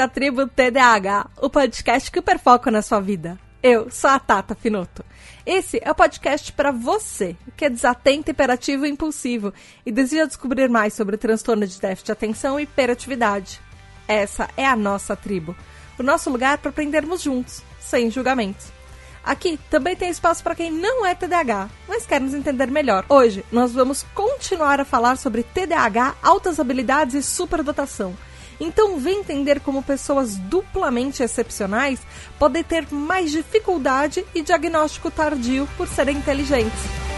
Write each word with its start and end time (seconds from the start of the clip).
À 0.00 0.06
Tribo 0.06 0.46
TDAH, 0.46 1.28
o 1.42 1.50
podcast 1.50 2.08
que 2.08 2.20
hiperfoca 2.20 2.70
na 2.70 2.82
sua 2.82 3.00
vida. 3.00 3.36
Eu 3.60 3.90
sou 3.90 4.08
a 4.08 4.18
Tata 4.20 4.54
Finoto. 4.54 5.04
Esse 5.44 5.80
é 5.82 5.90
o 5.90 5.94
podcast 5.94 6.52
para 6.52 6.70
você, 6.70 7.34
que 7.56 7.64
é 7.64 7.68
desatento, 7.68 8.30
hiperativo 8.30 8.86
e 8.86 8.90
impulsivo 8.90 9.52
e 9.84 9.90
deseja 9.90 10.26
descobrir 10.26 10.68
mais 10.68 10.94
sobre 10.94 11.16
o 11.16 11.18
transtorno 11.18 11.66
de 11.66 11.80
déficit 11.80 12.06
de 12.06 12.12
atenção 12.12 12.60
e 12.60 12.62
hiperatividade. 12.62 13.60
Essa 14.06 14.48
é 14.56 14.64
a 14.64 14.76
nossa 14.76 15.16
tribo, 15.16 15.56
o 15.98 16.04
nosso 16.04 16.30
lugar 16.30 16.58
para 16.58 16.70
aprendermos 16.70 17.20
juntos, 17.20 17.60
sem 17.80 18.08
julgamentos. 18.08 18.66
Aqui 19.24 19.58
também 19.68 19.96
tem 19.96 20.10
espaço 20.10 20.44
para 20.44 20.54
quem 20.54 20.70
não 20.70 21.04
é 21.04 21.12
TDAH, 21.16 21.68
mas 21.88 22.06
quer 22.06 22.20
nos 22.20 22.34
entender 22.34 22.70
melhor. 22.70 23.04
Hoje 23.08 23.44
nós 23.50 23.72
vamos 23.72 24.04
continuar 24.14 24.80
a 24.80 24.84
falar 24.84 25.16
sobre 25.16 25.42
TDAH, 25.42 26.14
altas 26.22 26.60
habilidades 26.60 27.14
e 27.14 27.22
superdotação 27.22 28.14
então, 28.60 28.98
vem 28.98 29.20
entender 29.20 29.60
como 29.60 29.82
pessoas 29.82 30.36
duplamente 30.36 31.22
excepcionais 31.22 32.00
podem 32.38 32.62
ter 32.64 32.86
mais 32.90 33.30
dificuldade 33.30 34.24
e 34.34 34.42
diagnóstico 34.42 35.10
tardio 35.10 35.68
por 35.76 35.86
serem 35.86 36.16
inteligentes. 36.16 37.08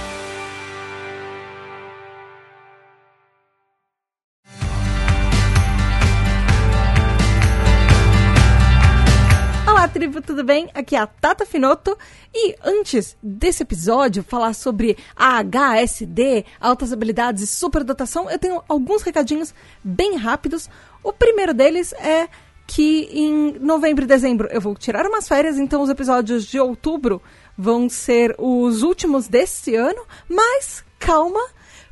Tribo, 10.01 10.23
tudo 10.23 10.45
bem? 10.45 10.71
Aqui 10.73 10.95
é 10.95 11.01
a 11.01 11.07
Tata 11.07 11.45
Finoto. 11.45 11.99
E 12.33 12.55
antes 12.65 13.17
desse 13.23 13.65
episódio 13.65 14.23
falar 14.23 14.55
sobre 14.55 14.97
AHSD, 15.17 16.47
altas 16.61 16.93
habilidades 16.93 17.43
e 17.43 17.47
superdotação, 17.47 18.31
eu 18.31 18.39
tenho 18.39 18.63
alguns 18.69 19.03
recadinhos 19.03 19.53
bem 19.83 20.17
rápidos. 20.17 20.71
O 21.03 21.13
primeiro 21.13 21.55
deles 21.55 21.93
é 21.95 22.29
que 22.67 23.09
em 23.13 23.59
novembro 23.59 24.05
e 24.05 24.07
dezembro 24.07 24.49
eu 24.51 24.61
vou 24.61 24.77
tirar 24.77 25.05
umas 25.07 25.27
férias, 25.27 25.59
então 25.59 25.83
os 25.83 25.91
episódios 25.91 26.47
de 26.47 26.61
outubro 26.61 27.21
vão 27.59 27.89
ser 27.89 28.35
os 28.39 28.83
últimos 28.83 29.27
desse 29.27 29.75
ano, 29.75 30.03
mas 30.29 30.85
calma, 30.99 31.41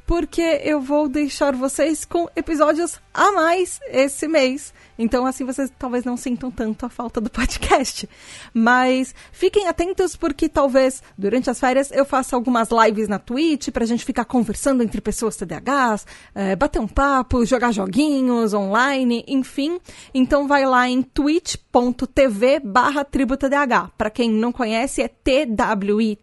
porque 0.06 0.40
eu 0.62 0.80
vou 0.80 1.08
deixar 1.08 1.54
vocês 1.54 2.04
com 2.04 2.28
episódios 2.36 3.00
a 3.12 3.32
mais 3.32 3.80
esse 3.90 4.28
mês. 4.28 4.72
Então, 4.98 5.24
assim, 5.26 5.44
vocês 5.44 5.72
talvez 5.78 6.04
não 6.04 6.16
sintam 6.16 6.50
tanto 6.50 6.84
a 6.84 6.88
falta 6.88 7.20
do 7.20 7.30
podcast. 7.30 8.08
Mas 8.52 9.14
fiquem 9.32 9.68
atentos, 9.68 10.16
porque 10.16 10.48
talvez 10.48 11.02
durante 11.16 11.48
as 11.50 11.60
férias 11.60 11.90
eu 11.92 12.04
faça 12.04 12.34
algumas 12.34 12.68
lives 12.70 13.08
na 13.08 13.18
Twitch 13.18 13.68
pra 13.70 13.86
gente 13.86 14.04
ficar 14.04 14.24
conversando 14.24 14.82
entre 14.82 15.00
pessoas 15.00 15.36
TDAHs, 15.36 16.06
é, 16.34 16.56
bater 16.56 16.80
um 16.80 16.88
papo, 16.88 17.44
jogar 17.44 17.72
joguinhos 17.72 18.54
online, 18.54 19.24
enfim. 19.28 19.78
Então, 20.12 20.48
vai 20.48 20.64
lá 20.66 20.88
em 20.88 21.02
twitch.tv 21.02 22.60
barra 22.64 23.04
tributadh. 23.04 23.90
Pra 23.96 24.10
quem 24.10 24.30
não 24.30 24.50
conhece, 24.52 25.02
é 25.02 25.08
twitch.tv 25.08 26.18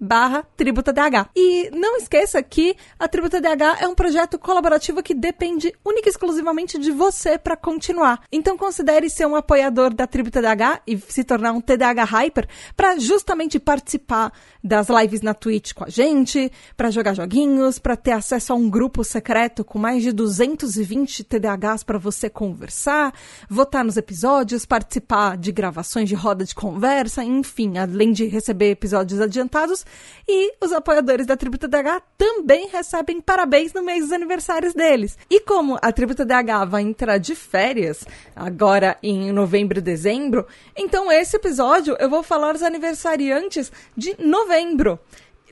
barra 0.00 0.46
tributadh. 0.56 1.30
E 1.34 1.70
não 1.70 1.96
esqueça 1.96 2.42
que 2.42 2.76
a 2.98 3.08
Tributa 3.08 3.40
DH 3.40 3.80
é 3.80 3.88
um 3.88 3.94
projeto 3.94 4.38
colaborativo 4.38 5.02
que 5.02 5.14
depende 5.14 5.72
única 5.84 6.08
e 6.08 6.10
exclusivamente 6.10 6.59
de 6.66 6.90
você 6.90 7.38
para 7.38 7.56
continuar. 7.56 8.22
Então 8.30 8.56
considere 8.56 9.08
ser 9.08 9.26
um 9.26 9.36
apoiador 9.36 9.94
da 9.94 10.06
Tribo 10.06 10.30
TDAH 10.30 10.82
e 10.86 10.98
se 10.98 11.24
tornar 11.24 11.52
um 11.52 11.60
TDAH 11.60 12.04
Hyper 12.04 12.48
para 12.76 12.98
justamente 12.98 13.58
participar 13.58 14.32
das 14.62 14.88
lives 14.88 15.22
na 15.22 15.32
Twitch 15.34 15.72
com 15.72 15.84
a 15.84 15.88
gente, 15.88 16.52
para 16.76 16.90
jogar 16.90 17.14
joguinhos, 17.14 17.78
para 17.78 17.96
ter 17.96 18.12
acesso 18.12 18.52
a 18.52 18.56
um 18.56 18.68
grupo 18.68 19.02
secreto 19.02 19.64
com 19.64 19.78
mais 19.78 20.02
de 20.02 20.12
220 20.12 21.24
TDAHs 21.24 21.82
para 21.82 21.98
você 21.98 22.28
conversar, 22.28 23.14
votar 23.48 23.84
nos 23.84 23.96
episódios, 23.96 24.66
participar 24.66 25.36
de 25.36 25.52
gravações 25.52 26.08
de 26.08 26.14
roda 26.14 26.44
de 26.44 26.54
conversa, 26.54 27.24
enfim, 27.24 27.78
além 27.78 28.12
de 28.12 28.26
receber 28.26 28.70
episódios 28.70 29.20
adiantados. 29.20 29.84
E 30.28 30.54
os 30.62 30.72
apoiadores 30.72 31.26
da 31.26 31.36
Tribo 31.36 31.58
TDAH 31.58 32.02
também 32.18 32.68
recebem 32.68 33.20
parabéns 33.20 33.72
no 33.72 33.82
mês 33.82 34.02
dos 34.02 34.12
aniversários 34.12 34.74
deles. 34.74 35.16
E 35.30 35.40
como 35.40 35.78
a 35.80 35.92
Tribo 35.92 36.14
TDAH 36.14 36.49
vai 36.66 36.82
entrar 36.82 37.18
de 37.18 37.34
férias 37.34 38.04
agora 38.34 38.96
em 39.02 39.32
novembro 39.32 39.78
e 39.78 39.82
dezembro, 39.82 40.46
então 40.76 41.10
esse 41.10 41.36
episódio 41.36 41.96
eu 41.98 42.10
vou 42.10 42.22
falar 42.22 42.52
dos 42.52 42.62
aniversariantes 42.62 43.72
de 43.96 44.16
novembro. 44.18 44.98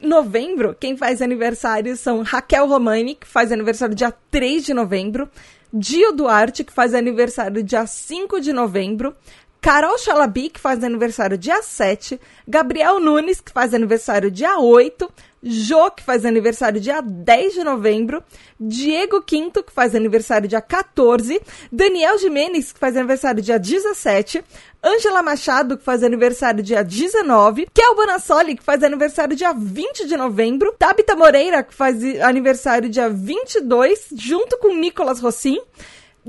Novembro, 0.03 0.77
quem 0.79 0.97
faz 0.97 1.21
aniversário 1.21 1.97
são 1.97 2.23
Raquel 2.23 2.67
Romani, 2.67 3.15
que 3.15 3.27
faz 3.27 3.51
aniversário 3.51 3.95
dia 3.95 4.13
3 4.31 4.65
de 4.65 4.75
novembro, 4.75 5.29
Dio 5.73 6.13
Duarte, 6.13 6.65
que 6.65 6.73
faz 6.73 6.95
aniversário 6.95 7.63
dia 7.63 7.87
5 7.87 8.41
de 8.41 8.53
novembro, 8.53 9.15
Carol 9.61 9.99
Chalabi, 9.99 10.51
que 10.51 10.61
faz 10.61 10.85
aniversário 10.85 11.37
dia 11.37 11.63
7, 11.63 12.21
Gabriel 12.47 13.01
Nunes, 13.01 13.41
que 13.41 13.51
faz 13.51 13.75
aniversário 13.75 14.31
dia 14.31 14.59
8, 14.59 15.11
Jô, 15.43 15.91
que 15.91 16.03
faz 16.03 16.25
aniversário 16.25 16.81
dia 16.81 17.01
10 17.01 17.55
de 17.55 17.65
novembro, 17.65 18.23
Diego 18.59 19.23
Quinto, 19.23 19.63
que 19.63 19.73
faz 19.73 19.95
aniversário 19.95 20.49
dia 20.49 20.61
14, 20.61 21.41
Daniel 21.71 22.19
Jimenez, 22.19 22.73
que 22.73 22.79
faz 22.79 22.97
aniversário 22.97 23.43
dia 23.43 23.59
17, 23.59 24.45
Ângela 24.83 25.23
Machado, 25.23 25.79
que 25.79 25.85
faz 25.85 26.03
aniversário 26.03 26.63
dia 26.63 26.83
19, 26.83 27.69
Kel 27.73 27.95
Bonassoli, 27.95 28.57
que 28.57 28.65
faz 28.65 28.83
aniversário 28.83 29.37
dia 29.37 29.53
20 29.53 30.07
de 30.07 30.17
novembro, 30.17 30.75
Tabita 30.79 31.15
Moreira, 31.15 31.63
que 31.63 31.75
faz 31.75 32.03
aniversário 32.21 32.89
dia 32.89 33.09
22, 33.09 34.09
junto 34.17 34.59
com 34.59 34.75
Nicolas 34.75 35.21
Rossim, 35.21 35.59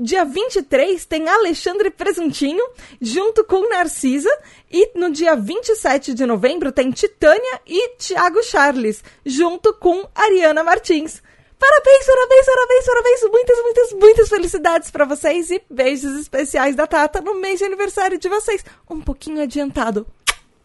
Dia 0.02 0.24
23 0.24 1.04
tem 1.04 1.28
Alexandre 1.28 1.90
Presuntinho 1.90 2.66
junto 3.02 3.44
com 3.44 3.68
Narcisa. 3.68 4.30
E 4.72 4.98
no 4.98 5.10
dia 5.10 5.36
27 5.36 6.14
de 6.14 6.24
novembro 6.24 6.72
tem 6.72 6.90
Titânia 6.90 7.60
e 7.66 7.96
Thiago 7.96 8.42
Charles 8.42 9.04
junto 9.26 9.74
com 9.74 10.08
Ariana 10.14 10.64
Martins. 10.64 11.22
Parabéns, 11.58 12.06
parabéns, 12.06 12.46
parabéns, 12.46 12.86
parabéns. 12.86 13.20
Muitas, 13.30 13.62
muitas, 13.62 13.92
muitas 13.92 14.28
felicidades 14.30 14.90
para 14.90 15.04
vocês 15.04 15.50
e 15.50 15.60
beijos 15.68 16.18
especiais 16.18 16.74
da 16.74 16.86
Tata 16.86 17.20
no 17.20 17.34
mês 17.34 17.58
de 17.58 17.66
aniversário 17.66 18.18
de 18.18 18.30
vocês. 18.30 18.64
Um 18.88 19.02
pouquinho 19.02 19.42
adiantado. 19.42 20.06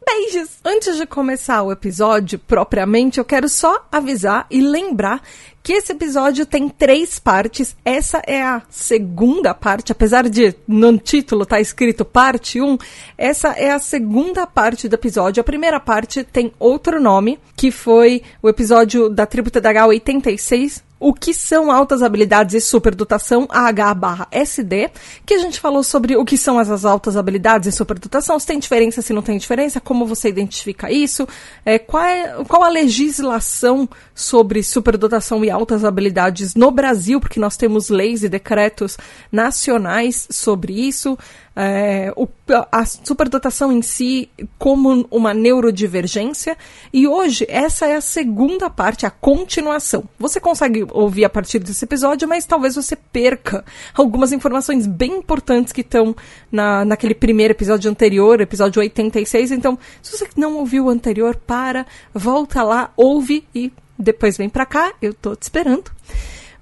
Beijos! 0.06 0.60
Antes 0.64 0.98
de 0.98 1.06
começar 1.08 1.64
o 1.64 1.72
episódio 1.72 2.38
propriamente, 2.38 3.18
eu 3.18 3.26
quero 3.26 3.50
só 3.50 3.88
avisar 3.92 4.46
e 4.52 4.62
lembrar 4.62 5.22
que 5.64 5.74
esse 5.74 5.94
episódio 5.94 6.46
tem 6.46 6.70
três 6.70 7.18
partes. 7.18 7.76
Essa 7.84 8.22
é 8.28 8.40
a 8.40 8.62
segunda 8.70 9.54
parte, 9.56 9.92
apesar 9.92 10.30
de 10.30 10.54
no 10.68 10.96
título 11.00 11.42
estar 11.42 11.56
tá 11.56 11.62
escrito 11.62 12.06
parte 12.06 12.62
1, 12.62 12.78
essa 13.18 13.50
é 13.50 13.72
a 13.72 13.80
segunda 13.80 14.46
parte 14.46 14.88
do 14.88 14.94
episódio. 14.94 15.42
A 15.42 15.44
primeira 15.44 15.80
parte 15.80 16.24
tem 16.24 16.54
outro 16.60 17.02
nome, 17.02 17.40
que 17.56 17.72
foi 17.72 18.22
o 18.44 18.48
episódio 18.48 19.10
da 19.10 19.26
Tribo 19.26 19.50
TDH 19.50 19.88
86, 19.88 20.84
o 21.06 21.14
que 21.14 21.36
são 21.36 21.72
altas 21.72 22.02
habilidades 22.02 22.56
e 22.56 22.60
superdotação 22.60 23.48
AH/SD, 23.52 24.90
que 25.24 25.36
a 25.36 25.38
gente 25.38 25.60
falou 25.60 25.84
sobre 25.84 26.18
o 26.18 26.26
que 26.26 26.36
são 26.36 26.60
essas 26.60 26.84
altas 26.84 27.16
habilidades 27.16 27.72
e 27.72 27.78
superdotação, 27.78 28.40
se 28.40 28.48
tem 28.48 28.58
diferença, 28.58 29.04
se 29.04 29.14
não 29.14 29.22
tem 29.22 29.38
diferença, 29.38 29.80
como 29.80 30.08
você 30.08 30.30
identifica 30.30 30.92
isso, 30.92 31.28
é, 31.64 31.78
qual, 31.78 32.04
é, 32.04 32.44
qual 32.48 32.64
a 32.64 32.70
legislação 32.70 33.88
sobre 34.16 34.64
superdotação 34.64 35.46
e 35.46 35.52
altas 35.52 35.86
habilidades 35.86 36.56
no 36.56 36.72
Brasil, 36.72 37.20
porque 37.20 37.40
nós 37.40 37.56
temos 37.56 37.90
leis 37.90 38.24
e 38.24 38.30
decretos 38.30 38.98
nacionais 39.32 40.28
sobre 40.32 40.74
isso, 40.74 41.16
é, 41.56 42.12
o, 42.16 42.28
a 42.72 42.86
superdotação 42.86 43.72
em 43.72 43.82
si 43.82 44.30
como 44.58 45.08
uma 45.10 45.34
neurodivergência. 45.34 46.58
E 46.92 47.08
hoje 47.08 47.46
essa 47.48 47.86
é 47.86 47.96
a 47.96 48.02
segunda 48.02 48.70
parte, 48.70 49.06
a 49.06 49.10
continuação. 49.10 50.04
Você 50.20 50.40
consegue 50.40 50.86
ouvir 50.92 51.26
a 51.26 51.30
partir 51.30 51.60
desse 51.60 51.86
episódio, 51.86 52.28
mas 52.28 52.46
talvez 52.46 52.76
você 52.76 52.96
perca 52.96 53.64
algumas 53.94 54.34
informações 54.34 54.86
bem 54.86 55.18
importantes 55.18 55.72
que 55.72 55.82
estão 55.82 56.16
na, 56.52 56.84
naquele 56.84 57.16
primeiro 57.16 57.54
episódio 57.54 57.90
anterior, 57.90 58.42
episódio 58.42 58.82
86. 58.82 59.52
Então, 59.52 59.80
se 60.02 60.18
você 60.18 60.28
não 60.36 60.58
ouviu 60.58 60.86
o 60.86 60.90
anterior, 60.90 61.36
para, 61.36 61.86
volta 62.14 62.64
lá, 62.64 62.92
ouve 62.98 63.48
e 63.54 63.72
depois 63.98 64.38
vem 64.38 64.50
pra 64.50 64.66
cá, 64.66 64.94
eu 65.02 65.14
tô 65.14 65.36
te 65.36 65.44
esperando. 65.44 65.90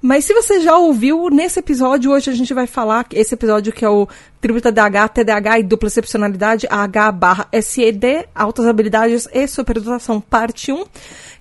Mas 0.05 0.25
se 0.25 0.33
você 0.33 0.59
já 0.59 0.77
ouviu, 0.77 1.29
nesse 1.29 1.59
episódio, 1.59 2.11
hoje 2.11 2.29
a 2.29 2.33
gente 2.33 2.53
vai 2.53 2.67
falar, 2.67 3.07
esse 3.11 3.35
episódio 3.35 3.71
que 3.71 3.85
é 3.85 3.89
o 3.89 4.05
Tributa 4.41 4.69
DH, 4.69 5.07
TDAH 5.13 5.59
e 5.59 5.63
Dupla 5.63 5.87
Excepcionalidade, 5.87 6.67
H 6.69 7.11
barra 7.13 7.47
SED, 7.53 8.27
Altas 8.35 8.65
Habilidades 8.65 9.29
e 9.31 9.47
Superdotação, 9.47 10.19
parte 10.19 10.73
1, 10.73 10.83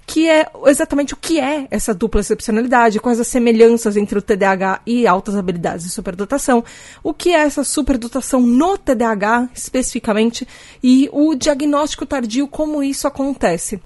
que 0.07 0.29
é 0.29 0.47
exatamente 0.67 1.13
o 1.13 1.17
que 1.17 1.41
é 1.41 1.67
essa 1.73 1.93
dupla 1.93 2.21
excepcionalidade, 2.21 3.01
quais 3.01 3.19
as 3.19 3.27
semelhanças 3.27 3.97
entre 3.97 4.17
o 4.17 4.23
TDAH 4.23 4.83
e 4.87 5.09
altas 5.09 5.35
habilidades 5.35 5.85
e 5.85 5.91
superdotação, 5.91 6.63
o 7.03 7.13
que 7.13 7.31
é 7.31 7.41
essa 7.41 7.65
superdotação 7.65 8.41
no 8.41 8.79
TDAH 8.79 9.49
especificamente 9.53 10.47
e 10.81 11.09
o 11.13 11.35
diagnóstico 11.35 12.07
tardio, 12.07 12.47
como 12.47 12.81
isso 12.81 13.09
acontece. 13.09 13.81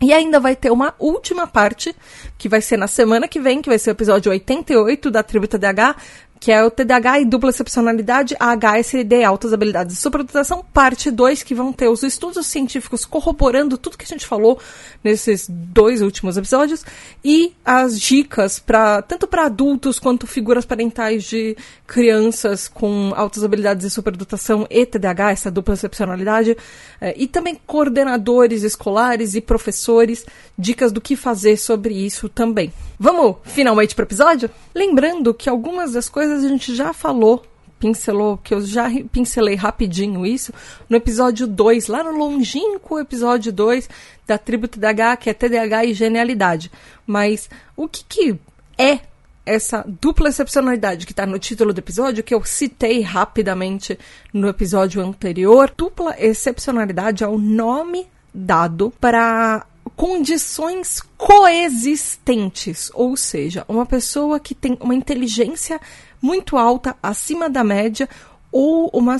E 0.00 0.12
ainda 0.12 0.38
vai 0.38 0.54
ter 0.54 0.70
uma 0.70 0.94
última 0.98 1.46
parte, 1.46 1.94
que 2.36 2.50
vai 2.50 2.60
ser 2.60 2.76
na 2.76 2.86
semana 2.86 3.26
que 3.26 3.40
vem, 3.40 3.62
que 3.62 3.68
vai 3.70 3.78
ser 3.78 3.90
o 3.90 3.92
episódio 3.92 4.30
88 4.30 5.10
da 5.10 5.22
Tributa 5.22 5.58
DH, 5.58 5.96
que 6.38 6.52
é 6.52 6.62
o 6.62 6.70
TDAH 6.70 7.20
e 7.20 7.24
dupla 7.24 7.50
excepcionalidade, 7.50 8.36
a 8.38 8.54
HSD, 8.54 9.24
altas 9.24 9.52
habilidades 9.52 9.96
de 9.96 10.00
superdotação, 10.00 10.64
parte 10.72 11.10
2, 11.10 11.42
que 11.42 11.54
vão 11.54 11.72
ter 11.72 11.88
os 11.88 12.02
estudos 12.02 12.46
científicos 12.46 13.04
corroborando 13.04 13.78
tudo 13.78 13.96
que 13.96 14.04
a 14.04 14.08
gente 14.08 14.26
falou 14.26 14.58
nesses 15.02 15.46
dois 15.48 16.02
últimos 16.02 16.36
episódios 16.36 16.84
e 17.24 17.54
as 17.64 17.98
dicas 17.98 18.58
para 18.58 19.02
tanto 19.02 19.26
para 19.26 19.46
adultos 19.46 19.98
quanto 19.98 20.26
figuras 20.26 20.64
parentais 20.64 21.24
de 21.24 21.56
crianças 21.86 22.68
com 22.68 23.12
altas 23.14 23.44
habilidades 23.44 23.84
de 23.84 23.90
superdotação 23.90 24.66
e 24.68 24.84
TDAH, 24.84 25.32
essa 25.32 25.50
dupla 25.50 25.74
excepcionalidade, 25.74 26.56
eh, 27.00 27.14
e 27.16 27.26
também 27.26 27.58
coordenadores 27.66 28.62
escolares 28.62 29.34
e 29.34 29.40
professores, 29.40 30.24
dicas 30.58 30.92
do 30.92 31.00
que 31.00 31.16
fazer 31.16 31.56
sobre 31.56 31.94
isso 31.94 32.28
também. 32.28 32.72
Vamos 32.98 33.36
finalmente 33.44 33.94
para 33.94 34.04
o 34.04 34.06
episódio? 34.06 34.50
Lembrando 34.74 35.34
que 35.34 35.50
algumas 35.50 35.92
das 35.92 36.08
coisas 36.08 36.25
a 36.30 36.48
gente 36.48 36.74
já 36.74 36.92
falou, 36.92 37.44
pincelou, 37.78 38.38
que 38.38 38.54
eu 38.54 38.60
já 38.60 38.88
pincelei 39.12 39.54
rapidinho 39.54 40.24
isso, 40.24 40.52
no 40.88 40.96
episódio 40.96 41.46
2, 41.46 41.86
lá 41.88 42.02
no 42.02 42.16
longínquo 42.16 42.98
episódio 42.98 43.52
2 43.52 43.88
da 44.26 44.38
tribo 44.38 44.66
TDAH, 44.66 45.16
que 45.16 45.30
é 45.30 45.34
TDAH 45.34 45.84
e 45.84 45.94
genialidade. 45.94 46.70
Mas 47.06 47.48
o 47.76 47.88
que, 47.88 48.04
que 48.04 48.38
é 48.78 49.00
essa 49.46 49.84
dupla 49.86 50.28
excepcionalidade 50.28 51.06
que 51.06 51.12
está 51.12 51.24
no 51.24 51.38
título 51.38 51.72
do 51.72 51.78
episódio, 51.78 52.24
que 52.24 52.34
eu 52.34 52.44
citei 52.44 53.00
rapidamente 53.00 53.96
no 54.32 54.48
episódio 54.48 55.00
anterior. 55.00 55.72
Dupla 55.74 56.16
excepcionalidade 56.18 57.22
é 57.22 57.28
o 57.28 57.38
nome 57.38 58.08
dado 58.34 58.92
para 59.00 59.64
condições 59.94 61.00
coexistentes, 61.16 62.90
ou 62.92 63.16
seja, 63.16 63.64
uma 63.68 63.86
pessoa 63.86 64.40
que 64.40 64.54
tem 64.54 64.76
uma 64.80 64.94
inteligência 64.94 65.80
muito 66.26 66.56
alta, 66.56 66.96
acima 67.00 67.48
da 67.48 67.62
média, 67.62 68.08
ou 68.50 68.90
uma 68.92 69.16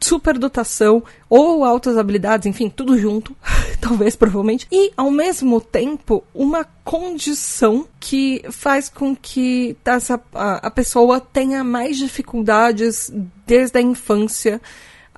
superdotação, 0.00 1.02
ou 1.28 1.62
altas 1.62 1.96
habilidades, 1.96 2.46
enfim, 2.46 2.68
tudo 2.68 2.98
junto, 2.98 3.36
talvez, 3.80 4.16
provavelmente, 4.16 4.66
e 4.72 4.90
ao 4.96 5.10
mesmo 5.10 5.60
tempo 5.60 6.24
uma 6.34 6.64
condição 6.84 7.86
que 8.00 8.42
faz 8.50 8.88
com 8.88 9.14
que 9.14 9.76
essa, 9.84 10.20
a, 10.34 10.66
a 10.66 10.70
pessoa 10.70 11.20
tenha 11.20 11.62
mais 11.62 11.96
dificuldades 11.96 13.12
desde 13.46 13.78
a 13.78 13.82
infância 13.82 14.60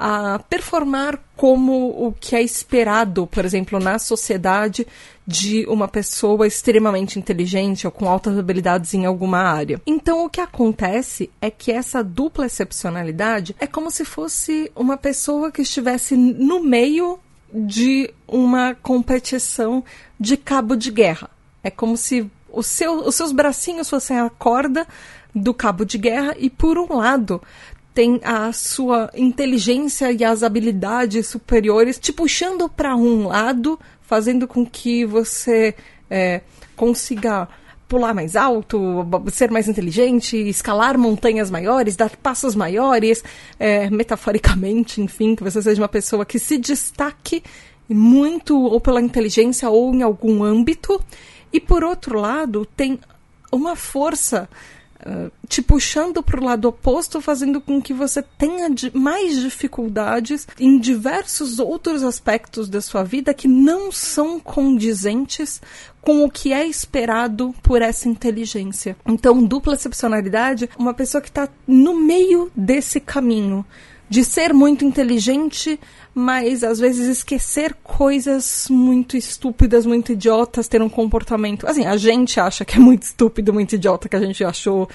a 0.03 0.39
performar 0.39 1.21
como 1.37 2.07
o 2.07 2.15
que 2.19 2.35
é 2.35 2.41
esperado, 2.41 3.27
por 3.27 3.45
exemplo, 3.45 3.79
na 3.79 3.99
sociedade 3.99 4.87
de 5.27 5.67
uma 5.67 5.87
pessoa 5.87 6.47
extremamente 6.47 7.19
inteligente 7.19 7.87
ou 7.87 7.93
com 7.93 8.09
altas 8.09 8.39
habilidades 8.39 8.95
em 8.95 9.05
alguma 9.05 9.41
área. 9.41 9.79
Então, 9.87 10.25
o 10.25 10.31
que 10.31 10.41
acontece 10.41 11.29
é 11.39 11.51
que 11.51 11.71
essa 11.71 12.03
dupla 12.03 12.47
excepcionalidade 12.47 13.55
é 13.61 13.67
como 13.67 13.91
se 13.91 14.07
fosse 14.07 14.73
uma 14.75 14.97
pessoa 14.97 15.53
que 15.53 15.61
estivesse 15.61 16.17
no 16.17 16.65
meio 16.65 17.19
de 17.53 18.11
uma 18.27 18.75
competição 18.75 19.85
de 20.19 20.39
cabo 20.39 20.77
de 20.77 20.91
guerra. 20.91 21.29
É 21.63 21.71
como 21.71 21.95
se 21.99 22.27
seu, 22.63 23.07
os 23.07 23.15
seus 23.17 23.33
bracinhos 23.33 23.91
fossem 23.91 24.19
a 24.19 24.31
corda 24.31 24.87
do 25.35 25.53
cabo 25.53 25.85
de 25.85 25.99
guerra 25.99 26.35
e, 26.39 26.49
por 26.49 26.79
um 26.79 26.97
lado, 26.97 27.41
tem 27.95 28.21
a 28.23 28.53
sua 28.53 29.11
inteligência 29.15 30.13
e 30.13 30.25
as 30.25 30.43
habilidades 30.43 31.27
superiores 31.27 31.99
te 31.99 32.13
puxando 32.13 32.69
para 32.69 32.95
um 32.97 33.27
lado, 33.27 33.79
fazendo 34.03 34.47
com 34.47 34.65
que 34.65 35.05
você 35.05 35.75
é, 36.09 36.41
consiga 36.77 37.49
pular 37.91 38.15
mais 38.15 38.37
alto, 38.37 39.05
ser 39.33 39.51
mais 39.51 39.67
inteligente, 39.67 40.37
escalar 40.37 40.97
montanhas 40.97 41.51
maiores, 41.51 41.97
dar 41.97 42.11
passos 42.17 42.55
maiores, 42.55 43.23
é, 43.59 43.91
metaforicamente, 43.91 45.01
enfim, 45.01 45.35
que 45.35 45.43
você 45.43 45.61
seja 45.61 45.83
uma 45.83 45.89
pessoa 45.89 46.25
que 46.25 46.39
se 46.39 46.57
destaque 46.57 47.43
muito 47.89 48.57
ou 48.57 48.81
pela 48.81 49.01
inteligência 49.01 49.69
ou 49.69 49.93
em 49.93 50.03
algum 50.03 50.45
âmbito. 50.45 51.03
E 51.53 51.59
por 51.59 51.83
outro 51.83 52.21
lado, 52.21 52.65
tem 52.77 53.01
uma 53.51 53.75
força 53.75 54.49
te 55.49 55.63
puxando 55.63 56.23
para 56.23 56.41
o 56.41 56.45
lado 56.45 56.69
oposto, 56.69 57.21
fazendo 57.21 57.61
com 57.61 57.81
que 57.81 57.95
você 57.95 58.23
tenha 58.23 58.69
mais 58.93 59.41
dificuldades 59.41 60.47
em 60.59 60.79
diversos 60.79 61.59
outros 61.59 62.03
aspectos 62.03 62.69
da 62.69 62.81
sua 62.81 63.03
vida 63.03 63.35
que 63.35 63.49
não 63.49 63.91
são 63.91 64.39
condizentes 64.39 65.61
com 66.01 66.25
o 66.25 66.31
que 66.31 66.53
é 66.53 66.67
esperado 66.67 67.55
por 67.63 67.83
essa 67.83 68.09
inteligência. 68.09 68.97
Então, 69.07 69.43
dupla 69.43 69.75
excepcionalidade, 69.75 70.69
uma 70.79 70.95
pessoa 70.95 71.21
que 71.21 71.29
está 71.29 71.49
no 71.67 71.95
meio 71.95 72.51
desse 72.57 73.01
caminho 73.01 73.65
de 74.11 74.25
ser 74.25 74.53
muito 74.53 74.85
inteligente, 74.85 75.79
mas 76.15 76.65
às 76.65 76.79
vezes 76.79 77.07
esquecer 77.07 77.75
coisas 77.83 78.67
muito 78.69 79.17
estúpidas, 79.17 79.87
muito 79.87 80.13
idiotas, 80.13 80.69
ter 80.69 80.83
um 80.83 80.89
comportamento. 80.89 81.67
Assim, 81.67 81.85
a 81.87 81.97
gente 81.97 82.41
acha 82.41 82.65
que 82.65 82.77
é 82.77 82.81
muito 82.81 83.05
estúpido, 83.05 83.53
muito 83.53 83.75
idiota, 83.75 84.09
que 84.09 84.17
a 84.17 84.21
gente 84.21 84.43
achou 84.45 84.89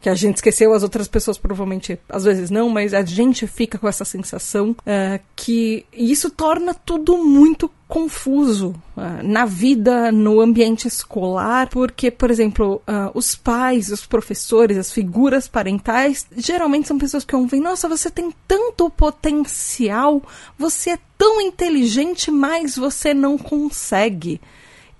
que 0.00 0.08
a 0.08 0.14
gente 0.14 0.36
esqueceu, 0.36 0.72
as 0.72 0.82
outras 0.82 1.06
pessoas 1.06 1.36
provavelmente 1.36 1.98
às 2.08 2.24
vezes 2.24 2.50
não, 2.50 2.70
mas 2.70 2.94
a 2.94 3.04
gente 3.04 3.46
fica 3.46 3.78
com 3.78 3.86
essa 3.86 4.04
sensação 4.04 4.70
uh, 4.70 5.20
que 5.36 5.84
isso 5.92 6.30
torna 6.30 6.72
tudo 6.72 7.18
muito 7.18 7.70
confuso 7.86 8.74
uh, 8.96 9.22
na 9.22 9.44
vida, 9.44 10.10
no 10.10 10.40
ambiente 10.40 10.86
escolar, 10.88 11.68
porque, 11.68 12.10
por 12.10 12.30
exemplo, 12.30 12.80
uh, 12.88 13.10
os 13.12 13.34
pais, 13.34 13.90
os 13.90 14.06
professores, 14.06 14.78
as 14.78 14.92
figuras 14.92 15.48
parentais, 15.48 16.26
geralmente 16.36 16.88
são 16.88 16.96
pessoas 16.98 17.24
que 17.24 17.36
ouvem: 17.36 17.60
nossa, 17.60 17.88
você 17.88 18.08
tem 18.08 18.32
tanto 18.48 18.88
potencial, 18.88 20.22
você 20.56 20.90
é 20.90 20.98
tão 21.18 21.40
inteligente, 21.40 22.30
mas 22.30 22.76
você 22.76 23.12
não 23.12 23.36
consegue 23.36 24.40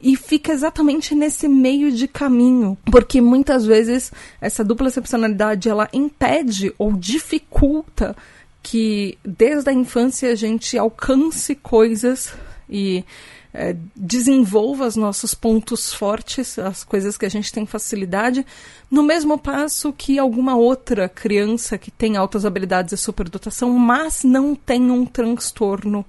e 0.00 0.16
fica 0.16 0.52
exatamente 0.52 1.14
nesse 1.14 1.46
meio 1.46 1.92
de 1.92 2.08
caminho, 2.08 2.76
porque 2.90 3.20
muitas 3.20 3.66
vezes 3.66 4.10
essa 4.40 4.64
dupla 4.64 4.88
excepcionalidade 4.88 5.68
ela 5.68 5.88
impede 5.92 6.72
ou 6.78 6.92
dificulta 6.92 8.16
que 8.62 9.18
desde 9.24 9.70
a 9.70 9.72
infância 9.72 10.32
a 10.32 10.34
gente 10.34 10.76
alcance 10.78 11.54
coisas 11.54 12.32
e 12.68 13.04
é, 13.52 13.76
desenvolva 13.96 14.86
os 14.86 14.96
nossos 14.96 15.34
pontos 15.34 15.92
fortes, 15.92 16.58
as 16.58 16.84
coisas 16.84 17.16
que 17.16 17.26
a 17.26 17.28
gente 17.28 17.52
tem 17.52 17.66
facilidade, 17.66 18.46
no 18.90 19.02
mesmo 19.02 19.36
passo 19.38 19.92
que 19.92 20.18
alguma 20.18 20.56
outra 20.56 21.08
criança 21.08 21.76
que 21.76 21.90
tem 21.90 22.16
altas 22.16 22.44
habilidades 22.44 22.92
e 22.92 22.96
superdotação, 22.96 23.70
mas 23.72 24.22
não 24.22 24.54
tem 24.54 24.90
um 24.90 25.04
transtorno 25.04 26.04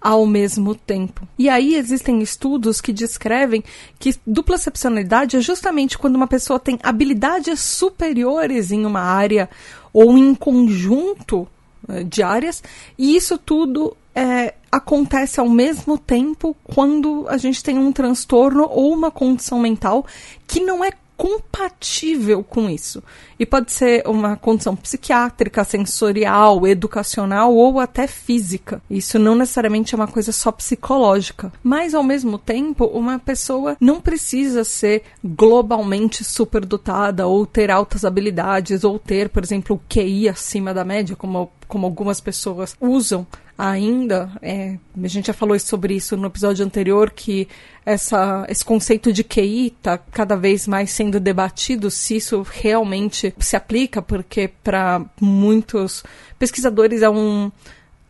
ao 0.00 0.26
mesmo 0.26 0.74
tempo. 0.74 1.26
E 1.38 1.48
aí 1.48 1.76
existem 1.76 2.20
estudos 2.20 2.80
que 2.80 2.92
descrevem 2.92 3.64
que 3.98 4.14
dupla 4.26 4.56
excepcionalidade 4.56 5.36
é 5.38 5.40
justamente 5.40 5.96
quando 5.96 6.16
uma 6.16 6.26
pessoa 6.26 6.60
tem 6.60 6.78
habilidades 6.82 7.60
superiores 7.60 8.70
em 8.70 8.84
uma 8.84 9.00
área 9.00 9.48
ou 9.94 10.18
em 10.18 10.34
conjunto 10.34 11.48
eh, 11.88 12.04
de 12.04 12.22
áreas, 12.22 12.62
e 12.98 13.16
isso 13.16 13.38
tudo 13.38 13.96
é, 14.14 14.54
acontece 14.70 15.40
ao 15.40 15.48
mesmo 15.48 15.98
tempo 15.98 16.56
quando 16.62 17.26
a 17.28 17.36
gente 17.36 17.62
tem 17.62 17.78
um 17.78 17.92
transtorno 17.92 18.68
ou 18.70 18.92
uma 18.92 19.10
condição 19.10 19.58
mental 19.58 20.06
que 20.46 20.60
não 20.60 20.84
é 20.84 20.92
compatível 21.16 22.42
com 22.42 22.68
isso. 22.68 23.02
E 23.38 23.46
pode 23.46 23.72
ser 23.72 24.06
uma 24.06 24.36
condição 24.36 24.74
psiquiátrica, 24.74 25.64
sensorial, 25.64 26.66
educacional 26.66 27.54
ou 27.54 27.78
até 27.78 28.06
física. 28.06 28.82
Isso 28.90 29.18
não 29.18 29.34
necessariamente 29.34 29.94
é 29.94 29.96
uma 29.96 30.08
coisa 30.08 30.32
só 30.32 30.50
psicológica. 30.50 31.52
Mas, 31.62 31.94
ao 31.94 32.02
mesmo 32.02 32.38
tempo, 32.38 32.86
uma 32.86 33.18
pessoa 33.18 33.76
não 33.80 34.00
precisa 34.00 34.64
ser 34.64 35.02
globalmente 35.24 36.24
superdotada 36.24 37.26
ou 37.26 37.46
ter 37.46 37.70
altas 37.70 38.04
habilidades 38.04 38.84
ou 38.84 38.98
ter, 38.98 39.28
por 39.28 39.42
exemplo, 39.42 39.76
o 39.76 39.80
QI 39.88 40.28
acima 40.28 40.74
da 40.74 40.84
média, 40.84 41.16
como, 41.16 41.50
como 41.68 41.86
algumas 41.86 42.20
pessoas 42.20 42.76
usam 42.80 43.26
ainda. 43.56 44.30
É, 44.42 44.76
a 45.02 45.08
gente 45.08 45.26
já 45.26 45.32
falou 45.32 45.58
sobre 45.58 45.94
isso 45.94 46.16
no 46.16 46.26
episódio 46.26 46.64
anterior, 46.64 47.10
que 47.10 47.48
essa, 47.84 48.46
esse 48.48 48.64
conceito 48.64 49.12
de 49.12 49.22
QI 49.22 49.68
está 49.68 49.98
cada 49.98 50.36
vez 50.36 50.66
mais 50.66 50.90
sendo 50.90 51.20
debatido, 51.20 51.90
se 51.90 52.16
isso 52.16 52.44
realmente 52.48 53.34
se 53.38 53.56
aplica, 53.56 54.02
porque 54.02 54.48
para 54.62 55.04
muitos 55.20 56.02
pesquisadores 56.38 57.02
é 57.02 57.10
um, 57.10 57.50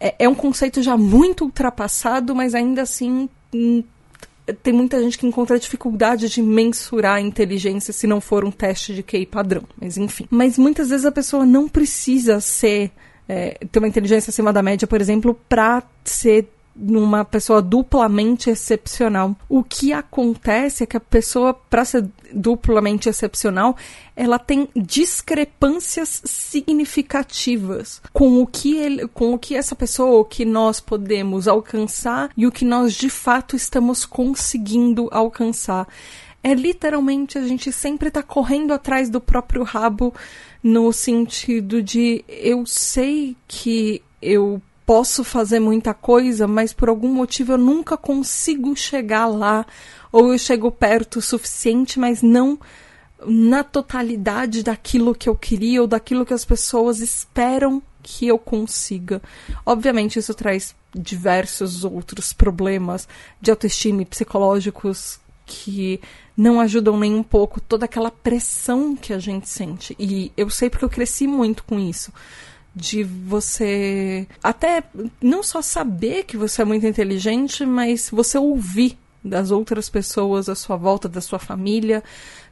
é, 0.01 0.15
é 0.21 0.29
um 0.29 0.35
conceito 0.35 0.83
já 0.83 0.97
muito 0.97 1.45
ultrapassado, 1.45 2.35
mas 2.35 2.55
ainda 2.55 2.83
assim 2.83 3.29
hum, 3.55 3.83
tem 4.63 4.73
muita 4.73 5.01
gente 5.03 5.19
que 5.19 5.27
encontra 5.27 5.59
dificuldade 5.59 6.29
de 6.29 6.43
mensurar 6.43 7.17
a 7.17 7.21
inteligência 7.21 7.93
se 7.93 8.07
não 8.07 8.21
for 8.21 8.45
um 8.45 8.51
teste 8.51 8.95
de 8.95 9.03
QI 9.03 9.27
padrão, 9.27 9.63
mas 9.81 9.97
enfim. 9.97 10.27
Mas 10.31 10.59
muitas 10.59 10.91
vezes 10.91 11.07
a 11.07 11.13
pessoa 11.13 11.47
não 11.47 11.69
precisa 11.69 12.41
ser 12.41 12.91
é, 13.29 13.59
ter 13.71 13.79
uma 13.79 13.89
inteligência 13.89 14.31
acima 14.31 14.53
da 14.53 14.63
média, 14.63 14.87
por 14.87 15.01
exemplo, 15.01 15.39
para 15.49 15.83
ser 16.05 16.49
numa 16.77 17.25
pessoa 17.25 17.63
duplamente 17.63 18.51
excepcional. 18.51 19.37
O 19.49 19.63
que 19.63 19.93
acontece 19.93 20.83
é 20.83 20.87
que 20.87 20.97
a 20.97 21.01
pessoa, 21.01 21.55
para 21.55 21.85
ser 21.85 22.05
duplamente 22.33 23.09
excepcional, 23.09 23.77
ela 24.17 24.39
tem 24.39 24.69
discrepâncias 24.75 26.23
significativas 26.25 28.03
com 28.13 28.43
o 28.43 28.47
que 28.47 28.77
ele, 28.77 29.07
com 29.09 29.35
o 29.35 29.39
que 29.39 29.55
essa 29.55 29.77
pessoa, 29.77 30.21
o 30.21 30.25
que 30.25 30.45
nós 30.45 30.81
podemos 30.81 31.47
alcançar 31.47 32.31
e 32.37 32.47
o 32.47 32.53
que 32.53 32.65
nós 32.65 32.95
de 32.95 33.09
fato 33.09 33.55
estamos 33.55 34.05
conseguindo 34.05 35.09
alcançar. 35.13 35.87
É 36.43 36.53
literalmente 36.53 37.39
a 37.39 37.47
gente 37.47 37.73
sempre 37.73 38.11
tá 38.11 38.23
correndo 38.23 38.73
atrás 38.75 39.09
do 39.09 39.21
próprio 39.21 39.63
rabo 39.63 40.13
no 40.65 40.91
sentido 40.95 41.83
de 41.83 42.25
eu 42.27 42.65
sei 42.65 43.37
que 43.47 44.03
eu 44.23 44.63
posso 44.87 45.23
fazer 45.23 45.61
muita 45.61 45.93
coisa, 45.93 46.49
mas 46.49 46.73
por 46.73 46.89
algum 46.89 47.13
motivo 47.13 47.53
eu 47.53 47.59
nunca 47.59 47.99
consigo 47.99 48.75
chegar 48.75 49.27
lá, 49.27 49.67
ou 50.11 50.33
eu 50.33 50.39
chego 50.39 50.71
perto 50.71 51.19
o 51.19 51.23
suficiente, 51.23 52.01
mas 52.01 52.23
não 52.23 52.59
na 53.27 53.63
totalidade 53.63 54.63
daquilo 54.63 55.15
que 55.15 55.29
eu 55.29 55.37
queria 55.37 55.83
ou 55.83 55.87
daquilo 55.87 56.25
que 56.25 56.33
as 56.33 56.47
pessoas 56.47 57.01
esperam 57.01 57.83
que 58.03 58.27
eu 58.27 58.39
consiga. 58.39 59.21
Obviamente, 59.67 60.19
isso 60.19 60.33
traz 60.33 60.75
diversos 60.95 61.85
outros 61.85 62.33
problemas 62.33 63.07
de 63.41 63.51
autoestima 63.51 64.03
e 64.03 64.07
psicológicos 64.07 65.19
que 65.47 66.01
não 66.37 66.61
ajudam 66.61 66.99
nem 66.99 67.15
um 67.15 67.23
pouco 67.23 67.61
toda 67.61 67.85
aquela 67.85 68.11
pressão 68.11 68.97
que 68.97 69.13
a 69.13 69.19
gente 69.19 69.49
sente. 69.49 69.95
E 69.99 70.33
eu 70.37 70.49
sei 70.51 70.71
porque 70.71 70.85
eu 70.85 70.91
cresci 70.91 71.27
muito 71.27 71.65
com 71.65 71.79
isso 71.79 72.13
de 72.75 73.05
você 73.05 74.27
até 74.43 74.83
não 75.23 75.43
só 75.43 75.63
saber 75.63 76.25
que 76.25 76.37
você 76.37 76.63
é 76.63 76.65
muito 76.65 76.87
inteligente, 76.87 77.65
mas 77.65 78.11
você 78.11 78.37
ouvir 78.37 78.99
das 79.25 79.51
outras 79.51 79.89
pessoas 79.89 80.49
à 80.49 80.55
sua 80.55 80.77
volta, 80.77 81.09
da 81.09 81.21
sua 81.21 81.39
família, 81.39 82.03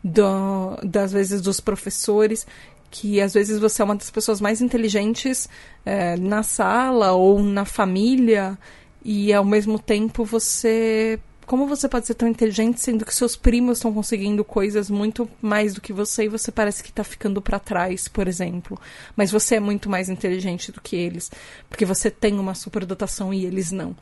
do, 0.03 0.77
das 0.83 1.13
vezes 1.13 1.43
dos 1.43 1.61
professores, 1.61 2.47
que 2.91 3.21
às 3.21 3.35
vezes 3.35 3.59
você 3.59 3.83
é 3.83 3.85
uma 3.85 3.97
das 3.97 4.11
pessoas 4.11 4.41
mais 4.41 4.63
inteligentes 4.63 5.49
é, 5.85 6.17
na 6.17 6.43
sala 6.43 7.13
ou 7.13 7.43
na 7.43 7.65
família, 7.65 8.57
e 9.05 9.33
ao 9.33 9.45
mesmo 9.45 9.79
tempo 9.79 10.25
você 10.25 11.19
como 11.47 11.67
você 11.67 11.89
pode 11.89 12.07
ser 12.07 12.15
tão 12.15 12.29
inteligente 12.29 12.81
sendo 12.81 13.05
que 13.05 13.15
seus 13.15 13.37
primos 13.37 13.79
estão 13.79 13.93
conseguindo 13.93 14.45
coisas 14.45 14.89
muito 14.89 15.29
mais 15.41 15.75
do 15.75 15.81
que 15.81 15.93
você 15.93 16.25
e 16.25 16.29
você 16.29 16.53
parece 16.53 16.83
que 16.83 16.91
está 16.91 17.05
ficando 17.05 17.43
para 17.43 17.59
trás, 17.59 18.09
por 18.09 18.29
exemplo. 18.29 18.81
Mas 19.17 19.31
você 19.31 19.57
é 19.57 19.61
muito 19.61 19.91
mais 19.91 20.09
inteligente 20.09 20.73
do 20.73 20.81
que 20.81 20.97
eles, 20.97 21.31
porque 21.69 21.85
você 21.85 22.11
tem 22.11 22.39
uma 22.39 22.55
superdotação 22.55 23.33
e 23.33 23.45
eles 23.45 23.73
não. 23.73 23.97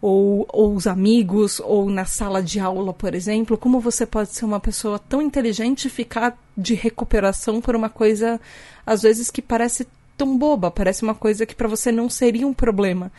Ou, 0.00 0.46
ou 0.52 0.74
os 0.74 0.86
amigos, 0.86 1.60
ou 1.60 1.88
na 1.88 2.04
sala 2.04 2.42
de 2.42 2.60
aula, 2.60 2.92
por 2.92 3.14
exemplo, 3.14 3.56
como 3.56 3.80
você 3.80 4.04
pode 4.04 4.34
ser 4.34 4.44
uma 4.44 4.60
pessoa 4.60 4.98
tão 4.98 5.22
inteligente 5.22 5.86
e 5.86 5.90
ficar 5.90 6.38
de 6.56 6.74
recuperação 6.74 7.60
por 7.60 7.74
uma 7.74 7.88
coisa, 7.88 8.40
às 8.84 9.02
vezes, 9.02 9.30
que 9.30 9.40
parece 9.40 9.86
tão 10.16 10.36
boba, 10.36 10.70
parece 10.70 11.02
uma 11.02 11.14
coisa 11.14 11.46
que 11.46 11.54
para 11.54 11.68
você 11.68 11.92
não 11.92 12.08
seria 12.10 12.46
um 12.46 12.54
problema. 12.54 13.10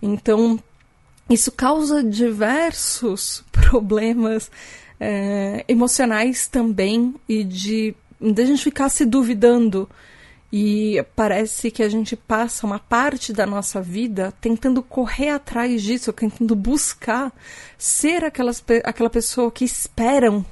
Então, 0.00 0.58
isso 1.28 1.50
causa 1.50 2.02
diversos 2.02 3.44
problemas 3.50 4.50
é, 5.00 5.64
emocionais 5.68 6.46
também 6.46 7.14
e 7.28 7.44
de, 7.44 7.94
de 8.20 8.42
a 8.42 8.44
gente 8.44 8.62
ficar 8.62 8.88
se 8.88 9.04
duvidando. 9.04 9.88
E 10.52 11.04
parece 11.16 11.70
que 11.70 11.82
a 11.82 11.88
gente 11.88 12.14
passa 12.14 12.64
uma 12.64 12.78
parte 12.78 13.32
da 13.32 13.44
nossa 13.44 13.82
vida 13.82 14.32
tentando 14.40 14.80
correr 14.80 15.30
atrás 15.30 15.82
disso, 15.82 16.12
tentando 16.12 16.54
buscar 16.54 17.32
ser 17.76 18.24
aquelas, 18.24 18.64
aquela 18.84 19.10
pessoa 19.10 19.50
que 19.50 19.64
esperam 19.64 20.46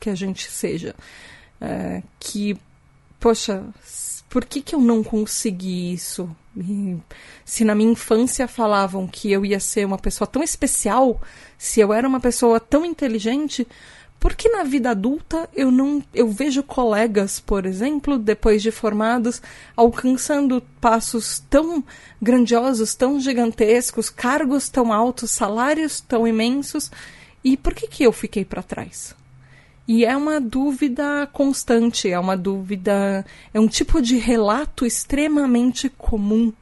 que 0.00 0.08
a 0.08 0.14
gente 0.14 0.50
seja. 0.50 0.94
É, 1.60 2.02
que, 2.18 2.56
poxa, 3.20 3.64
por 4.28 4.44
que, 4.44 4.60
que 4.60 4.74
eu 4.74 4.80
não 4.80 5.04
consegui 5.04 5.92
isso? 5.92 6.28
Se 7.44 7.64
na 7.64 7.74
minha 7.74 7.92
infância 7.92 8.46
falavam 8.46 9.06
que 9.06 9.30
eu 9.30 9.44
ia 9.44 9.60
ser 9.60 9.84
uma 9.84 9.98
pessoa 9.98 10.26
tão 10.26 10.42
especial, 10.42 11.20
se 11.58 11.80
eu 11.80 11.92
era 11.92 12.06
uma 12.06 12.20
pessoa 12.20 12.60
tão 12.60 12.84
inteligente, 12.84 13.66
por 14.20 14.34
que 14.34 14.48
na 14.48 14.62
vida 14.62 14.90
adulta 14.90 15.48
eu 15.54 15.70
não 15.70 16.02
eu 16.14 16.28
vejo 16.28 16.62
colegas, 16.62 17.40
por 17.40 17.66
exemplo, 17.66 18.18
depois 18.18 18.62
de 18.62 18.70
formados, 18.70 19.42
alcançando 19.76 20.62
passos 20.80 21.42
tão 21.50 21.84
grandiosos, 22.22 22.94
tão 22.94 23.20
gigantescos, 23.20 24.08
cargos 24.08 24.68
tão 24.68 24.92
altos, 24.92 25.30
salários 25.30 26.00
tão 26.00 26.26
imensos, 26.26 26.90
e 27.42 27.56
por 27.56 27.74
que 27.74 27.86
que 27.86 28.04
eu 28.04 28.12
fiquei 28.12 28.44
para 28.44 28.62
trás? 28.62 29.14
E 29.86 30.04
é 30.04 30.16
uma 30.16 30.40
dúvida 30.40 31.28
constante, 31.32 32.10
é 32.10 32.18
uma 32.18 32.36
dúvida. 32.36 33.24
É 33.52 33.60
um 33.60 33.68
tipo 33.68 34.00
de 34.00 34.16
relato 34.16 34.86
extremamente 34.86 35.90
comum 35.90 36.52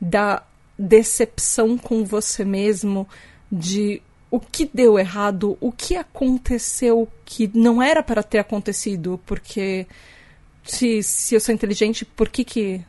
da 0.00 0.42
decepção 0.78 1.76
com 1.76 2.04
você 2.04 2.44
mesmo, 2.44 3.08
de 3.50 4.00
o 4.30 4.40
que 4.40 4.68
deu 4.72 4.98
errado, 4.98 5.58
o 5.60 5.70
que 5.70 5.94
aconteceu 5.94 7.08
que 7.24 7.50
não 7.52 7.82
era 7.82 8.02
para 8.02 8.22
ter 8.22 8.38
acontecido, 8.38 9.20
porque 9.26 9.86
se, 10.64 11.02
se 11.02 11.34
eu 11.34 11.40
sou 11.40 11.54
inteligente, 11.54 12.04
por 12.04 12.28
que, 12.28 12.44
que 12.44 12.80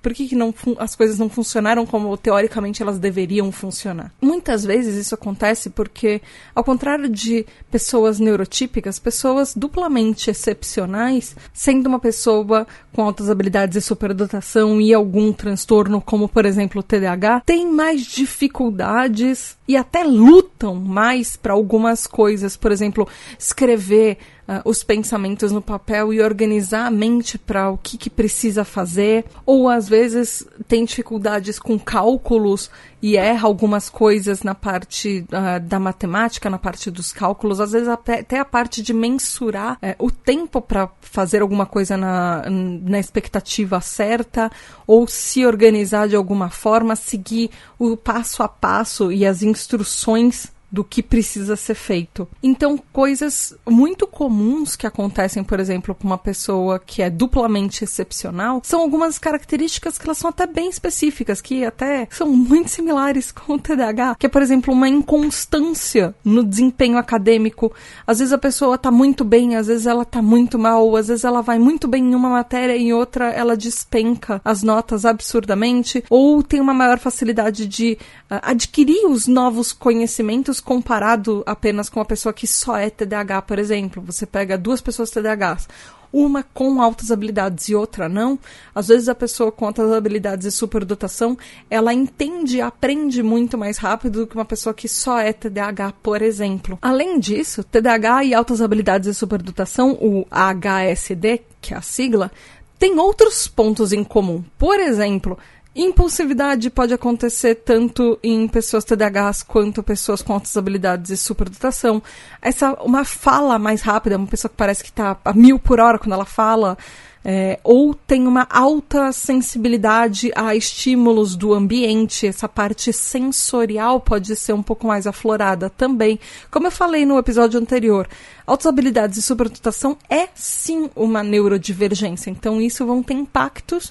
por 0.00 0.12
que, 0.12 0.28
que 0.28 0.34
não 0.34 0.54
as 0.78 0.94
coisas 0.94 1.18
não 1.18 1.28
funcionaram 1.28 1.86
como 1.86 2.16
teoricamente 2.16 2.82
elas 2.82 2.98
deveriam 2.98 3.50
funcionar? 3.50 4.12
Muitas 4.20 4.64
vezes 4.64 4.94
isso 4.96 5.14
acontece 5.14 5.70
porque, 5.70 6.20
ao 6.54 6.62
contrário 6.62 7.08
de 7.08 7.46
pessoas 7.70 8.18
neurotípicas, 8.18 8.98
pessoas 8.98 9.54
duplamente 9.54 10.30
excepcionais, 10.30 11.36
sendo 11.52 11.86
uma 11.86 11.98
pessoa 11.98 12.66
com 12.92 13.02
altas 13.02 13.30
habilidades 13.30 13.76
e 13.76 13.80
superdotação 13.80 14.80
e 14.80 14.92
algum 14.92 15.32
transtorno, 15.32 16.00
como 16.00 16.28
por 16.28 16.44
exemplo 16.44 16.80
o 16.80 16.82
TDAH, 16.82 17.40
têm 17.40 17.70
mais 17.70 18.02
dificuldades 18.02 19.56
e 19.66 19.76
até 19.76 20.04
lutam 20.04 20.74
mais 20.74 21.36
para 21.36 21.54
algumas 21.54 22.06
coisas, 22.06 22.56
por 22.56 22.70
exemplo, 22.70 23.08
escrever 23.38 24.18
os 24.64 24.82
pensamentos 24.82 25.52
no 25.52 25.62
papel 25.62 26.12
e 26.12 26.20
organizar 26.20 26.86
a 26.86 26.90
mente 26.90 27.38
para 27.38 27.70
o 27.70 27.78
que, 27.78 27.96
que 27.96 28.10
precisa 28.10 28.64
fazer, 28.64 29.24
ou 29.46 29.68
às 29.68 29.88
vezes 29.88 30.46
tem 30.68 30.84
dificuldades 30.84 31.58
com 31.58 31.78
cálculos 31.78 32.70
e 33.00 33.16
erra 33.16 33.48
algumas 33.48 33.88
coisas 33.88 34.42
na 34.42 34.54
parte 34.54 35.26
uh, 35.28 35.60
da 35.60 35.78
matemática, 35.80 36.48
na 36.48 36.58
parte 36.58 36.90
dos 36.90 37.12
cálculos, 37.12 37.60
às 37.60 37.72
vezes 37.72 37.88
até 37.88 38.38
a 38.38 38.44
parte 38.44 38.80
de 38.80 38.92
mensurar 38.92 39.74
uh, 39.74 40.04
o 40.04 40.10
tempo 40.10 40.60
para 40.60 40.88
fazer 41.00 41.42
alguma 41.42 41.66
coisa 41.66 41.96
na, 41.96 42.44
na 42.48 42.98
expectativa 43.00 43.80
certa, 43.80 44.50
ou 44.86 45.08
se 45.08 45.44
organizar 45.44 46.08
de 46.08 46.16
alguma 46.16 46.48
forma, 46.48 46.94
seguir 46.94 47.50
o 47.78 47.96
passo 47.96 48.42
a 48.42 48.48
passo 48.48 49.10
e 49.10 49.26
as 49.26 49.42
instruções 49.42 50.52
do 50.72 50.82
que 50.82 51.02
precisa 51.02 51.54
ser 51.54 51.74
feito. 51.74 52.26
Então, 52.42 52.78
coisas 52.90 53.54
muito 53.68 54.06
comuns 54.06 54.74
que 54.74 54.86
acontecem, 54.86 55.44
por 55.44 55.60
exemplo, 55.60 55.94
com 55.94 56.06
uma 56.06 56.16
pessoa 56.16 56.78
que 56.78 57.02
é 57.02 57.10
duplamente 57.10 57.84
excepcional, 57.84 58.62
são 58.64 58.80
algumas 58.80 59.18
características 59.18 59.98
que 59.98 60.06
elas 60.06 60.16
são 60.16 60.30
até 60.30 60.46
bem 60.46 60.70
específicas, 60.70 61.42
que 61.42 61.62
até 61.62 62.08
são 62.10 62.30
muito 62.30 62.70
similares 62.70 63.30
com 63.32 63.54
o 63.54 63.58
TDAH, 63.58 64.16
que 64.18 64.24
é, 64.24 64.28
por 64.30 64.40
exemplo, 64.40 64.72
uma 64.72 64.88
inconstância 64.88 66.14
no 66.24 66.42
desempenho 66.42 66.96
acadêmico. 66.96 67.70
Às 68.06 68.20
vezes 68.20 68.32
a 68.32 68.38
pessoa 68.38 68.78
tá 68.78 68.90
muito 68.90 69.24
bem, 69.24 69.56
às 69.56 69.66
vezes 69.66 69.86
ela 69.86 70.06
tá 70.06 70.22
muito 70.22 70.58
mal, 70.58 70.96
às 70.96 71.08
vezes 71.08 71.24
ela 71.24 71.42
vai 71.42 71.58
muito 71.58 71.86
bem 71.86 72.02
em 72.02 72.14
uma 72.14 72.30
matéria 72.30 72.74
e 72.74 72.84
em 72.84 72.92
outra 72.94 73.28
ela 73.30 73.54
despenca 73.58 74.40
as 74.42 74.62
notas 74.62 75.04
absurdamente, 75.04 76.02
ou 76.08 76.42
tem 76.42 76.60
uma 76.60 76.72
maior 76.72 76.98
facilidade 76.98 77.66
de 77.66 77.98
uh, 78.30 78.40
adquirir 78.40 79.06
os 79.06 79.26
novos 79.26 79.70
conhecimentos 79.70 80.61
comparado 80.64 81.42
apenas 81.44 81.88
com 81.88 82.00
uma 82.00 82.06
pessoa 82.06 82.32
que 82.32 82.46
só 82.46 82.76
é 82.76 82.88
TDAH, 82.88 83.42
por 83.42 83.58
exemplo. 83.58 84.02
Você 84.06 84.24
pega 84.24 84.56
duas 84.56 84.80
pessoas 84.80 85.10
TDAHs, 85.10 85.68
uma 86.12 86.42
com 86.42 86.82
altas 86.82 87.10
habilidades 87.10 87.68
e 87.68 87.74
outra 87.74 88.08
não, 88.08 88.38
às 88.74 88.88
vezes 88.88 89.08
a 89.08 89.14
pessoa 89.14 89.50
com 89.50 89.66
altas 89.66 89.90
habilidades 89.90 90.46
e 90.46 90.50
superdotação, 90.50 91.38
ela 91.70 91.94
entende 91.94 92.58
e 92.58 92.60
aprende 92.60 93.22
muito 93.22 93.56
mais 93.56 93.78
rápido 93.78 94.20
do 94.20 94.26
que 94.26 94.34
uma 94.34 94.44
pessoa 94.44 94.74
que 94.74 94.88
só 94.88 95.18
é 95.18 95.32
TDAH, 95.32 95.94
por 96.02 96.20
exemplo. 96.20 96.78
Além 96.82 97.18
disso, 97.18 97.64
TDAH 97.64 98.24
e 98.24 98.34
altas 98.34 98.60
habilidades 98.60 99.08
e 99.08 99.14
superdotação, 99.14 99.92
o 99.92 100.26
HSD, 100.30 101.40
que 101.60 101.72
é 101.72 101.78
a 101.78 101.82
sigla, 101.82 102.30
tem 102.78 102.98
outros 102.98 103.46
pontos 103.46 103.92
em 103.92 104.04
comum. 104.04 104.44
Por 104.58 104.78
exemplo, 104.78 105.38
Impulsividade 105.74 106.68
pode 106.68 106.92
acontecer 106.92 107.54
tanto 107.54 108.18
em 108.22 108.46
pessoas 108.46 108.84
TDAHs 108.84 109.42
quanto 109.42 109.82
pessoas 109.82 110.20
com 110.20 110.34
altas 110.34 110.54
habilidades 110.54 111.10
e 111.10 111.16
superdotação. 111.16 112.02
Essa 112.42 112.74
uma 112.82 113.06
fala 113.06 113.58
mais 113.58 113.80
rápida, 113.80 114.18
uma 114.18 114.26
pessoa 114.26 114.50
que 114.50 114.56
parece 114.56 114.82
que 114.82 114.90
está 114.90 115.16
a 115.24 115.32
mil 115.32 115.58
por 115.58 115.80
hora 115.80 115.98
quando 115.98 116.12
ela 116.12 116.26
fala, 116.26 116.76
é, 117.24 117.58
ou 117.64 117.94
tem 117.94 118.26
uma 118.26 118.46
alta 118.50 119.12
sensibilidade 119.12 120.30
a 120.34 120.54
estímulos 120.54 121.36
do 121.36 121.54
ambiente, 121.54 122.26
essa 122.26 122.48
parte 122.48 122.92
sensorial 122.92 123.98
pode 123.98 124.36
ser 124.36 124.52
um 124.52 124.62
pouco 124.62 124.86
mais 124.86 125.06
aflorada 125.06 125.70
também. 125.70 126.20
Como 126.50 126.66
eu 126.66 126.70
falei 126.70 127.06
no 127.06 127.16
episódio 127.16 127.58
anterior, 127.58 128.06
altas 128.46 128.66
habilidades 128.66 129.16
e 129.16 129.22
superdotação 129.22 129.96
é 130.10 130.28
sim 130.34 130.90
uma 130.94 131.22
neurodivergência, 131.22 132.28
então 132.28 132.60
isso 132.60 132.84
vão 132.84 133.02
ter 133.02 133.14
impactos 133.14 133.90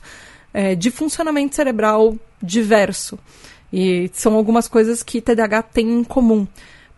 é, 0.53 0.75
de 0.75 0.91
funcionamento 0.91 1.55
cerebral 1.55 2.15
diverso. 2.41 3.17
E 3.71 4.09
são 4.13 4.33
algumas 4.35 4.67
coisas 4.67 5.01
que 5.01 5.21
TDAH 5.21 5.63
tem 5.63 5.89
em 5.89 6.03
comum. 6.03 6.47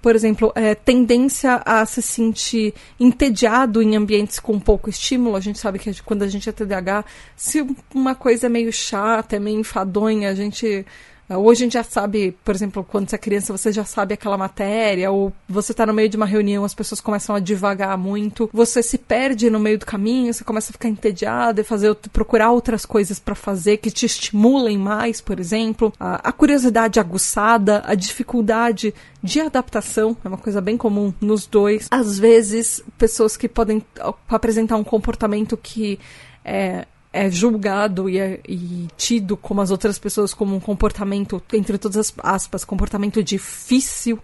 Por 0.01 0.15
exemplo, 0.15 0.51
é, 0.53 0.75
tendência 0.75 1.61
a 1.65 1.85
se 1.85 2.01
sentir 2.01 2.73
entediado 2.99 3.81
em 3.81 3.95
ambientes 3.95 4.37
com 4.37 4.59
pouco 4.59 4.89
estímulo. 4.89 5.35
A 5.37 5.39
gente 5.39 5.59
sabe 5.59 5.79
que 5.79 6.03
quando 6.03 6.23
a 6.23 6.27
gente 6.27 6.49
é 6.49 6.51
TDAH, 6.51 7.05
se 7.37 7.65
uma 7.93 8.13
coisa 8.13 8.47
é 8.47 8.49
meio 8.49 8.73
chata, 8.73 9.37
é 9.37 9.39
meio 9.39 9.59
enfadonha, 9.59 10.29
a 10.29 10.35
gente 10.35 10.85
Hoje 11.29 11.63
a 11.63 11.65
gente 11.65 11.73
já 11.73 11.83
sabe, 11.83 12.35
por 12.43 12.53
exemplo, 12.53 12.83
quando 12.83 13.09
você 13.09 13.15
é 13.15 13.19
criança, 13.19 13.55
você 13.55 13.71
já 13.71 13.85
sabe 13.85 14.13
aquela 14.13 14.37
matéria, 14.37 15.09
ou 15.09 15.31
você 15.47 15.71
está 15.71 15.85
no 15.85 15.93
meio 15.93 16.09
de 16.09 16.17
uma 16.17 16.25
reunião, 16.25 16.65
as 16.65 16.75
pessoas 16.75 16.99
começam 16.99 17.35
a 17.35 17.39
devagar 17.39 17.97
muito, 17.97 18.49
você 18.53 18.83
se 18.83 18.97
perde 18.97 19.49
no 19.49 19.59
meio 19.59 19.77
do 19.77 19.85
caminho, 19.85 20.33
você 20.33 20.43
começa 20.43 20.71
a 20.71 20.73
ficar 20.73 20.89
entediado 20.89 21.61
e 21.61 21.63
fazer, 21.63 21.95
procurar 22.11 22.51
outras 22.51 22.85
coisas 22.85 23.19
para 23.19 23.35
fazer 23.35 23.77
que 23.77 23.89
te 23.89 24.05
estimulem 24.05 24.77
mais, 24.77 25.21
por 25.21 25.39
exemplo. 25.39 25.93
A, 25.99 26.29
a 26.29 26.31
curiosidade 26.31 26.99
aguçada, 26.99 27.83
a 27.85 27.95
dificuldade 27.95 28.93
de 29.21 29.39
adaptação, 29.39 30.17
é 30.23 30.27
uma 30.27 30.37
coisa 30.37 30.59
bem 30.59 30.75
comum 30.75 31.13
nos 31.21 31.47
dois. 31.47 31.87
Às 31.89 32.19
vezes, 32.19 32.83
pessoas 32.97 33.37
que 33.37 33.47
podem 33.47 33.83
apresentar 34.27 34.75
um 34.75 34.83
comportamento 34.83 35.55
que 35.55 35.97
é, 36.43 36.85
é 37.13 37.29
julgado 37.29 38.09
e, 38.09 38.19
é, 38.19 38.39
e 38.49 38.87
tido 38.97 39.37
como 39.37 39.61
as 39.61 39.69
outras 39.69 39.99
pessoas 39.99 40.33
como 40.33 40.55
um 40.55 40.59
comportamento, 40.59 41.41
entre 41.53 41.77
todas 41.77 41.97
as 41.97 42.13
aspas, 42.17 42.65
comportamento 42.65 43.23
difícil, 43.23 44.19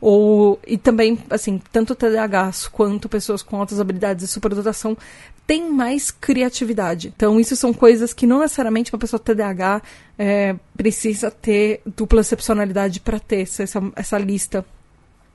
ou 0.00 0.58
e 0.66 0.78
também 0.78 1.18
assim 1.28 1.60
tanto 1.72 1.94
TDAHs 1.94 2.68
quanto 2.68 3.08
pessoas 3.08 3.42
com 3.42 3.56
altas 3.56 3.80
habilidades 3.80 4.24
de 4.24 4.32
superdotação 4.32 4.96
têm 5.46 5.70
mais 5.70 6.10
criatividade. 6.10 7.12
Então 7.14 7.38
isso 7.40 7.56
são 7.56 7.74
coisas 7.74 8.14
que 8.14 8.26
não 8.26 8.38
necessariamente 8.38 8.94
uma 8.94 8.98
pessoa 8.98 9.20
TDAH 9.20 9.82
é, 10.16 10.54
precisa 10.76 11.30
ter 11.30 11.82
dupla 11.84 12.20
excepcionalidade 12.20 13.00
para 13.00 13.18
ter 13.18 13.40
essa, 13.40 13.82
essa 13.96 14.18
lista. 14.18 14.64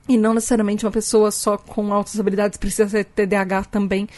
E 0.08 0.16
não 0.16 0.32
necessariamente 0.32 0.86
uma 0.86 0.92
pessoa 0.92 1.30
só 1.30 1.58
com 1.58 1.92
altas 1.92 2.18
habilidades 2.18 2.56
precisa 2.56 2.88
ser 2.88 3.04
TDAH 3.04 3.64
também 3.64 4.08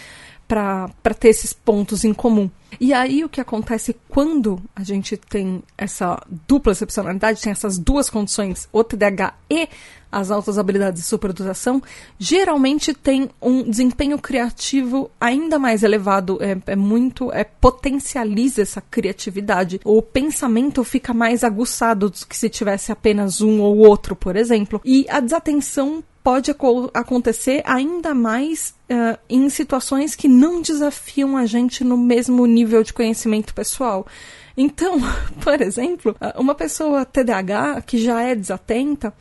para 0.48 1.14
ter 1.20 1.28
esses 1.28 1.52
pontos 1.52 2.04
em 2.04 2.14
comum. 2.14 2.50
E 2.80 2.92
aí 2.92 3.24
o 3.24 3.28
que 3.28 3.40
acontece 3.40 3.94
quando 4.08 4.60
a 4.74 4.82
gente 4.82 5.16
tem 5.16 5.62
essa 5.76 6.20
dupla 6.46 6.72
excepcionalidade, 6.72 7.40
tem 7.40 7.52
essas 7.52 7.78
duas 7.78 8.08
condições, 8.08 8.68
o 8.72 8.82
TDAH 8.82 9.34
e 9.50 9.68
as 10.10 10.30
altas 10.30 10.58
habilidades 10.58 11.02
de 11.02 11.08
superdotação, 11.08 11.82
geralmente 12.18 12.94
tem 12.94 13.28
um 13.42 13.62
desempenho 13.62 14.18
criativo 14.18 15.10
ainda 15.20 15.58
mais 15.58 15.82
elevado, 15.82 16.38
é, 16.40 16.56
é 16.66 16.76
muito, 16.76 17.30
é 17.30 17.44
potencializa 17.44 18.62
essa 18.62 18.80
criatividade. 18.80 19.80
O 19.84 20.00
pensamento 20.00 20.82
fica 20.82 21.12
mais 21.12 21.44
aguçado 21.44 22.08
do 22.08 22.26
que 22.26 22.36
se 22.36 22.48
tivesse 22.48 22.90
apenas 22.90 23.42
um 23.42 23.60
ou 23.60 23.78
outro, 23.78 24.16
por 24.16 24.34
exemplo. 24.34 24.80
E 24.82 25.06
a 25.10 25.20
desatenção 25.20 26.02
pode 26.28 26.54
acontecer 26.92 27.62
ainda 27.64 28.14
mais 28.14 28.74
uh, 28.90 29.18
em 29.30 29.48
situações 29.48 30.14
que 30.14 30.28
não 30.28 30.60
desafiam 30.60 31.38
a 31.38 31.46
gente 31.46 31.82
no 31.82 31.96
mesmo 31.96 32.44
nível 32.44 32.82
de 32.82 32.92
conhecimento 32.92 33.54
pessoal. 33.54 34.06
Então, 34.54 34.98
por 35.40 35.58
exemplo, 35.62 36.14
uma 36.36 36.54
pessoa 36.54 37.06
TDAH 37.06 37.80
que 37.80 37.96
já 37.96 38.20
é 38.20 38.34
desatenta, 38.34 39.14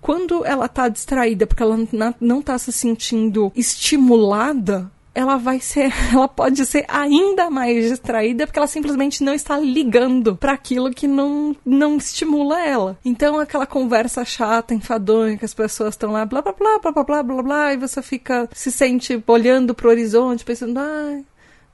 quando 0.00 0.46
ela 0.46 0.66
está 0.66 0.88
distraída 0.88 1.48
porque 1.48 1.64
ela 1.64 1.76
não 2.20 2.38
está 2.38 2.56
se 2.58 2.70
sentindo 2.70 3.50
estimulada 3.56 4.88
ela 5.14 5.36
vai 5.36 5.60
ser, 5.60 5.92
ela 6.12 6.28
pode 6.28 6.64
ser 6.66 6.84
ainda 6.88 7.50
mais 7.50 7.88
distraída 7.88 8.46
porque 8.46 8.58
ela 8.58 8.66
simplesmente 8.66 9.22
não 9.22 9.34
está 9.34 9.58
ligando 9.58 10.36
para 10.36 10.52
aquilo 10.52 10.90
que 10.90 11.06
não 11.06 11.54
não 11.64 11.96
estimula 11.96 12.60
ela. 12.60 12.98
Então 13.04 13.38
aquela 13.38 13.66
conversa 13.66 14.24
chata, 14.24 14.74
enfadonha 14.74 15.36
que 15.36 15.44
as 15.44 15.54
pessoas 15.54 15.94
estão 15.94 16.12
lá 16.12 16.24
blá 16.24 16.42
blá 16.42 16.52
blá 16.52 16.78
blá 16.78 16.92
blá 16.92 17.04
blá 17.04 17.22
blá 17.22 17.42
blá 17.42 17.74
e 17.74 17.76
você 17.76 18.02
fica 18.02 18.48
se 18.52 18.70
sente 18.70 19.22
olhando 19.26 19.74
pro 19.74 19.88
horizonte 19.88 20.44
pensando, 20.44 20.78
ai, 20.78 21.24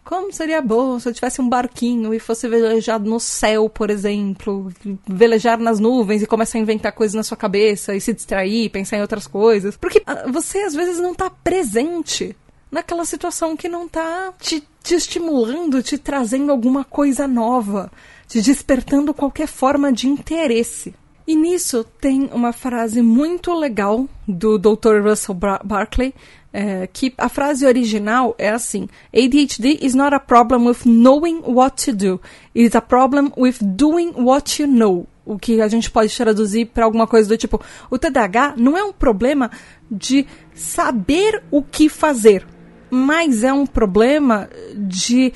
como 0.08 0.32
seria 0.32 0.62
bom 0.62 0.98
se 0.98 1.06
eu 1.06 1.12
tivesse 1.12 1.40
um 1.40 1.48
barquinho 1.48 2.14
e 2.14 2.18
fosse 2.18 2.48
velejar 2.48 2.98
no 2.98 3.20
céu, 3.20 3.68
por 3.68 3.90
exemplo, 3.90 4.72
velejar 5.06 5.58
nas 5.58 5.78
nuvens 5.78 6.22
e 6.22 6.26
começar 6.26 6.56
a 6.56 6.62
inventar 6.62 6.92
coisas 6.92 7.14
na 7.14 7.22
sua 7.22 7.36
cabeça 7.36 7.94
e 7.94 8.00
se 8.00 8.14
distrair, 8.14 8.70
pensar 8.70 8.96
em 8.96 9.02
outras 9.02 9.26
coisas. 9.26 9.76
Porque 9.76 10.02
ah, 10.06 10.24
você 10.32 10.60
às 10.60 10.74
vezes 10.74 10.98
não 10.98 11.12
está 11.12 11.28
presente 11.28 12.34
naquela 12.70 13.04
situação 13.04 13.56
que 13.56 13.68
não 13.68 13.88
tá 13.88 14.32
te, 14.38 14.66
te 14.82 14.94
estimulando, 14.94 15.82
te 15.82 15.98
trazendo 15.98 16.52
alguma 16.52 16.84
coisa 16.84 17.26
nova, 17.26 17.90
te 18.26 18.40
despertando 18.40 19.14
qualquer 19.14 19.46
forma 19.46 19.92
de 19.92 20.08
interesse. 20.08 20.94
E 21.26 21.36
nisso 21.36 21.84
tem 22.00 22.30
uma 22.32 22.54
frase 22.54 23.02
muito 23.02 23.52
legal 23.52 24.08
do 24.26 24.58
Dr. 24.58 25.02
Russell 25.04 25.36
Barkley, 25.62 26.14
é, 26.50 26.86
que 26.86 27.12
a 27.18 27.28
frase 27.28 27.66
original 27.66 28.34
é 28.38 28.48
assim: 28.48 28.88
ADHD 29.12 29.78
is 29.82 29.94
not 29.94 30.14
a 30.14 30.20
problem 30.20 30.66
with 30.66 30.86
knowing 30.86 31.42
what 31.44 31.84
to 31.84 31.94
do, 31.94 32.20
it 32.56 32.68
is 32.68 32.74
a 32.74 32.80
problem 32.80 33.30
with 33.36 33.58
doing 33.60 34.12
what 34.16 34.60
you 34.60 34.66
know. 34.66 35.06
O 35.26 35.38
que 35.38 35.60
a 35.60 35.68
gente 35.68 35.90
pode 35.90 36.16
traduzir 36.16 36.64
para 36.66 36.86
alguma 36.86 37.06
coisa 37.06 37.28
do 37.28 37.36
tipo: 37.36 37.60
o 37.90 37.98
TDAH 37.98 38.54
não 38.56 38.78
é 38.78 38.82
um 38.82 38.92
problema 38.92 39.50
de 39.90 40.26
saber 40.54 41.42
o 41.50 41.62
que 41.62 41.90
fazer, 41.90 42.46
mas 42.90 43.44
é 43.44 43.52
um 43.52 43.66
problema 43.66 44.48
de 44.74 45.32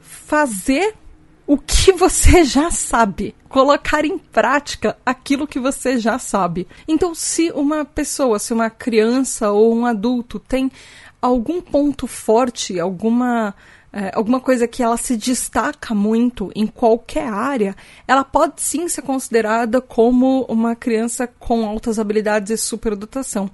fazer 0.00 0.94
o 1.46 1.56
que 1.56 1.92
você 1.94 2.44
já 2.44 2.70
sabe, 2.70 3.34
colocar 3.48 4.04
em 4.04 4.18
prática 4.18 4.96
aquilo 5.06 5.46
que 5.46 5.60
você 5.60 5.98
já 5.98 6.18
sabe. 6.18 6.66
Então, 6.88 7.14
se 7.14 7.50
uma 7.52 7.84
pessoa, 7.84 8.38
se 8.38 8.52
uma 8.52 8.68
criança 8.68 9.50
ou 9.50 9.74
um 9.74 9.86
adulto 9.86 10.38
tem 10.38 10.70
algum 11.22 11.60
ponto 11.60 12.06
forte, 12.06 12.78
alguma 12.78 13.54
é, 13.92 14.10
alguma 14.14 14.40
coisa 14.40 14.68
que 14.68 14.82
ela 14.82 14.98
se 14.98 15.16
destaca 15.16 15.94
muito 15.94 16.52
em 16.54 16.66
qualquer 16.66 17.28
área, 17.28 17.74
ela 18.06 18.22
pode 18.22 18.60
sim 18.60 18.88
ser 18.90 19.00
considerada 19.00 19.80
como 19.80 20.44
uma 20.50 20.76
criança 20.76 21.26
com 21.26 21.64
altas 21.64 21.98
habilidades 21.98 22.50
e 22.50 22.58
superdotação. 22.58 23.50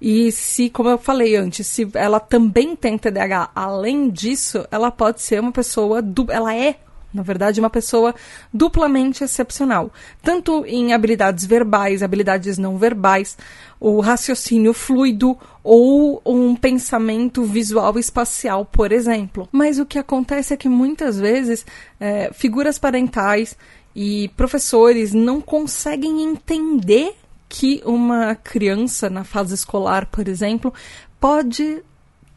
E 0.00 0.30
se, 0.32 0.68
como 0.70 0.88
eu 0.88 0.98
falei 0.98 1.36
antes, 1.36 1.66
se 1.66 1.88
ela 1.94 2.20
também 2.20 2.76
tem 2.76 2.98
TDAH, 2.98 3.50
além 3.54 4.10
disso, 4.10 4.66
ela 4.70 4.90
pode 4.90 5.22
ser 5.22 5.40
uma 5.40 5.52
pessoa, 5.52 6.02
du 6.02 6.26
ela 6.30 6.54
é 6.54 6.76
na 7.14 7.22
verdade, 7.22 7.60
uma 7.60 7.70
pessoa 7.70 8.12
duplamente 8.52 9.22
excepcional, 9.22 9.92
tanto 10.20 10.66
em 10.66 10.92
habilidades 10.92 11.46
verbais, 11.46 12.02
habilidades 12.02 12.58
não 12.58 12.76
verbais, 12.76 13.38
o 13.78 14.00
raciocínio 14.00 14.74
fluido 14.74 15.38
ou 15.62 16.20
um 16.26 16.56
pensamento 16.56 17.44
visual 17.44 17.96
espacial, 18.00 18.64
por 18.64 18.90
exemplo. 18.90 19.48
Mas 19.52 19.78
o 19.78 19.86
que 19.86 19.98
acontece 19.98 20.52
é 20.52 20.56
que 20.56 20.68
muitas 20.68 21.18
vezes 21.18 21.64
é, 22.00 22.32
figuras 22.32 22.80
parentais 22.80 23.56
e 23.94 24.28
professores 24.36 25.14
não 25.14 25.40
conseguem 25.40 26.22
entender 26.24 27.14
que 27.56 27.80
uma 27.84 28.34
criança 28.34 29.08
na 29.08 29.22
fase 29.22 29.54
escolar, 29.54 30.06
por 30.06 30.26
exemplo, 30.26 30.74
pode 31.20 31.84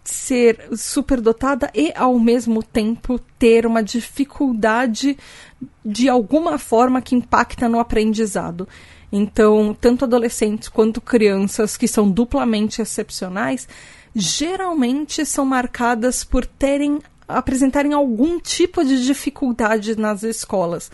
ser 0.03 0.69
superdotada 0.77 1.71
e 1.73 1.91
ao 1.95 2.19
mesmo 2.19 2.61
tempo 2.61 3.19
ter 3.39 3.65
uma 3.65 3.81
dificuldade 3.81 5.17
de 5.83 6.07
alguma 6.07 6.59
forma 6.59 7.01
que 7.01 7.15
impacta 7.15 7.67
no 7.67 7.79
aprendizado. 7.79 8.67
Então, 9.11 9.75
tanto 9.81 10.05
adolescentes 10.05 10.69
quanto 10.69 11.01
crianças 11.01 11.75
que 11.75 11.87
são 11.87 12.11
duplamente 12.11 12.79
excepcionais, 12.79 13.67
geralmente 14.13 15.25
são 15.25 15.43
marcadas 15.43 16.23
por 16.23 16.45
terem 16.45 16.99
apresentarem 17.27 17.91
algum 17.91 18.39
tipo 18.39 18.85
de 18.85 19.03
dificuldade 19.03 19.97
nas 19.97 20.21
escolas. 20.21 20.91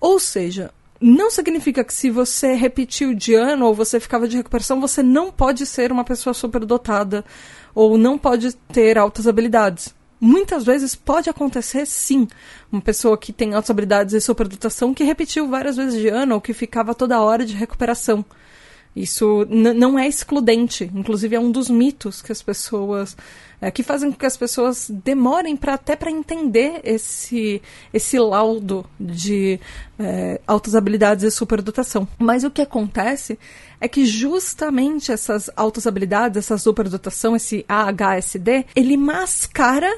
Ou 0.00 0.20
seja, 0.20 0.70
não 1.00 1.30
significa 1.30 1.84
que 1.84 1.92
se 1.92 2.10
você 2.10 2.54
repetiu 2.54 3.14
de 3.14 3.34
ano 3.34 3.66
ou 3.66 3.74
você 3.74 4.00
ficava 4.00 4.26
de 4.26 4.36
recuperação, 4.36 4.80
você 4.80 5.02
não 5.02 5.30
pode 5.30 5.66
ser 5.66 5.92
uma 5.92 6.04
pessoa 6.04 6.32
superdotada 6.32 7.24
ou 7.74 7.98
não 7.98 8.16
pode 8.16 8.52
ter 8.72 8.96
altas 8.98 9.26
habilidades. 9.26 9.94
muitas 10.18 10.64
vezes 10.64 10.94
pode 10.94 11.28
acontecer 11.28 11.86
sim. 11.86 12.26
Uma 12.72 12.80
pessoa 12.80 13.18
que 13.18 13.32
tem 13.32 13.54
altas 13.54 13.70
habilidades 13.70 14.14
e 14.14 14.20
superdotação 14.20 14.94
que 14.94 15.04
repetiu 15.04 15.46
várias 15.48 15.76
vezes 15.76 16.00
de 16.00 16.08
ano 16.08 16.34
ou 16.34 16.40
que 16.40 16.54
ficava 16.54 16.94
toda 16.94 17.20
hora 17.20 17.44
de 17.44 17.54
recuperação. 17.54 18.24
Isso 18.96 19.46
não 19.50 19.98
é 19.98 20.08
excludente, 20.08 20.90
inclusive 20.94 21.36
é 21.36 21.38
um 21.38 21.50
dos 21.50 21.68
mitos 21.68 22.22
que 22.22 22.32
as 22.32 22.40
pessoas 22.40 23.14
é, 23.60 23.70
que 23.70 23.82
fazem 23.82 24.10
com 24.10 24.18
que 24.18 24.24
as 24.24 24.38
pessoas 24.38 24.90
demorem 24.90 25.54
para 25.54 25.74
até 25.74 25.94
para 25.94 26.10
entender 26.10 26.80
esse 26.82 27.60
esse 27.92 28.18
laudo 28.18 28.86
de 28.98 29.60
é, 29.98 30.40
altas 30.46 30.74
habilidades 30.74 31.24
e 31.24 31.30
superdotação. 31.30 32.08
Mas 32.18 32.42
o 32.42 32.50
que 32.50 32.62
acontece 32.62 33.38
é 33.78 33.86
que 33.86 34.06
justamente 34.06 35.12
essas 35.12 35.50
altas 35.54 35.86
habilidades, 35.86 36.38
essa 36.38 36.56
superdotação, 36.56 37.36
esse 37.36 37.66
AHSD, 37.68 38.64
ele 38.74 38.96
mascara 38.96 39.94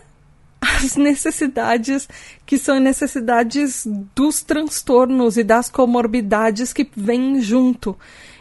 as 0.60 0.96
necessidades 0.96 2.08
que 2.44 2.58
são 2.58 2.80
necessidades 2.80 3.86
dos 4.12 4.42
transtornos 4.42 5.36
e 5.36 5.44
das 5.44 5.68
comorbidades 5.68 6.72
que 6.72 6.88
vêm 6.96 7.40
junto. 7.40 7.96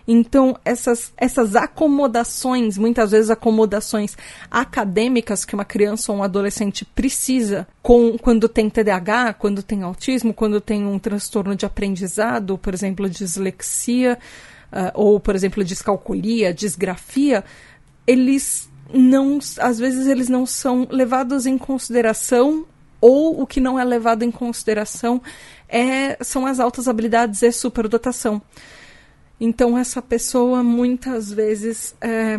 Então, 0.08 0.58
essas, 0.64 1.12
essas 1.18 1.56
acomodações, 1.56 2.78
muitas 2.78 3.12
vezes 3.12 3.30
acomodações 3.30 4.18
acadêmicas 4.50 5.44
que 5.44 5.54
uma 5.54 5.66
criança 5.66 6.14
ou 6.14 6.20
um 6.20 6.24
adolescente 6.24 6.86
precisa 6.86 7.68
com, 7.82 8.18
quando 8.18 8.48
tem 8.48 8.70
TDAH, 8.70 9.34
quando 9.34 9.62
tem 9.62 9.84
autismo, 9.84 10.34
quando 10.34 10.62
tem 10.62 10.86
um 10.86 10.98
transtorno 10.98 11.56
de 11.56 11.66
aprendizado, 11.66 12.58
por 12.58 12.74
exemplo, 12.74 13.10
dislexia, 13.10 14.18
uh, 14.72 14.92
ou, 14.94 15.20
por 15.20 15.36
exemplo, 15.36 15.62
descalculia, 15.64 16.54
disgrafia, 16.54 17.44
eles 18.06 18.70
não, 18.94 19.40
às 19.60 19.78
vezes 19.78 20.08
eles 20.08 20.30
não 20.30 20.46
são 20.46 20.88
levados 20.90 21.46
em 21.46 21.58
consideração 21.58 22.66
ou 23.02 23.42
o 23.42 23.46
que 23.46 23.60
não 23.60 23.78
é 23.78 23.84
levado 23.84 24.24
em 24.24 24.32
consideração 24.32 25.22
é, 25.68 26.18
são 26.24 26.46
as 26.46 26.60
altas 26.60 26.88
habilidades 26.88 27.42
e 27.44 27.52
superdotação. 27.52 28.42
Então 29.40 29.78
essa 29.78 30.02
pessoa 30.02 30.64
muitas 30.64 31.32
vezes 31.32 31.96
é 32.02 32.38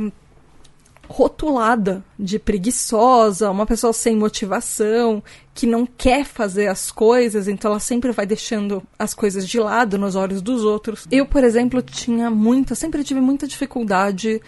rotulada 1.08 2.04
de 2.18 2.38
preguiçosa, 2.38 3.50
uma 3.50 3.64
pessoa 3.64 3.92
sem 3.94 4.14
motivação, 4.14 5.22
que 5.54 5.66
não 5.66 5.86
quer 5.86 6.24
fazer 6.24 6.66
as 6.66 6.90
coisas, 6.90 7.48
então 7.48 7.70
ela 7.70 7.80
sempre 7.80 8.12
vai 8.12 8.26
deixando 8.26 8.82
as 8.98 9.14
coisas 9.14 9.48
de 9.48 9.58
lado 9.58 9.96
nos 9.96 10.14
olhos 10.14 10.42
dos 10.42 10.64
outros. 10.64 11.06
Eu, 11.10 11.24
por 11.24 11.42
exemplo, 11.42 11.80
tinha 11.80 12.30
muita, 12.30 12.74
sempre 12.74 13.02
tive 13.02 13.20
muita 13.20 13.46
dificuldade 13.46 14.42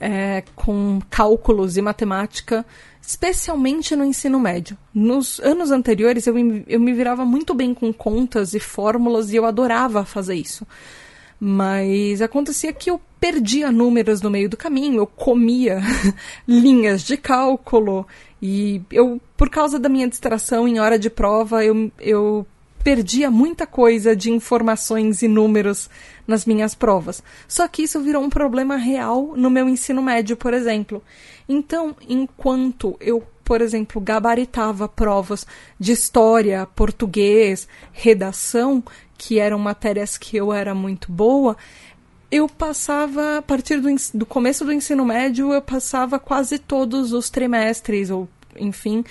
é, 0.00 0.42
com 0.56 0.98
cálculos 1.08 1.76
e 1.76 1.82
matemática, 1.82 2.66
especialmente 3.00 3.94
no 3.94 4.04
ensino 4.04 4.40
médio. 4.40 4.76
Nos 4.92 5.38
anos 5.40 5.70
anteriores 5.70 6.26
eu, 6.26 6.34
eu 6.66 6.80
me 6.80 6.92
virava 6.92 7.24
muito 7.24 7.54
bem 7.54 7.72
com 7.72 7.92
contas 7.92 8.52
e 8.52 8.58
fórmulas 8.58 9.32
e 9.32 9.36
eu 9.36 9.44
adorava 9.44 10.04
fazer 10.04 10.34
isso. 10.34 10.66
Mas 11.40 12.20
acontecia 12.20 12.72
que 12.72 12.90
eu 12.90 13.00
perdia 13.18 13.72
números 13.72 14.20
no 14.20 14.30
meio 14.30 14.48
do 14.48 14.56
caminho, 14.56 14.98
eu 14.98 15.06
comia 15.06 15.80
linhas 16.46 17.02
de 17.02 17.16
cálculo 17.16 18.06
e 18.42 18.82
eu, 18.90 19.20
por 19.36 19.48
causa 19.48 19.78
da 19.78 19.88
minha 19.88 20.08
distração 20.08 20.68
em 20.68 20.78
hora 20.78 20.98
de 20.98 21.08
prova, 21.08 21.64
eu, 21.64 21.90
eu 21.98 22.46
perdia 22.82 23.30
muita 23.30 23.66
coisa 23.66 24.16
de 24.16 24.30
informações 24.30 25.22
e 25.22 25.28
números 25.28 25.90
nas 26.26 26.46
minhas 26.46 26.74
provas. 26.74 27.22
Só 27.46 27.68
que 27.68 27.82
isso 27.82 28.00
virou 28.00 28.22
um 28.22 28.30
problema 28.30 28.76
real 28.76 29.34
no 29.36 29.50
meu 29.50 29.68
ensino 29.68 30.02
médio, 30.02 30.36
por 30.36 30.54
exemplo. 30.54 31.02
Então, 31.48 31.94
enquanto 32.08 32.96
eu, 33.00 33.22
por 33.44 33.60
exemplo, 33.60 34.00
gabaritava 34.00 34.88
provas 34.88 35.46
de 35.78 35.92
história, 35.92 36.66
português, 36.74 37.68
redação, 37.92 38.82
que 39.20 39.38
eram 39.38 39.58
matérias 39.58 40.16
que 40.16 40.38
eu 40.38 40.50
era 40.50 40.74
muito 40.74 41.12
boa, 41.12 41.54
eu 42.30 42.48
passava, 42.48 43.36
a 43.36 43.42
partir 43.42 43.78
do, 43.78 43.88
do 44.14 44.24
começo 44.24 44.64
do 44.64 44.72
ensino 44.72 45.04
médio, 45.04 45.52
eu 45.52 45.60
passava 45.60 46.18
quase 46.18 46.58
todos 46.58 47.12
os 47.12 47.28
trimestres, 47.28 48.08
ou 48.08 48.26
enfim, 48.56 49.04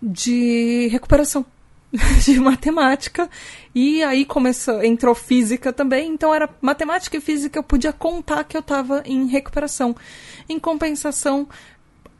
de 0.00 0.86
recuperação 0.92 1.44
de 2.24 2.38
matemática. 2.38 3.28
E 3.74 4.04
aí 4.04 4.24
começou 4.24 4.84
entrou 4.84 5.16
física 5.16 5.72
também 5.72 6.12
então 6.12 6.32
era 6.32 6.48
matemática 6.60 7.16
e 7.16 7.20
física 7.20 7.58
eu 7.58 7.62
podia 7.64 7.92
contar 7.92 8.44
que 8.44 8.56
eu 8.56 8.60
estava 8.60 9.02
em 9.04 9.26
recuperação. 9.26 9.96
Em 10.48 10.60
compensação 10.60 11.48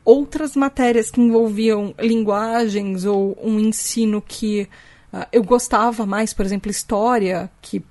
outras 0.03 0.53
matérias 0.53 1.09
que 1.09 1.21
envolviam 1.21 1.95
linguagens 1.97 3.05
ou 3.05 3.37
um 3.41 3.57
ensino 3.57 4.21
que 4.21 4.67
eu 5.31 5.43
gostava 5.43 6.05
mais, 6.05 6.33
por 6.33 6.45
exemplo, 6.45 6.69
história, 6.69 7.49
que 7.61 7.83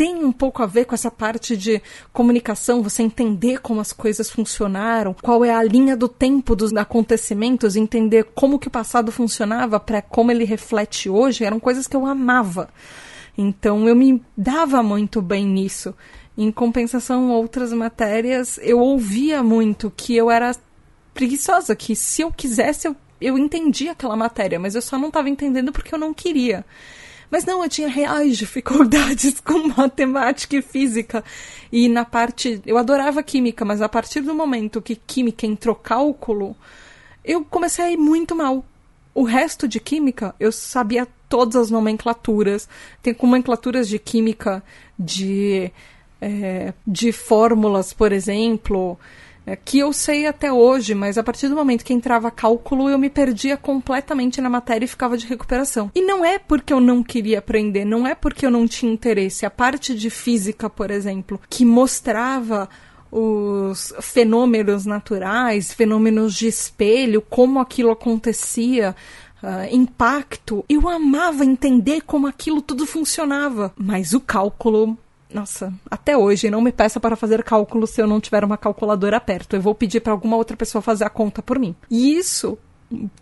tem 0.00 0.24
um 0.24 0.32
pouco 0.32 0.62
a 0.62 0.66
ver 0.66 0.86
com 0.86 0.94
essa 0.94 1.10
parte 1.10 1.54
de 1.54 1.82
comunicação, 2.10 2.82
você 2.82 3.02
entender 3.02 3.60
como 3.60 3.80
as 3.80 3.92
coisas 3.92 4.30
funcionaram, 4.30 5.14
qual 5.22 5.44
é 5.44 5.54
a 5.54 5.62
linha 5.62 5.94
do 5.94 6.08
tempo 6.08 6.56
dos 6.56 6.72
acontecimentos, 6.72 7.76
entender 7.76 8.24
como 8.34 8.58
que 8.58 8.68
o 8.68 8.70
passado 8.70 9.12
funcionava 9.12 9.78
para 9.78 10.00
como 10.00 10.30
ele 10.30 10.44
reflete 10.44 11.10
hoje, 11.10 11.44
eram 11.44 11.60
coisas 11.60 11.86
que 11.86 11.94
eu 11.94 12.06
amava. 12.06 12.70
Então 13.36 13.86
eu 13.86 13.94
me 13.94 14.22
dava 14.34 14.82
muito 14.82 15.20
bem 15.20 15.44
nisso. 15.44 15.94
Em 16.36 16.50
compensação, 16.50 17.30
outras 17.30 17.70
matérias, 17.70 18.58
eu 18.62 18.78
ouvia 18.78 19.42
muito 19.42 19.92
que 19.94 20.16
eu 20.16 20.30
era 20.30 20.56
preguiçosa, 21.12 21.76
que 21.76 21.94
se 21.94 22.22
eu 22.22 22.32
quisesse 22.32 22.88
eu 22.88 22.96
eu 23.20 23.36
entendi 23.36 23.88
aquela 23.88 24.16
matéria, 24.16 24.58
mas 24.58 24.74
eu 24.74 24.82
só 24.82 24.98
não 24.98 25.08
estava 25.08 25.28
entendendo 25.28 25.72
porque 25.72 25.94
eu 25.94 25.98
não 25.98 26.14
queria. 26.14 26.64
Mas 27.30 27.44
não, 27.44 27.62
eu 27.62 27.68
tinha 27.68 27.88
reais 27.88 28.36
dificuldades 28.36 29.38
com 29.44 29.68
matemática 29.68 30.56
e 30.56 30.62
física. 30.62 31.22
E 31.70 31.88
na 31.88 32.04
parte. 32.04 32.60
Eu 32.66 32.76
adorava 32.76 33.22
química, 33.22 33.64
mas 33.64 33.80
a 33.80 33.88
partir 33.88 34.20
do 34.20 34.34
momento 34.34 34.82
que 34.82 34.96
química 34.96 35.46
entrou 35.46 35.76
cálculo, 35.76 36.56
eu 37.24 37.44
comecei 37.44 37.84
a 37.84 37.90
ir 37.92 37.96
muito 37.96 38.34
mal. 38.34 38.64
O 39.14 39.22
resto 39.22 39.68
de 39.68 39.78
química, 39.78 40.34
eu 40.40 40.50
sabia 40.50 41.06
todas 41.28 41.56
as 41.56 41.70
nomenclaturas. 41.70 42.68
Tem 43.02 43.14
nomenclaturas 43.22 43.88
de 43.88 43.98
química 43.98 44.62
de. 44.98 45.70
É, 46.22 46.74
de 46.86 47.12
fórmulas, 47.12 47.94
por 47.94 48.12
exemplo 48.12 48.98
é, 49.46 49.56
que 49.56 49.78
eu 49.78 49.92
sei 49.92 50.26
até 50.26 50.52
hoje, 50.52 50.94
mas 50.94 51.16
a 51.18 51.22
partir 51.22 51.48
do 51.48 51.56
momento 51.56 51.84
que 51.84 51.92
entrava 51.92 52.30
cálculo, 52.30 52.88
eu 52.88 52.98
me 52.98 53.10
perdia 53.10 53.56
completamente 53.56 54.40
na 54.40 54.50
matéria 54.50 54.84
e 54.84 54.88
ficava 54.88 55.16
de 55.16 55.26
recuperação. 55.26 55.90
E 55.94 56.02
não 56.02 56.24
é 56.24 56.38
porque 56.38 56.72
eu 56.72 56.80
não 56.80 57.02
queria 57.02 57.38
aprender, 57.38 57.84
não 57.84 58.06
é 58.06 58.14
porque 58.14 58.44
eu 58.44 58.50
não 58.50 58.66
tinha 58.66 58.92
interesse. 58.92 59.46
A 59.46 59.50
parte 59.50 59.94
de 59.94 60.10
física, 60.10 60.68
por 60.68 60.90
exemplo, 60.90 61.40
que 61.48 61.64
mostrava 61.64 62.68
os 63.10 63.92
fenômenos 64.00 64.86
naturais, 64.86 65.72
fenômenos 65.72 66.34
de 66.34 66.46
espelho, 66.46 67.20
como 67.20 67.58
aquilo 67.58 67.90
acontecia, 67.90 68.94
Uh, 69.42 69.74
impacto. 69.74 70.62
Eu 70.68 70.86
amava 70.86 71.46
entender 71.46 72.02
como 72.02 72.26
aquilo 72.26 72.60
tudo 72.60 72.84
funcionava, 72.84 73.72
mas 73.74 74.12
o 74.12 74.20
cálculo 74.20 74.98
nossa, 75.32 75.72
até 75.90 76.16
hoje, 76.16 76.50
não 76.50 76.60
me 76.60 76.72
peça 76.72 76.98
para 76.98 77.16
fazer 77.16 77.42
cálculo 77.42 77.86
se 77.86 78.00
eu 78.00 78.06
não 78.06 78.20
tiver 78.20 78.44
uma 78.44 78.56
calculadora 78.56 79.20
perto. 79.20 79.56
Eu 79.56 79.60
vou 79.60 79.74
pedir 79.74 80.00
para 80.00 80.12
alguma 80.12 80.36
outra 80.36 80.56
pessoa 80.56 80.82
fazer 80.82 81.04
a 81.04 81.10
conta 81.10 81.42
por 81.42 81.58
mim. 81.58 81.74
E 81.90 82.16
isso 82.16 82.58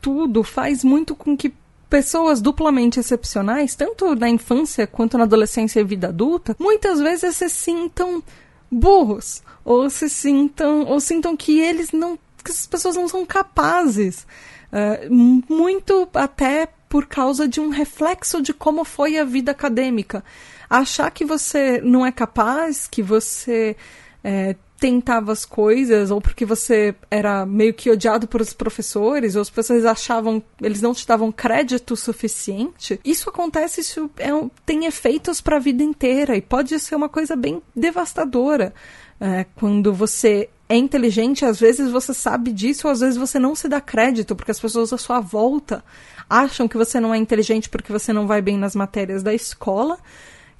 tudo 0.01 0.43
faz 0.43 0.83
muito 0.83 1.15
com 1.15 1.37
que 1.37 1.53
pessoas 1.89 2.41
duplamente 2.41 3.01
excepcionais, 3.01 3.75
tanto 3.75 4.15
na 4.15 4.29
infância 4.29 4.87
quanto 4.87 5.17
na 5.17 5.25
adolescência 5.25 5.81
e 5.81 5.85
vida 5.85 6.09
adulta, 6.09 6.57
muitas 6.59 7.01
vezes 7.01 7.37
se 7.37 7.49
sintam 7.49 8.23
burros 8.71 9.43
ou 9.65 9.89
se 9.89 10.09
sintam 10.09 10.85
ou 10.85 11.01
sintam 11.01 11.37
que 11.37 11.59
eles 11.59 11.91
não 11.93 12.19
que 12.45 12.51
as 12.51 12.67
pessoas 12.67 12.97
não 12.97 13.09
são 13.09 13.25
capazes 13.25 14.27
uh, 14.71 15.15
muito 15.49 16.09
até 16.15 16.69
por 16.89 17.07
causa 17.07 17.49
de 17.49 17.61
um 17.61 17.71
reflexo 17.71 18.41
de 18.41 18.53
como 18.53 18.85
foi 18.85 19.19
a 19.19 19.25
vida 19.25 19.51
acadêmica 19.51 20.23
achar 20.69 21.11
que 21.11 21.25
você 21.25 21.81
não 21.81 22.05
é 22.05 22.13
capaz, 22.13 22.87
que 22.87 23.03
você 23.03 23.77
é, 24.23 24.55
tentava 24.79 25.33
as 25.33 25.45
coisas, 25.45 26.11
ou 26.11 26.21
porque 26.21 26.45
você 26.45 26.95
era 27.11 27.45
meio 27.45 27.75
que 27.75 27.91
odiado 27.91 28.29
por 28.29 28.41
os 28.41 28.53
professores, 28.53 29.35
ou 29.35 29.43
os 29.43 29.51
professores 29.51 29.85
achavam, 29.85 30.43
eles 30.61 30.81
não 30.81 30.95
te 30.95 31.07
davam 31.07 31.33
crédito 31.33 31.97
suficiente, 31.97 33.01
isso 33.05 33.29
acontece, 33.29 33.81
isso 33.81 34.11
é, 34.19 34.29
tem 34.65 34.87
efeitos 34.87 35.41
para 35.41 35.57
a 35.57 35.61
vida 35.61 35.83
inteira 35.83 36.37
e 36.37 36.41
pode 36.41 36.79
ser 36.79 36.95
uma 36.95 37.09
coisa 37.09 37.35
bem 37.35 37.61
devastadora. 37.75 38.73
É, 39.21 39.47
quando 39.57 39.93
você 39.93 40.49
é 40.69 40.77
inteligente, 40.77 41.45
às 41.45 41.59
vezes 41.59 41.91
você 41.91 42.15
sabe 42.15 42.53
disso, 42.53 42.87
ou 42.87 42.93
às 42.93 43.01
vezes 43.01 43.17
você 43.17 43.39
não 43.39 43.57
se 43.57 43.69
dá 43.69 43.81
crédito, 43.81 44.37
porque 44.37 44.53
as 44.53 44.61
pessoas 44.61 44.93
à 44.93 44.99
sua 44.99 45.19
volta 45.19 45.83
acham 46.31 46.69
que 46.69 46.77
você 46.77 47.01
não 47.01 47.13
é 47.13 47.19
inteligente 47.19 47.69
porque 47.69 47.91
você 47.91 48.13
não 48.13 48.29
vai 48.29 48.41
bem 48.41 48.57
nas 48.57 48.77
matérias 48.77 49.23
da 49.23 49.35
escola 49.35 49.99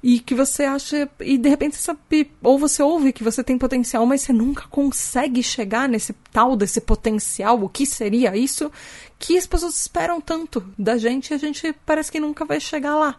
e 0.01 0.19
que 0.19 0.33
você 0.33 0.63
acha 0.63 1.09
e 1.19 1.37
de 1.37 1.49
repente 1.49 1.75
sabe, 1.75 2.31
ou 2.41 2.57
você 2.57 2.81
ouve 2.81 3.11
que 3.11 3.23
você 3.23 3.43
tem 3.43 3.57
potencial, 3.57 4.05
mas 4.05 4.21
você 4.21 4.31
nunca 4.31 4.65
consegue 4.69 5.43
chegar 5.43 5.89
nesse 5.89 6.13
tal 6.31 6.55
desse 6.55 6.79
potencial, 6.79 7.61
o 7.61 7.69
que 7.69 7.85
seria 7.85 8.35
isso 8.35 8.71
que 9.17 9.37
as 9.37 9.45
pessoas 9.45 9.75
esperam 9.75 10.21
tanto 10.21 10.65
da 10.77 10.97
gente 10.97 11.31
e 11.31 11.33
a 11.33 11.37
gente 11.37 11.73
parece 11.85 12.11
que 12.11 12.19
nunca 12.19 12.45
vai 12.45 12.59
chegar 12.59 12.95
lá. 12.95 13.17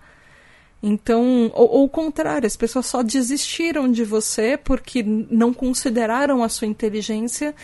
Então, 0.83 1.53
ou, 1.55 1.71
ou 1.71 1.85
o 1.85 1.89
contrário, 1.89 2.47
as 2.47 2.57
pessoas 2.57 2.87
só 2.87 3.03
desistiram 3.03 3.91
de 3.91 4.03
você 4.03 4.57
porque 4.57 5.03
não 5.03 5.53
consideraram 5.53 6.43
a 6.43 6.49
sua 6.49 6.67
inteligência 6.67 7.55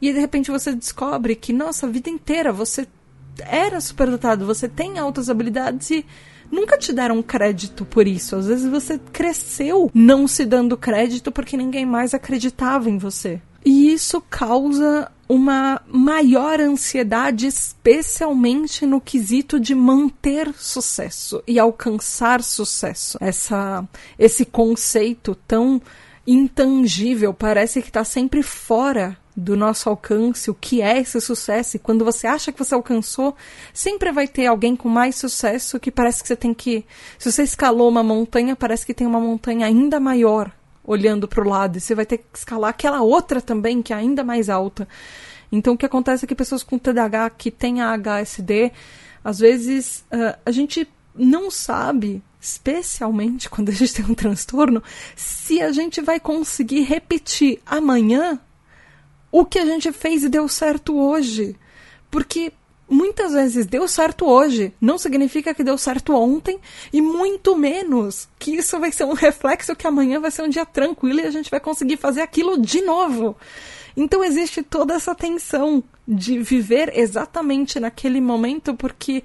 e 0.00 0.10
de 0.10 0.18
repente 0.18 0.50
você 0.50 0.74
descobre 0.74 1.36
que, 1.36 1.52
nossa, 1.52 1.86
a 1.86 1.90
vida 1.90 2.08
inteira 2.08 2.50
você 2.50 2.88
era 3.40 3.78
superdotado, 3.80 4.46
você 4.46 4.68
tem 4.68 4.98
altas 4.98 5.28
habilidades 5.28 5.90
e 5.90 6.06
nunca 6.52 6.76
te 6.76 6.92
deram 6.92 7.22
crédito 7.22 7.84
por 7.86 8.06
isso. 8.06 8.36
Às 8.36 8.46
vezes 8.46 8.70
você 8.70 9.00
cresceu 9.12 9.90
não 9.94 10.28
se 10.28 10.44
dando 10.44 10.76
crédito 10.76 11.32
porque 11.32 11.56
ninguém 11.56 11.86
mais 11.86 12.12
acreditava 12.12 12.90
em 12.90 12.98
você. 12.98 13.40
E 13.64 13.92
isso 13.92 14.20
causa 14.20 15.10
uma 15.28 15.80
maior 15.88 16.60
ansiedade, 16.60 17.46
especialmente 17.46 18.84
no 18.84 19.00
quesito 19.00 19.58
de 19.58 19.74
manter 19.74 20.52
sucesso 20.54 21.42
e 21.46 21.58
alcançar 21.58 22.42
sucesso. 22.42 23.16
Essa, 23.20 23.82
esse 24.18 24.44
conceito 24.44 25.34
tão 25.46 25.80
intangível 26.26 27.32
parece 27.32 27.80
que 27.80 27.88
está 27.88 28.04
sempre 28.04 28.42
fora 28.42 29.16
do 29.36 29.56
nosso 29.56 29.88
alcance, 29.88 30.50
o 30.50 30.54
que 30.54 30.82
é 30.82 30.98
esse 30.98 31.20
sucesso, 31.20 31.76
e 31.76 31.80
quando 31.80 32.04
você 32.04 32.26
acha 32.26 32.52
que 32.52 32.58
você 32.58 32.74
alcançou, 32.74 33.34
sempre 33.72 34.12
vai 34.12 34.28
ter 34.28 34.46
alguém 34.46 34.76
com 34.76 34.88
mais 34.88 35.16
sucesso 35.16 35.80
que 35.80 35.90
parece 35.90 36.22
que 36.22 36.28
você 36.28 36.36
tem 36.36 36.52
que. 36.52 36.84
Se 37.18 37.30
você 37.30 37.42
escalou 37.42 37.88
uma 37.88 38.02
montanha, 38.02 38.54
parece 38.54 38.84
que 38.84 38.92
tem 38.92 39.06
uma 39.06 39.20
montanha 39.20 39.66
ainda 39.66 39.98
maior 39.98 40.52
olhando 40.84 41.28
para 41.28 41.42
o 41.42 41.48
lado, 41.48 41.78
e 41.78 41.80
você 41.80 41.94
vai 41.94 42.04
ter 42.04 42.18
que 42.18 42.38
escalar 42.38 42.70
aquela 42.70 43.02
outra 43.02 43.40
também, 43.40 43.82
que 43.82 43.92
é 43.92 43.96
ainda 43.96 44.24
mais 44.24 44.50
alta. 44.50 44.86
Então, 45.50 45.74
o 45.74 45.76
que 45.76 45.86
acontece 45.86 46.24
é 46.24 46.28
que 46.28 46.34
pessoas 46.34 46.62
com 46.62 46.78
TDAH 46.78 47.30
que 47.30 47.50
têm 47.50 47.80
a 47.80 47.96
HSD, 47.96 48.72
às 49.22 49.38
vezes 49.38 50.04
uh, 50.12 50.36
a 50.44 50.50
gente 50.50 50.88
não 51.14 51.50
sabe 51.50 52.22
especialmente 52.40 53.48
quando 53.50 53.68
a 53.68 53.72
gente 53.72 53.94
tem 53.94 54.04
um 54.04 54.14
transtorno, 54.14 54.82
se 55.14 55.62
a 55.62 55.70
gente 55.70 56.00
vai 56.00 56.18
conseguir 56.18 56.82
repetir 56.82 57.60
amanhã 57.64 58.40
o 59.32 59.46
que 59.46 59.58
a 59.58 59.64
gente 59.64 59.90
fez 59.90 60.22
e 60.22 60.28
deu 60.28 60.46
certo 60.46 60.96
hoje. 60.96 61.56
Porque 62.10 62.52
muitas 62.88 63.32
vezes 63.32 63.64
deu 63.64 63.88
certo 63.88 64.26
hoje 64.26 64.74
não 64.78 64.98
significa 64.98 65.54
que 65.54 65.64
deu 65.64 65.78
certo 65.78 66.14
ontem, 66.14 66.60
e 66.92 67.00
muito 67.00 67.56
menos 67.56 68.28
que 68.38 68.54
isso 68.54 68.78
vai 68.78 68.92
ser 68.92 69.04
um 69.04 69.14
reflexo 69.14 69.74
que 69.74 69.86
amanhã 69.86 70.20
vai 70.20 70.30
ser 70.30 70.42
um 70.42 70.48
dia 70.48 70.66
tranquilo 70.66 71.20
e 71.20 71.26
a 71.26 71.30
gente 71.30 71.50
vai 71.50 71.58
conseguir 71.58 71.96
fazer 71.96 72.20
aquilo 72.20 72.60
de 72.60 72.82
novo. 72.82 73.34
Então 73.96 74.22
existe 74.22 74.62
toda 74.62 74.94
essa 74.94 75.14
tensão 75.14 75.82
de 76.06 76.38
viver 76.38 76.92
exatamente 76.94 77.80
naquele 77.80 78.20
momento, 78.20 78.74
porque 78.74 79.22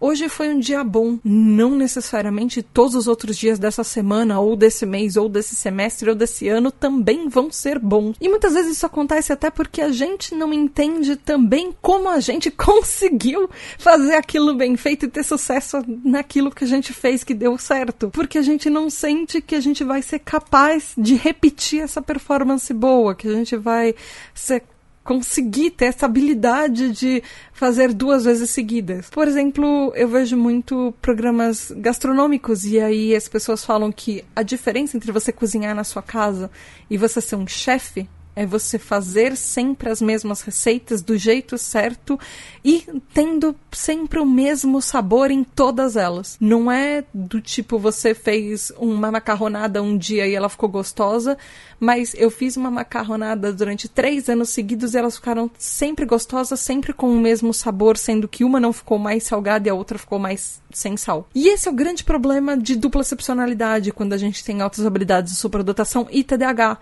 Hoje 0.00 0.28
foi 0.28 0.48
um 0.48 0.60
dia 0.60 0.84
bom, 0.84 1.18
não 1.24 1.74
necessariamente 1.74 2.62
todos 2.62 2.94
os 2.94 3.08
outros 3.08 3.36
dias 3.36 3.58
dessa 3.58 3.82
semana, 3.82 4.38
ou 4.38 4.54
desse 4.54 4.86
mês, 4.86 5.16
ou 5.16 5.28
desse 5.28 5.56
semestre, 5.56 6.08
ou 6.08 6.14
desse 6.14 6.46
ano 6.48 6.70
também 6.70 7.28
vão 7.28 7.50
ser 7.50 7.80
bons. 7.80 8.16
E 8.20 8.28
muitas 8.28 8.54
vezes 8.54 8.76
isso 8.76 8.86
acontece 8.86 9.32
até 9.32 9.50
porque 9.50 9.80
a 9.80 9.90
gente 9.90 10.36
não 10.36 10.54
entende 10.54 11.16
também 11.16 11.74
como 11.82 12.08
a 12.08 12.20
gente 12.20 12.48
conseguiu 12.52 13.50
fazer 13.76 14.14
aquilo 14.14 14.54
bem 14.54 14.76
feito 14.76 15.06
e 15.06 15.08
ter 15.08 15.24
sucesso 15.24 15.82
naquilo 16.04 16.52
que 16.52 16.62
a 16.62 16.68
gente 16.68 16.92
fez 16.92 17.24
que 17.24 17.34
deu 17.34 17.58
certo. 17.58 18.10
Porque 18.10 18.38
a 18.38 18.42
gente 18.42 18.70
não 18.70 18.88
sente 18.88 19.40
que 19.40 19.56
a 19.56 19.60
gente 19.60 19.82
vai 19.82 20.00
ser 20.00 20.20
capaz 20.20 20.92
de 20.96 21.16
repetir 21.16 21.80
essa 21.80 22.00
performance 22.00 22.72
boa, 22.72 23.16
que 23.16 23.26
a 23.26 23.32
gente 23.32 23.56
vai 23.56 23.96
ser 24.32 24.62
conseguir 25.08 25.70
ter 25.70 25.86
essa 25.86 26.04
habilidade 26.04 26.92
de 26.92 27.22
fazer 27.54 27.94
duas 27.94 28.26
vezes 28.26 28.50
seguidas. 28.50 29.08
Por 29.08 29.26
exemplo, 29.26 29.90
eu 29.96 30.06
vejo 30.06 30.36
muito 30.36 30.92
programas 31.00 31.72
gastronômicos 31.74 32.66
e 32.66 32.78
aí 32.78 33.16
as 33.16 33.26
pessoas 33.26 33.64
falam 33.64 33.90
que 33.90 34.22
a 34.36 34.42
diferença 34.42 34.98
entre 34.98 35.10
você 35.10 35.32
cozinhar 35.32 35.74
na 35.74 35.82
sua 35.82 36.02
casa 36.02 36.50
e 36.90 36.98
você 36.98 37.22
ser 37.22 37.36
um 37.36 37.46
chefe 37.46 38.06
é 38.38 38.46
você 38.46 38.78
fazer 38.78 39.36
sempre 39.36 39.90
as 39.90 40.00
mesmas 40.00 40.42
receitas 40.42 41.02
do 41.02 41.18
jeito 41.18 41.58
certo 41.58 42.16
e 42.64 42.86
tendo 43.12 43.52
sempre 43.72 44.20
o 44.20 44.24
mesmo 44.24 44.80
sabor 44.80 45.32
em 45.32 45.42
todas 45.42 45.96
elas. 45.96 46.36
Não 46.40 46.70
é 46.70 47.02
do 47.12 47.40
tipo 47.40 47.80
você 47.80 48.14
fez 48.14 48.70
uma 48.78 49.10
macarronada 49.10 49.82
um 49.82 49.98
dia 49.98 50.24
e 50.24 50.36
ela 50.36 50.48
ficou 50.48 50.68
gostosa, 50.68 51.36
mas 51.80 52.14
eu 52.16 52.30
fiz 52.30 52.56
uma 52.56 52.70
macarronada 52.70 53.52
durante 53.52 53.88
três 53.88 54.28
anos 54.28 54.50
seguidos 54.50 54.94
e 54.94 54.98
elas 54.98 55.16
ficaram 55.16 55.50
sempre 55.58 56.06
gostosas, 56.06 56.60
sempre 56.60 56.92
com 56.92 57.10
o 57.10 57.18
mesmo 57.18 57.52
sabor, 57.52 57.96
sendo 57.96 58.28
que 58.28 58.44
uma 58.44 58.60
não 58.60 58.72
ficou 58.72 59.00
mais 59.00 59.24
salgada 59.24 59.66
e 59.66 59.70
a 59.70 59.74
outra 59.74 59.98
ficou 59.98 60.18
mais 60.20 60.60
sem 60.72 60.96
sal. 60.96 61.28
E 61.34 61.48
esse 61.48 61.66
é 61.66 61.70
o 61.70 61.74
grande 61.74 62.04
problema 62.04 62.56
de 62.56 62.76
dupla 62.76 63.00
excepcionalidade 63.00 63.90
quando 63.90 64.12
a 64.12 64.16
gente 64.16 64.44
tem 64.44 64.60
altas 64.60 64.86
habilidades 64.86 65.32
de 65.32 65.38
superdotação 65.38 66.06
e 66.10 66.22
TDAH. 66.22 66.78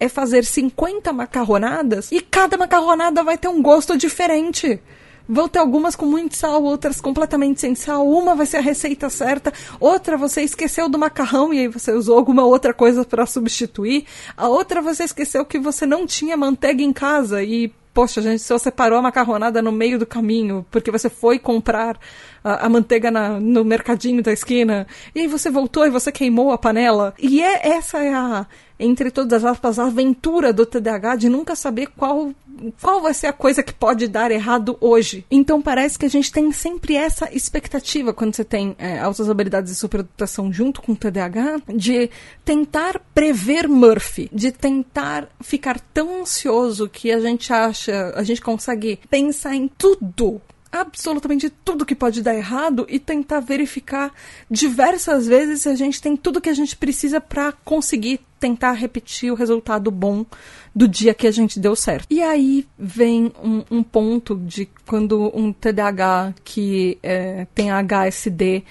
É 0.00 0.08
fazer 0.08 0.44
50 0.94 1.12
macarronadas 1.12 2.12
e 2.12 2.20
cada 2.20 2.56
macarronada 2.56 3.22
vai 3.22 3.36
ter 3.36 3.48
um 3.48 3.62
gosto 3.62 3.96
diferente. 3.96 4.80
Vão 5.26 5.48
ter 5.48 5.58
algumas 5.58 5.96
com 5.96 6.04
muito 6.04 6.36
sal, 6.36 6.62
outras 6.62 7.00
completamente 7.00 7.60
sem 7.60 7.74
sal. 7.74 8.06
Uma 8.06 8.34
vai 8.34 8.44
ser 8.44 8.58
a 8.58 8.60
receita 8.60 9.08
certa, 9.08 9.52
outra 9.80 10.16
você 10.18 10.42
esqueceu 10.42 10.88
do 10.88 10.98
macarrão 10.98 11.52
e 11.52 11.60
aí 11.60 11.68
você 11.68 11.92
usou 11.92 12.18
alguma 12.18 12.44
outra 12.44 12.74
coisa 12.74 13.04
para 13.04 13.24
substituir. 13.24 14.04
A 14.36 14.48
outra 14.48 14.82
você 14.82 15.04
esqueceu 15.04 15.44
que 15.44 15.58
você 15.58 15.86
não 15.86 16.06
tinha 16.06 16.36
manteiga 16.36 16.82
em 16.82 16.92
casa 16.92 17.42
e 17.42 17.72
poxa, 17.94 18.20
gente, 18.20 18.42
se 18.42 18.52
você 18.52 18.70
parou 18.70 18.98
a 18.98 19.02
macarronada 19.02 19.62
no 19.62 19.72
meio 19.72 19.98
do 19.98 20.04
caminho 20.04 20.66
porque 20.70 20.90
você 20.90 21.08
foi 21.08 21.38
comprar 21.38 21.98
a, 22.42 22.66
a 22.66 22.68
manteiga 22.68 23.10
na, 23.10 23.40
no 23.40 23.64
mercadinho 23.64 24.22
da 24.22 24.32
esquina 24.32 24.86
e 25.14 25.20
aí 25.20 25.26
você 25.26 25.48
voltou 25.48 25.86
e 25.86 25.90
você 25.90 26.12
queimou 26.12 26.50
a 26.52 26.58
panela. 26.58 27.14
E 27.18 27.42
é 27.42 27.68
essa 27.68 28.04
é 28.04 28.12
a 28.12 28.46
entre 28.84 29.10
todas 29.10 29.44
as 29.44 29.52
aspas, 29.52 29.78
a 29.78 29.86
aventura 29.86 30.52
do 30.52 30.66
TDAH 30.66 31.16
de 31.16 31.28
nunca 31.28 31.56
saber 31.56 31.88
qual, 31.96 32.32
qual 32.80 33.00
vai 33.00 33.14
ser 33.14 33.28
a 33.28 33.32
coisa 33.32 33.62
que 33.62 33.72
pode 33.72 34.06
dar 34.06 34.30
errado 34.30 34.76
hoje. 34.80 35.24
Então 35.30 35.62
parece 35.62 35.98
que 35.98 36.06
a 36.06 36.10
gente 36.10 36.30
tem 36.30 36.52
sempre 36.52 36.96
essa 36.96 37.32
expectativa 37.34 38.12
quando 38.12 38.34
você 38.34 38.44
tem 38.44 38.74
é, 38.78 38.98
altas 38.98 39.28
habilidades 39.28 39.72
de 39.72 39.78
superdotação 39.78 40.52
junto 40.52 40.82
com 40.82 40.92
o 40.92 40.96
TDAH 40.96 41.62
de 41.74 42.10
tentar 42.44 43.00
prever 43.14 43.68
Murphy, 43.68 44.28
de 44.32 44.52
tentar 44.52 45.28
ficar 45.40 45.80
tão 45.80 46.20
ansioso 46.20 46.88
que 46.88 47.10
a 47.10 47.20
gente 47.20 47.52
acha, 47.52 48.12
a 48.14 48.22
gente 48.22 48.40
consegue 48.40 48.98
pensar 49.08 49.54
em 49.54 49.68
tudo 49.68 50.40
absolutamente 50.74 51.48
tudo 51.48 51.86
que 51.86 51.94
pode 51.94 52.20
dar 52.20 52.34
errado 52.34 52.84
e 52.88 52.98
tentar 52.98 53.38
verificar 53.38 54.12
diversas 54.50 55.24
vezes 55.26 55.62
se 55.62 55.68
a 55.68 55.76
gente 55.76 56.02
tem 56.02 56.16
tudo 56.16 56.40
que 56.40 56.48
a 56.48 56.54
gente 56.54 56.76
precisa 56.76 57.20
para 57.20 57.52
conseguir 57.52 58.20
tentar 58.40 58.72
repetir 58.72 59.30
o 59.30 59.36
resultado 59.36 59.88
bom 59.90 60.26
do 60.74 60.88
dia 60.88 61.14
que 61.14 61.28
a 61.28 61.30
gente 61.30 61.60
deu 61.60 61.76
certo. 61.76 62.08
E 62.10 62.20
aí 62.20 62.66
vem 62.76 63.32
um, 63.42 63.62
um 63.70 63.82
ponto 63.84 64.36
de 64.36 64.68
quando 64.84 65.30
um 65.32 65.52
TDAH 65.52 66.34
que 66.42 66.98
é, 67.02 67.46
tem 67.54 67.70
HSD, 67.70 68.64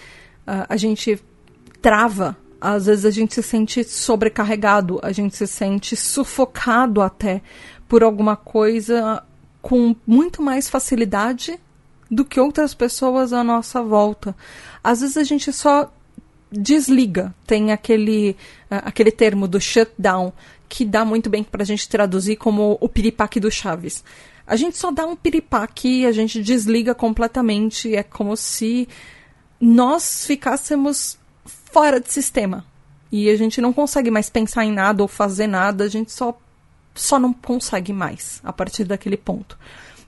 uh, 0.46 0.66
a 0.68 0.76
gente 0.76 1.18
trava 1.82 2.38
às 2.60 2.86
vezes 2.86 3.04
a 3.06 3.12
gente 3.12 3.34
se 3.34 3.44
sente 3.44 3.84
sobrecarregado, 3.84 4.98
a 5.04 5.12
gente 5.12 5.36
se 5.36 5.46
sente 5.48 5.98
sufocado 5.98 7.02
até 7.02 7.42
por 7.90 8.04
alguma 8.04 8.38
coisa 8.38 9.22
com 9.62 9.94
muito 10.08 10.42
mais 10.42 10.70
facilidade 10.70 11.60
do 12.14 12.26
que 12.26 12.40
outras 12.40 12.74
pessoas 12.74 13.34
à 13.34 13.44
nossa 13.44 13.82
volta. 13.82 14.36
Às 14.84 15.02
vezes 15.02 15.18
a 15.18 15.24
gente 15.24 15.52
só 15.52 15.92
desliga. 16.52 17.34
Tem 17.48 17.72
aquele, 17.72 18.38
uh, 18.72 18.84
aquele 18.86 19.12
termo 19.12 19.48
do 19.48 19.60
shutdown 19.60 20.32
que 20.70 20.86
dá 20.86 21.04
muito 21.04 21.30
bem 21.30 21.44
para 21.44 21.64
a 21.64 21.66
gente 21.66 21.88
traduzir 21.88 22.36
como 22.36 22.78
o 22.80 22.90
piripaque 22.90 23.40
do 23.40 23.52
Chaves. 23.52 24.04
A 24.46 24.56
gente 24.56 24.78
só 24.78 24.92
dá 24.92 25.06
um 25.06 25.16
piripaque, 25.16 26.06
a 26.06 26.12
gente 26.12 26.42
desliga 26.42 26.94
completamente. 26.94 27.96
É 27.96 28.04
como 28.04 28.36
se 28.36 28.88
nós 29.60 30.26
ficássemos 30.26 31.18
fora 31.46 32.00
de 32.00 32.12
sistema. 32.12 32.66
E 33.12 33.30
a 33.30 33.36
gente 33.36 33.62
não 33.62 33.72
consegue 33.72 34.10
mais 34.10 34.30
pensar 34.30 34.66
em 34.66 34.72
nada 34.72 35.04
ou 35.04 35.08
fazer 35.08 35.46
nada, 35.46 35.84
a 35.84 35.88
gente 35.88 36.12
só, 36.12 36.36
só 36.96 37.20
não 37.20 37.32
consegue 37.32 37.94
mais 37.94 38.42
a 38.44 38.52
partir 38.52 38.84
daquele 38.84 39.18
ponto. 39.18 39.58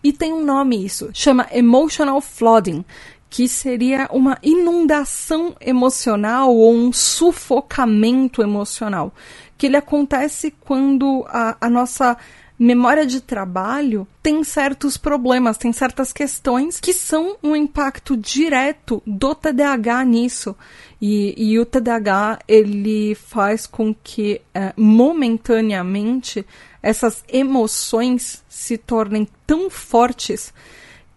E 0.06 0.14
tem 0.14 0.32
um 0.32 0.46
nome 0.46 0.86
isso, 0.86 1.10
chama 1.16 1.48
emotional 1.52 2.22
flooding, 2.22 2.86
que 3.28 3.48
seria 3.48 4.08
uma 4.12 4.38
inundação 4.44 5.56
emocional 5.60 6.56
ou 6.56 6.76
um 6.76 6.94
sufocamento 6.94 8.44
emocional, 8.44 9.12
que 9.58 9.66
ele 9.66 9.78
acontece 9.78 10.54
quando 10.62 11.26
a, 11.28 11.58
a 11.60 11.68
nossa 11.72 12.16
memória 12.58 13.04
de 13.04 13.20
trabalho 13.20 14.08
tem 14.22 14.44
certos 14.44 14.96
problemas, 14.96 15.58
tem 15.58 15.74
certas 15.74 16.14
questões 16.14 16.80
que 16.80 16.94
são 16.94 17.36
um 17.44 17.56
impacto 17.56 18.16
direto 18.16 19.02
do 19.08 19.34
TDAH 19.34 20.06
nisso. 20.06 20.56
E, 21.02 21.34
e 21.36 21.60
o 21.60 21.66
TDAH 21.66 22.40
ele 22.48 23.16
faz 23.16 23.66
com 23.66 23.94
que 23.94 24.40
é, 24.54 24.72
momentaneamente 24.78 26.46
essas 26.86 27.24
emoções 27.28 28.44
se 28.48 28.78
tornem 28.78 29.28
tão 29.48 29.72
fortes 29.72 30.54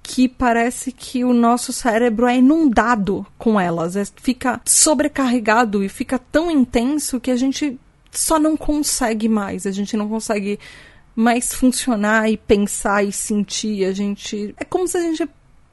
que 0.03 0.27
parece 0.27 0.91
que 0.91 1.23
o 1.23 1.35
nosso 1.35 1.75
cérebro 1.75 2.27
é 2.27 2.39
inundado 2.39 3.27
com 3.37 3.61
elas, 3.61 3.95
é, 3.95 4.03
fica 4.17 4.59
sobrecarregado 4.65 5.85
e 5.85 5.89
fica 5.91 6.19
tão 6.19 6.51
intenso 6.51 7.21
que 7.21 7.31
a 7.31 7.37
gente 7.37 7.79
só 8.11 8.39
não 8.39 8.57
consegue 8.57 9.29
mais, 9.29 9.67
a 9.67 9.71
gente 9.71 9.95
não 9.95 10.09
consegue 10.09 10.59
mais 11.15 11.53
funcionar 11.53 12.31
e 12.31 12.39
pensar 12.39 13.05
e 13.05 13.13
sentir. 13.13 13.85
A 13.85 13.93
gente. 13.93 14.55
É 14.57 14.65
como 14.65 14.89
se 14.89 14.97
a 14.97 15.03
gente 15.03 15.29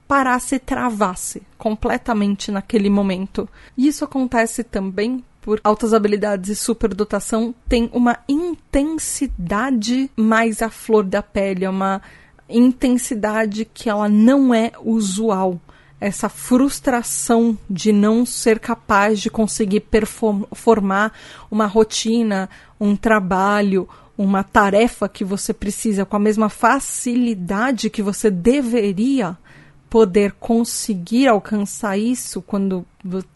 parasse 0.06 0.56
e 0.56 0.60
travasse 0.60 1.42
completamente 1.58 2.52
naquele 2.52 2.90
momento. 2.90 3.48
E 3.78 3.88
isso 3.88 4.04
acontece 4.04 4.62
também 4.62 5.24
por 5.46 5.62
altas 5.64 5.94
habilidades 5.94 6.50
e 6.50 6.56
superdotação 6.56 7.54
tem 7.70 7.88
uma 7.94 8.18
intensidade 8.28 10.10
mais 10.16 10.64
à 10.64 10.72
flor 10.72 11.04
da 11.04 11.22
pele, 11.22 11.66
é 11.66 11.70
uma 11.70 12.02
intensidade 12.50 13.64
que 13.64 13.88
ela 13.88 14.10
não 14.10 14.52
é 14.56 14.72
usual. 14.84 15.62
Essa 16.02 16.30
frustração 16.30 17.56
de 17.70 17.94
não 17.94 18.26
ser 18.26 18.58
capaz 18.58 19.20
de 19.20 19.30
conseguir 19.30 19.82
performar 19.82 21.14
uma 21.52 21.68
rotina, 21.68 22.50
um 22.80 22.96
trabalho, 22.96 23.88
uma 24.18 24.44
tarefa 24.44 25.08
que 25.08 25.24
você 25.24 25.54
precisa 25.54 26.06
com 26.06 26.16
a 26.16 26.20
mesma 26.20 26.50
facilidade 26.50 27.92
que 27.92 28.02
você 28.02 28.32
deveria 28.32 29.38
poder 29.96 30.34
conseguir 30.34 31.26
alcançar 31.26 31.98
isso 31.98 32.42
quando, 32.42 32.86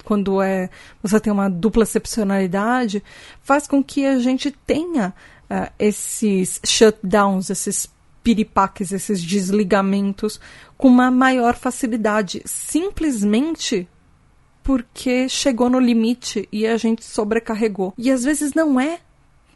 quando 0.04 0.41
é, 0.41 0.69
você 1.02 1.17
tem 1.17 1.32
uma 1.32 1.50
dupla 1.50 1.84
excepcionalidade, 1.84 3.02
faz 3.41 3.65
com 3.65 3.82
que 3.82 4.06
a 4.06 4.19
gente 4.19 4.52
tenha 4.52 5.13
uh, 5.50 5.72
esses 5.80 6.60
shutdowns, 6.65 7.50
esses 7.50 7.89
piripaques, 8.22 8.91
esses 8.91 9.24
desligamentos 9.24 10.38
com 10.78 10.89
uma 10.89 11.10
maior 11.10 11.56
facilidade, 11.56 12.41
simplesmente 12.43 13.88
porque 14.62 15.30
chegou 15.30 15.69
no 15.69 15.80
limite 15.80 16.45
e 16.52 16.67
a 16.67 16.76
gente 16.76 17.06
sobrecarregou. 17.06 17.93
E 17.98 18.12
às 18.12 18.26
vezes 18.26 18.54
não 18.54 18.78
é 18.78 18.95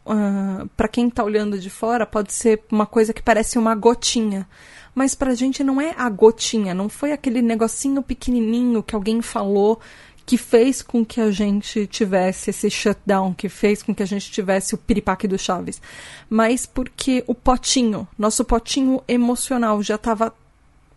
uh, 0.06 0.12
ah, 0.12 0.66
para 0.74 0.88
quem 0.88 1.08
está 1.08 1.22
olhando 1.22 1.58
de 1.58 1.68
fora, 1.68 2.06
pode 2.06 2.32
ser 2.32 2.62
uma 2.72 2.86
coisa 2.86 3.12
que 3.12 3.22
parece 3.22 3.58
uma 3.58 3.74
gotinha. 3.74 4.48
Mas 4.94 5.14
para 5.14 5.32
a 5.32 5.34
gente 5.34 5.64
não 5.64 5.80
é 5.80 5.94
a 5.96 6.08
gotinha, 6.08 6.72
não 6.72 6.88
foi 6.88 7.12
aquele 7.12 7.42
negocinho 7.42 8.02
pequenininho 8.02 8.82
que 8.82 8.94
alguém 8.94 9.20
falou 9.20 9.80
que 10.26 10.38
fez 10.38 10.80
com 10.80 11.04
que 11.04 11.20
a 11.20 11.30
gente 11.30 11.86
tivesse 11.86 12.50
esse 12.50 12.70
shutdown, 12.70 13.34
que 13.34 13.48
fez 13.48 13.82
com 13.82 13.94
que 13.94 14.02
a 14.02 14.06
gente 14.06 14.30
tivesse 14.30 14.74
o 14.74 14.78
piripaque 14.78 15.28
do 15.28 15.38
Chaves. 15.38 15.80
Mas 16.30 16.64
porque 16.64 17.22
o 17.26 17.34
potinho, 17.34 18.08
nosso 18.18 18.44
potinho 18.44 19.02
emocional 19.06 19.82
já 19.82 19.96
estava 19.96 20.32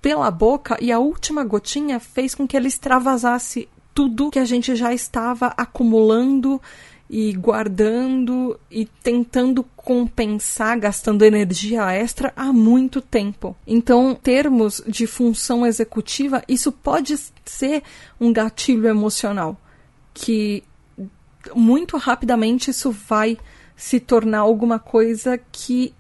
pela 0.02 0.32
boca 0.32 0.78
e 0.80 0.92
a 0.92 1.00
última 1.00 1.44
gotinha 1.44 2.00
fez 2.00 2.34
com 2.34 2.48
que 2.48 2.56
ele 2.56 2.68
extravasasse 2.68 3.68
tudo 3.94 4.32
que 4.32 4.40
a 4.40 4.46
gente 4.46 4.76
já 4.76 4.94
estava 4.94 5.48
acumulando 5.58 6.62
e 7.10 7.32
guardando 7.34 8.60
e 8.70 8.86
tentando 8.86 9.63
compensar, 9.76 10.78
gastando 10.80 11.24
energia 11.24 11.91
extra 11.91 12.34
há 12.36 12.52
muito 12.52 13.00
tempo. 13.02 13.56
Então, 13.65 14.13
termos 14.13 14.84
de 14.86 15.08
função 15.08 15.65
executiva, 15.65 16.43
isso 16.48 16.72
pode 16.72 17.17
ser 17.46 17.84
um 18.20 18.34
gatilho 18.34 18.88
emocional 18.88 19.58
que 20.13 20.63
muito 21.56 21.96
rapidamente 21.96 22.72
isso 22.72 22.91
vai 22.91 23.38
se 23.76 24.00
tornar 24.00 24.39
alguma 24.39 24.80
coisa 24.80 25.39
que 25.52 25.93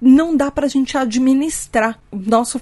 não 0.00 0.36
dá 0.36 0.50
para 0.50 0.66
a 0.66 0.68
gente 0.68 0.96
administrar. 0.96 1.98
Nosso 2.12 2.60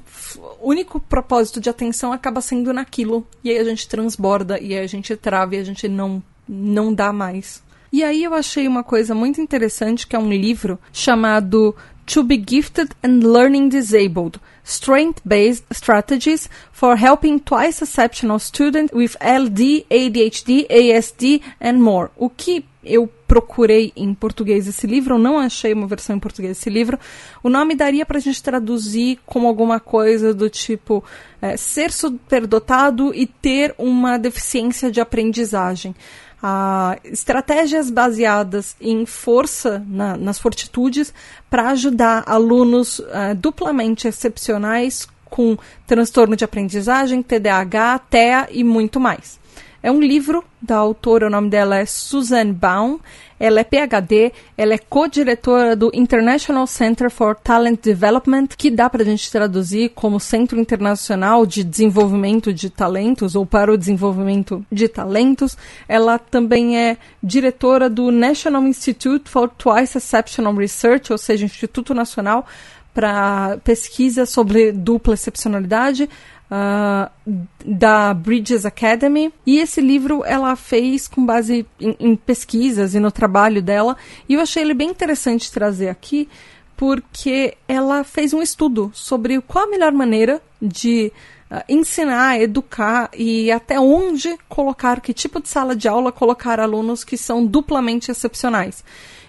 único 0.61 0.99
propósito 0.99 1.61
de 1.61 1.71
atenção 1.71 2.13
acaba 2.13 2.41
sendo 2.41 2.73
naquilo. 2.73 3.27
E 3.43 3.51
aí 3.51 3.59
a 3.59 3.65
gente 3.65 3.89
transborda, 3.89 4.59
e 4.59 4.75
aí 4.75 4.85
a 4.85 4.87
gente 4.87 5.15
trava, 5.17 5.57
e 5.57 5.59
a 5.59 5.65
gente 5.65 5.89
não, 5.89 6.23
não 6.49 6.93
dá 6.93 7.13
mais. 7.13 7.63
E 7.91 8.05
aí 8.05 8.23
eu 8.23 8.35
achei 8.35 8.69
uma 8.69 8.85
coisa 8.85 9.15
muito 9.15 9.41
interessante, 9.41 10.07
que 10.07 10.15
é 10.15 10.19
um 10.19 10.31
livro 10.31 10.79
chamado 10.93 11.75
To 12.07 12.23
Be 12.23 12.43
Gifted 12.47 12.91
and 13.03 13.21
Learning 13.23 13.69
Disabled: 13.69 14.39
Strength-Based 14.65 15.65
Strategies 15.71 16.49
for 16.73 16.97
Helping 16.97 17.39
Twice 17.39 17.83
Exceptional 17.83 18.39
Students 18.39 18.93
with 18.95 19.17
LD, 19.21 19.87
ADHD, 19.91 20.67
ASD 20.71 21.43
and 21.61 21.79
More. 21.79 22.11
O 22.17 22.29
que 22.29 22.65
eu 22.85 23.11
procurei 23.27 23.93
em 23.95 24.15
português 24.15 24.67
esse 24.67 24.87
livro, 24.87 25.19
não 25.19 25.39
achei 25.39 25.75
uma 25.75 25.87
versão 25.87 26.17
em 26.17 26.19
português 26.19 26.57
desse 26.57 26.71
livro. 26.71 26.99
O 27.43 27.51
nome 27.51 27.75
daria 27.75 28.07
para 28.07 28.17
a 28.17 28.21
gente 28.21 28.43
traduzir 28.43 29.19
como 29.27 29.47
alguma 29.47 29.79
coisa 29.79 30.33
do 30.33 30.49
tipo 30.49 31.05
é, 31.43 31.57
ser 31.57 31.93
superdotado 31.93 33.15
e 33.15 33.27
ter 33.27 33.75
uma 33.77 34.17
deficiência 34.17 34.91
de 34.91 35.01
aprendizagem 35.01 35.95
a 36.43 36.97
estratégias 37.05 37.91
baseadas 37.91 38.77
em 38.81 39.05
força, 39.05 39.85
na, 39.89 40.17
nas 40.17 40.39
fortitudes, 40.39 41.13
para 41.51 41.71
ajudar 41.71 42.23
alunos 42.27 43.01
uh, 43.01 43.35
duplamente 43.37 44.07
excepcionais 44.07 45.09
com 45.25 45.59
transtorno 45.87 46.37
de 46.37 46.45
aprendizagem, 46.45 47.23
TDAH, 47.23 47.99
TEA 48.11 48.49
e 48.51 48.65
muito 48.65 48.99
mais. 48.99 49.39
É 49.89 49.91
um 49.91 50.03
livro 50.03 50.45
da 50.61 50.77
autora, 50.77 51.29
o 51.29 51.31
nome 51.31 51.49
dela 51.49 51.79
é 51.79 51.87
Suzanne 51.87 52.53
Baum. 52.53 53.01
Ela 53.41 53.61
é 53.61 53.65
PhD, 53.65 54.35
ela 54.55 54.75
é 54.75 54.77
co-diretora 54.77 55.75
do 55.75 55.91
International 55.95 56.67
Center 56.67 57.11
for 57.11 57.35
Talent 57.35 57.81
Development, 57.83 58.49
que 58.49 58.71
dá 58.71 58.91
para 58.91 59.01
a 59.03 59.07
gente 59.07 59.33
traduzir 59.33 59.93
como 59.95 60.21
Centro 60.21 60.61
Internacional 60.61 61.47
de 61.47 61.65
Desenvolvimento 61.65 62.53
de 62.53 62.69
Talentos 62.69 63.35
ou 63.35 63.47
para 63.47 63.73
o 63.73 63.79
Desenvolvimento 63.79 64.63
de 64.71 64.89
Talentos. 64.89 65.57
Ela 65.89 66.19
também 66.19 66.79
é 66.79 66.99
diretora 67.23 67.89
do 67.89 68.11
National 68.11 68.65
Institute 68.65 69.31
for 69.31 69.49
Twice 69.49 69.97
Exceptional 69.97 70.55
Research, 70.55 71.11
ou 71.11 71.17
seja, 71.17 71.47
Instituto 71.47 71.95
Nacional 71.95 72.47
para 72.93 73.59
pesquisa 73.65 74.27
sobre 74.27 74.73
dupla 74.73 75.15
excepcionalidade 75.15 76.11
uh, 76.51 77.11
da 77.65 78.13
Bridges 78.15 78.65
Academy. 78.65 79.33
E 79.47 79.59
esse 79.59 79.81
livro 79.81 80.25
ela 80.25 80.57
fez 80.57 81.09
com 81.09 81.25
base 81.25 81.67
em, 81.81 81.97
em 82.01 82.17
pesquisas 82.17 82.95
e 82.95 83.01
no 83.01 83.11
trabalho 83.11 83.63
dela. 83.63 83.97
E 84.29 84.35
eu 84.35 84.41
achei 84.41 84.63
ele 84.63 84.75
bem 84.75 84.91
interessante 84.91 85.53
trazer 85.53 85.89
aqui, 85.89 86.29
porque 86.77 87.57
ela 87.67 88.05
fez 88.05 88.33
um 88.33 88.43
estudo 88.43 88.91
sobre 88.95 89.41
qual 89.41 89.65
a 89.65 89.71
melhor 89.71 89.93
maneira 89.93 90.41
de 90.61 91.13
uh, 91.51 91.63
ensinar, 91.69 92.41
educar 92.41 93.11
e 93.15 93.51
até 93.51 93.79
onde 93.79 94.37
colocar, 94.49 95.01
que 95.01 95.13
tipo 95.13 95.41
de 95.41 95.49
sala 95.49 95.75
de 95.75 95.89
aula 95.89 96.13
colocar 96.13 96.61
alunos 96.61 97.05
que 97.05 97.17
são 97.17 97.45
duplamente 97.45 98.11
excepcionais. 98.11 98.85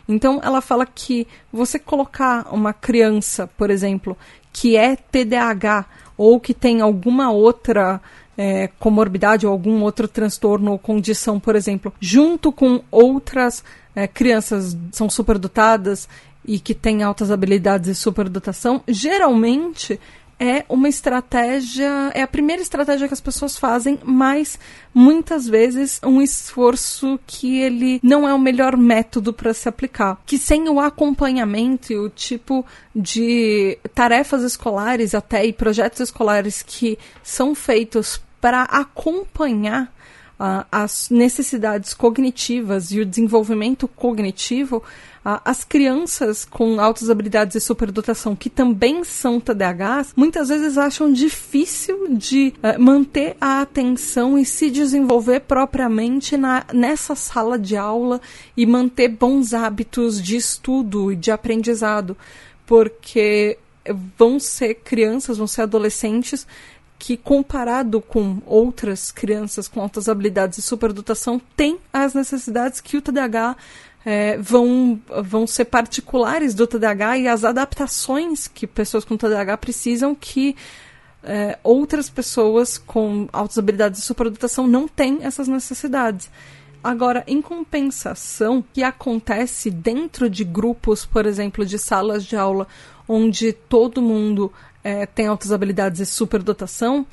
Então, 0.07 0.41
ela 0.43 0.59
fala 0.59 0.87
que 0.87 1.27
você 1.53 1.77
colocar 1.77 2.47
uma 2.51 2.73
criança, 2.73 3.45
por 3.45 3.69
exemplo, 3.69 4.17
que 4.51 4.75
é 4.75 4.95
TDAH 4.95 5.85
ou 6.19 6.37
que 6.37 6.53
tem 6.53 6.81
alguma 6.81 7.31
outra 7.31 8.01
é, 8.37 8.67
comorbidade 8.77 9.47
ou 9.47 9.53
algum 9.53 9.81
outro 9.83 10.05
transtorno 10.05 10.73
ou 10.73 10.77
condição, 10.77 11.39
por 11.39 11.55
exemplo, 11.55 11.93
junto 11.97 12.51
com 12.51 12.81
outras 12.91 13.63
é, 13.95 14.05
crianças 14.05 14.77
são 14.91 15.09
superdotadas 15.09 16.09
e 16.43 16.59
que 16.59 16.73
têm 16.73 17.03
altas 17.03 17.31
habilidades 17.31 17.87
e 17.89 17.95
superdotação, 17.95 18.83
geralmente 18.85 19.97
é 20.39 20.63
uma 20.69 20.87
estratégia, 20.87 22.11
é 22.13 22.21
a 22.21 22.27
primeira 22.27 22.61
estratégia 22.61 23.07
que 23.07 23.13
as 23.13 23.19
pessoas 23.19 23.57
fazem, 23.57 23.99
mas 24.03 24.57
muitas 24.93 25.45
vezes 25.45 25.99
um 26.03 26.21
esforço 26.21 27.19
que 27.27 27.59
ele 27.59 27.99
não 28.01 28.27
é 28.27 28.33
o 28.33 28.39
melhor 28.39 28.77
método 28.77 29.33
para 29.33 29.53
se 29.53 29.67
aplicar. 29.67 30.17
Que 30.25 30.37
sem 30.37 30.69
o 30.69 30.79
acompanhamento 30.79 31.91
e 31.91 31.97
o 31.97 32.09
tipo 32.09 32.65
de 32.95 33.77
tarefas 33.93 34.41
escolares 34.43 35.13
até 35.13 35.45
e 35.45 35.51
projetos 35.51 35.99
escolares 35.99 36.63
que 36.63 36.97
são 37.21 37.53
feitos 37.53 38.21
para 38.39 38.63
acompanhar 38.63 39.93
uh, 40.39 40.65
as 40.71 41.09
necessidades 41.09 41.93
cognitivas 41.93 42.91
e 42.91 43.01
o 43.01 43.05
desenvolvimento 43.05 43.87
cognitivo, 43.87 44.81
as 45.23 45.63
crianças 45.63 46.45
com 46.45 46.79
altas 46.79 47.09
habilidades 47.09 47.55
e 47.55 47.59
superdotação, 47.59 48.35
que 48.35 48.49
também 48.49 49.03
são 49.03 49.39
TDAHs, 49.39 50.13
muitas 50.15 50.49
vezes 50.49 50.77
acham 50.77 51.11
difícil 51.11 52.07
de 52.09 52.53
uh, 52.57 52.81
manter 52.81 53.35
a 53.39 53.61
atenção 53.61 54.37
e 54.37 54.45
se 54.45 54.69
desenvolver 54.69 55.41
propriamente 55.41 56.37
na, 56.37 56.65
nessa 56.73 57.15
sala 57.15 57.59
de 57.59 57.75
aula 57.75 58.21
e 58.55 58.65
manter 58.65 59.09
bons 59.09 59.53
hábitos 59.53 60.21
de 60.21 60.37
estudo 60.37 61.11
e 61.11 61.15
de 61.15 61.31
aprendizado 61.31 62.15
porque 62.65 63.57
vão 64.17 64.39
ser 64.39 64.75
crianças, 64.75 65.37
vão 65.37 65.47
ser 65.47 65.63
adolescentes 65.63 66.45
que, 66.99 67.15
comparado 67.15 68.01
com 68.01 68.39
outras 68.45 69.09
crianças 69.11 69.67
com 69.67 69.81
altas 69.81 70.09
habilidades 70.09 70.59
e 70.59 70.61
superdotação, 70.61 71.41
têm 71.55 71.79
as 71.91 72.13
necessidades 72.13 72.81
que 72.81 72.97
o 72.97 73.01
TDAH 73.01 73.55
é, 74.05 74.37
vão, 74.37 74.99
vão 75.23 75.45
ser 75.45 75.65
particulares 75.65 76.53
do 76.53 76.65
TDAH 76.65 77.17
e 77.17 77.27
as 77.27 77.43
adaptações 77.43 78.47
que 78.47 78.65
pessoas 78.65 79.03
com 79.03 79.17
TDAH 79.17 79.57
precisam 79.57 80.15
que 80.15 80.55
é, 81.23 81.57
outras 81.63 82.09
pessoas 82.09 82.77
com 82.77 83.27
altas 83.31 83.57
habilidades 83.57 83.99
e 83.99 84.05
superdotação 84.05 84.67
não 84.67 84.87
têm 84.87 85.19
essas 85.23 85.47
necessidades. 85.47 86.29
Agora, 86.81 87.25
em 87.27 87.41
compensação, 87.41 88.63
que 88.73 88.83
acontece 88.83 89.69
dentro 89.69 90.29
de 90.29 90.45
grupos, 90.45 91.05
por 91.05 91.25
exemplo, 91.25 91.65
de 91.65 91.77
salas 91.77 92.23
de 92.23 92.37
aula, 92.37 92.67
onde 93.05 93.51
todo 93.51 94.01
mundo 94.01 94.51
é, 94.81 95.05
tem 95.05 95.27
altas 95.27 95.51
habilidades 95.51 95.99
e 95.99 96.05
superdotação, 96.05 97.05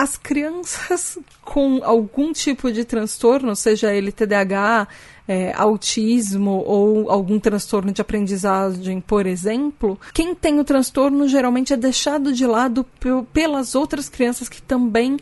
as 0.00 0.16
crianças 0.16 1.18
com 1.44 1.80
algum 1.84 2.32
tipo 2.32 2.72
de 2.72 2.86
transtorno, 2.86 3.54
seja 3.54 3.94
ele 3.94 4.10
TDAH, 4.10 4.88
é, 5.28 5.52
autismo 5.54 6.62
ou 6.66 7.10
algum 7.10 7.38
transtorno 7.38 7.92
de 7.92 8.00
aprendizagem, 8.00 9.00
por 9.00 9.26
exemplo, 9.26 10.00
quem 10.14 10.34
tem 10.34 10.58
o 10.58 10.64
transtorno 10.64 11.28
geralmente 11.28 11.74
é 11.74 11.76
deixado 11.76 12.32
de 12.32 12.46
lado 12.46 12.86
pelas 13.32 13.74
outras 13.74 14.08
crianças 14.08 14.48
que 14.48 14.62
também 14.62 15.18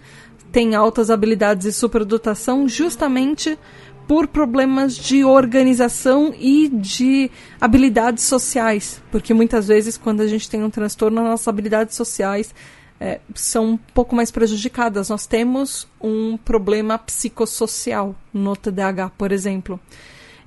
têm 0.53 0.77
altas 0.77 1.11
habilidades 1.11 1.67
e 1.67 1.73
superdotação, 1.73 2.69
justamente 2.69 3.59
por 4.07 4.29
problemas 4.29 4.97
de 4.97 5.23
organização 5.25 6.33
e 6.39 6.69
de 6.69 7.31
habilidades 7.61 8.25
sociais. 8.25 9.03
Porque 9.11 9.35
muitas 9.35 9.69
vezes, 9.69 9.99
quando 9.99 10.23
a 10.23 10.27
gente 10.27 10.49
tem 10.49 10.63
um 10.63 10.71
transtorno, 10.71 11.23
nossas 11.23 11.49
habilidades 11.49 11.95
sociais 11.95 12.55
é, 13.01 13.21
são 13.35 13.73
um 13.73 13.77
pouco 13.77 14.15
mais 14.15 14.31
prejudicadas. 14.31 15.09
Nós 15.09 15.27
temos 15.27 15.87
um 16.01 16.37
problema 16.37 16.99
psicossocial 16.99 18.15
no 18.33 18.57
TDAH, 18.57 19.11
por 19.11 19.33
exemplo. 19.33 19.79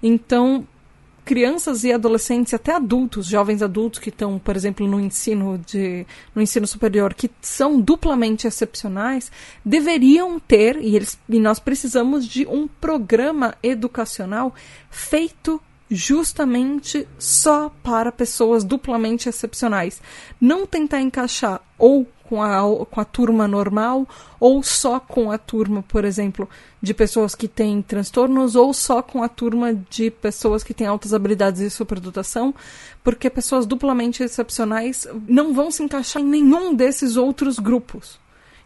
Então, 0.04 0.68
crianças 1.24 1.84
e 1.84 1.94
adolescentes, 1.94 2.54
até 2.54 2.74
adultos, 2.74 3.28
jovens 3.28 3.62
adultos 3.62 4.00
que 4.00 4.10
estão, 4.10 4.40
por 4.40 4.56
exemplo, 4.56 4.88
no 4.88 5.00
ensino 5.00 5.58
de 5.60 6.06
no 6.36 6.42
ensino 6.42 6.68
superior, 6.68 7.14
que 7.14 7.30
são 7.42 7.80
duplamente 7.80 8.48
excepcionais, 8.48 9.32
deveriam 9.64 10.40
ter 10.40 10.78
e 10.78 10.96
eles 10.96 11.18
e 11.30 11.40
nós 11.40 11.60
precisamos 11.60 12.28
de 12.28 12.46
um 12.48 12.68
programa 12.68 13.56
educacional 13.64 14.54
feito 14.90 15.62
justamente 15.90 17.08
só 17.20 17.70
para 17.84 18.12
pessoas 18.12 18.64
duplamente 18.64 19.28
excepcionais. 19.28 20.02
Não 20.40 20.66
tentar 20.66 21.02
encaixar 21.02 21.62
ou 21.78 22.08
com 22.32 22.42
a, 22.42 22.86
com 22.86 23.02
a 23.02 23.04
turma 23.04 23.46
normal, 23.46 24.08
ou 24.40 24.64
só 24.64 25.02
com 25.02 25.30
a 25.30 25.38
turma, 25.38 25.84
por 25.84 26.06
exemplo, 26.06 26.48
de 26.82 26.94
pessoas 26.94 27.36
que 27.36 27.46
têm 27.46 27.82
transtornos, 27.82 28.56
ou 28.56 28.74
só 28.74 29.02
com 29.02 29.22
a 29.22 29.28
turma 29.28 29.74
de 29.90 30.10
pessoas 30.10 30.64
que 30.64 30.74
têm 30.74 30.88
altas 30.88 31.14
habilidades 31.14 31.60
e 31.60 31.70
superdotação, 31.70 32.56
porque 33.04 33.30
pessoas 33.30 33.66
duplamente 33.66 34.24
excepcionais 34.24 35.06
não 35.28 35.54
vão 35.54 35.70
se 35.70 35.84
encaixar 35.84 36.22
em 36.22 36.26
nenhum 36.26 36.74
desses 36.74 37.18
outros 37.18 37.60
grupos. 37.60 38.18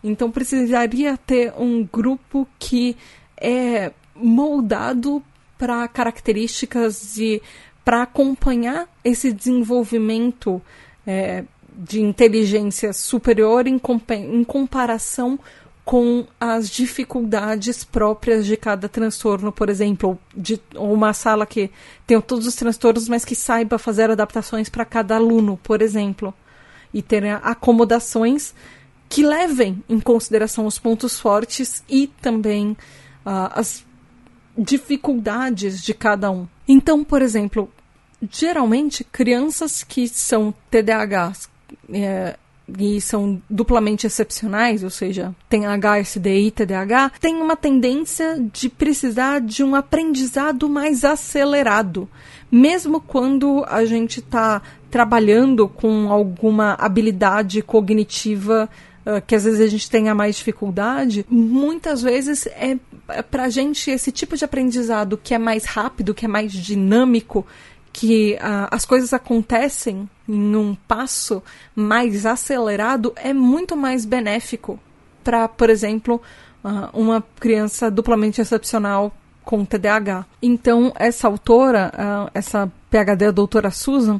Então 0.03 0.29
precisaria 0.29 1.17
ter 1.17 1.51
um 1.57 1.89
grupo 1.91 2.47
que 2.59 2.95
é 3.35 3.91
moldado 4.15 5.23
para 5.57 5.87
características 5.87 7.15
de 7.15 7.41
para 7.83 8.03
acompanhar 8.03 8.87
esse 9.03 9.33
desenvolvimento 9.33 10.61
é, 11.07 11.43
de 11.77 12.01
inteligência 12.01 12.93
superior 12.93 13.67
em, 13.67 13.79
em 14.11 14.43
comparação 14.43 15.39
com 15.85 16.25
as 16.39 16.67
dificuldades 16.67 17.83
próprias 17.83 18.45
de 18.45 18.57
cada 18.57 18.89
transtorno, 18.89 19.51
por 19.51 19.69
exemplo, 19.69 20.17
de 20.35 20.59
uma 20.75 21.13
sala 21.13 21.45
que 21.45 21.69
tem 22.07 22.19
todos 22.19 22.47
os 22.47 22.55
transtornos, 22.55 23.07
mas 23.07 23.23
que 23.23 23.35
saiba 23.35 23.77
fazer 23.77 24.09
adaptações 24.09 24.67
para 24.67 24.83
cada 24.83 25.15
aluno, 25.15 25.59
por 25.61 25.83
exemplo, 25.83 26.33
e 26.91 27.03
ter 27.03 27.23
acomodações 27.43 28.55
que 29.07 29.23
levem 29.23 29.83
em 29.87 29.99
consideração 29.99 30.65
os 30.65 30.79
pontos 30.79 31.19
fortes 31.19 31.83
e 31.87 32.07
também 32.07 32.71
uh, 32.71 33.51
as 33.53 33.85
dificuldades 34.57 35.83
de 35.83 35.93
cada 35.93 36.31
um. 36.31 36.47
Então, 36.67 37.03
por 37.03 37.21
exemplo, 37.21 37.69
geralmente 38.31 39.03
crianças 39.03 39.83
que 39.83 40.07
são 40.07 40.51
TDAHs 40.71 41.47
é, 41.91 42.35
e 42.79 42.99
são 42.99 43.41
duplamente 43.49 44.07
excepcionais, 44.07 44.83
ou 44.83 44.89
seja, 44.89 45.35
tem 45.47 45.65
HSD 45.65 46.47
e 46.47 46.51
TDAH, 46.51 47.11
tem 47.19 47.35
uma 47.35 47.55
tendência 47.55 48.43
de 48.51 48.69
precisar 48.69 49.39
de 49.39 49.63
um 49.63 49.75
aprendizado 49.75 50.67
mais 50.67 51.05
acelerado. 51.05 52.09
Mesmo 52.51 52.99
quando 52.99 53.63
a 53.67 53.85
gente 53.85 54.19
está 54.19 54.61
trabalhando 54.89 55.67
com 55.67 56.11
alguma 56.11 56.73
habilidade 56.79 57.61
cognitiva 57.61 58.69
uh, 59.05 59.21
que 59.25 59.35
às 59.35 59.43
vezes 59.43 59.61
a 59.61 59.67
gente 59.67 59.89
tenha 59.89 60.15
mais 60.15 60.37
dificuldade, 60.37 61.25
muitas 61.29 62.01
vezes 62.01 62.47
é, 62.47 62.77
é 63.09 63.21
para 63.21 63.43
a 63.43 63.49
gente 63.49 63.91
esse 63.91 64.11
tipo 64.11 64.35
de 64.35 64.45
aprendizado 64.45 65.19
que 65.21 65.33
é 65.33 65.37
mais 65.37 65.65
rápido, 65.65 66.13
que 66.13 66.25
é 66.25 66.27
mais 66.27 66.51
dinâmico, 66.51 67.45
que 67.97 68.33
uh, 68.33 68.67
as 68.71 68.83
coisas 68.83 69.13
acontecem 69.13 70.09
em 70.27 70.53
um 70.53 70.75
passo 70.85 71.41
mais 71.73 72.25
acelerado 72.25 73.13
é 73.15 73.33
muito 73.33 73.73
mais 73.73 74.03
benéfico 74.03 74.77
para, 75.23 75.47
por 75.47 75.69
exemplo, 75.69 76.21
uh, 76.61 76.89
uma 76.91 77.23
criança 77.39 77.89
duplamente 77.89 78.41
excepcional 78.41 79.15
com 79.45 79.63
TDAH. 79.63 80.25
Então, 80.41 80.91
essa 80.97 81.29
autora, 81.29 81.89
uh, 81.95 82.31
essa 82.33 82.69
PhD, 82.89 83.27
a 83.27 83.31
doutora 83.31 83.71
Susan, 83.71 84.19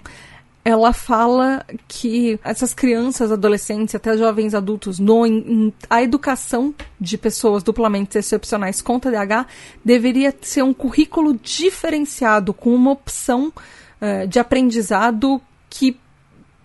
ela 0.66 0.92
fala 0.92 1.64
que 1.88 2.40
essas 2.44 2.74
crianças, 2.74 3.32
adolescentes, 3.32 3.94
até 3.94 4.18
jovens 4.18 4.56
adultos, 4.56 4.98
no, 4.98 5.24
em, 5.24 5.72
a 5.88 6.02
educação 6.02 6.74
de 7.00 7.20
pessoas 7.20 7.62
duplamente 7.62 8.18
excepcionais 8.18 8.82
com 8.82 9.00
TDAH 9.00 9.46
deveria 9.86 10.34
ser 10.42 10.64
um 10.64 10.74
currículo 10.74 11.36
diferenciado, 11.36 12.52
com 12.52 12.74
uma 12.74 12.90
opção 12.90 13.54
uh, 14.02 14.28
de 14.28 14.40
aprendizado 14.40 15.40
que 15.70 16.00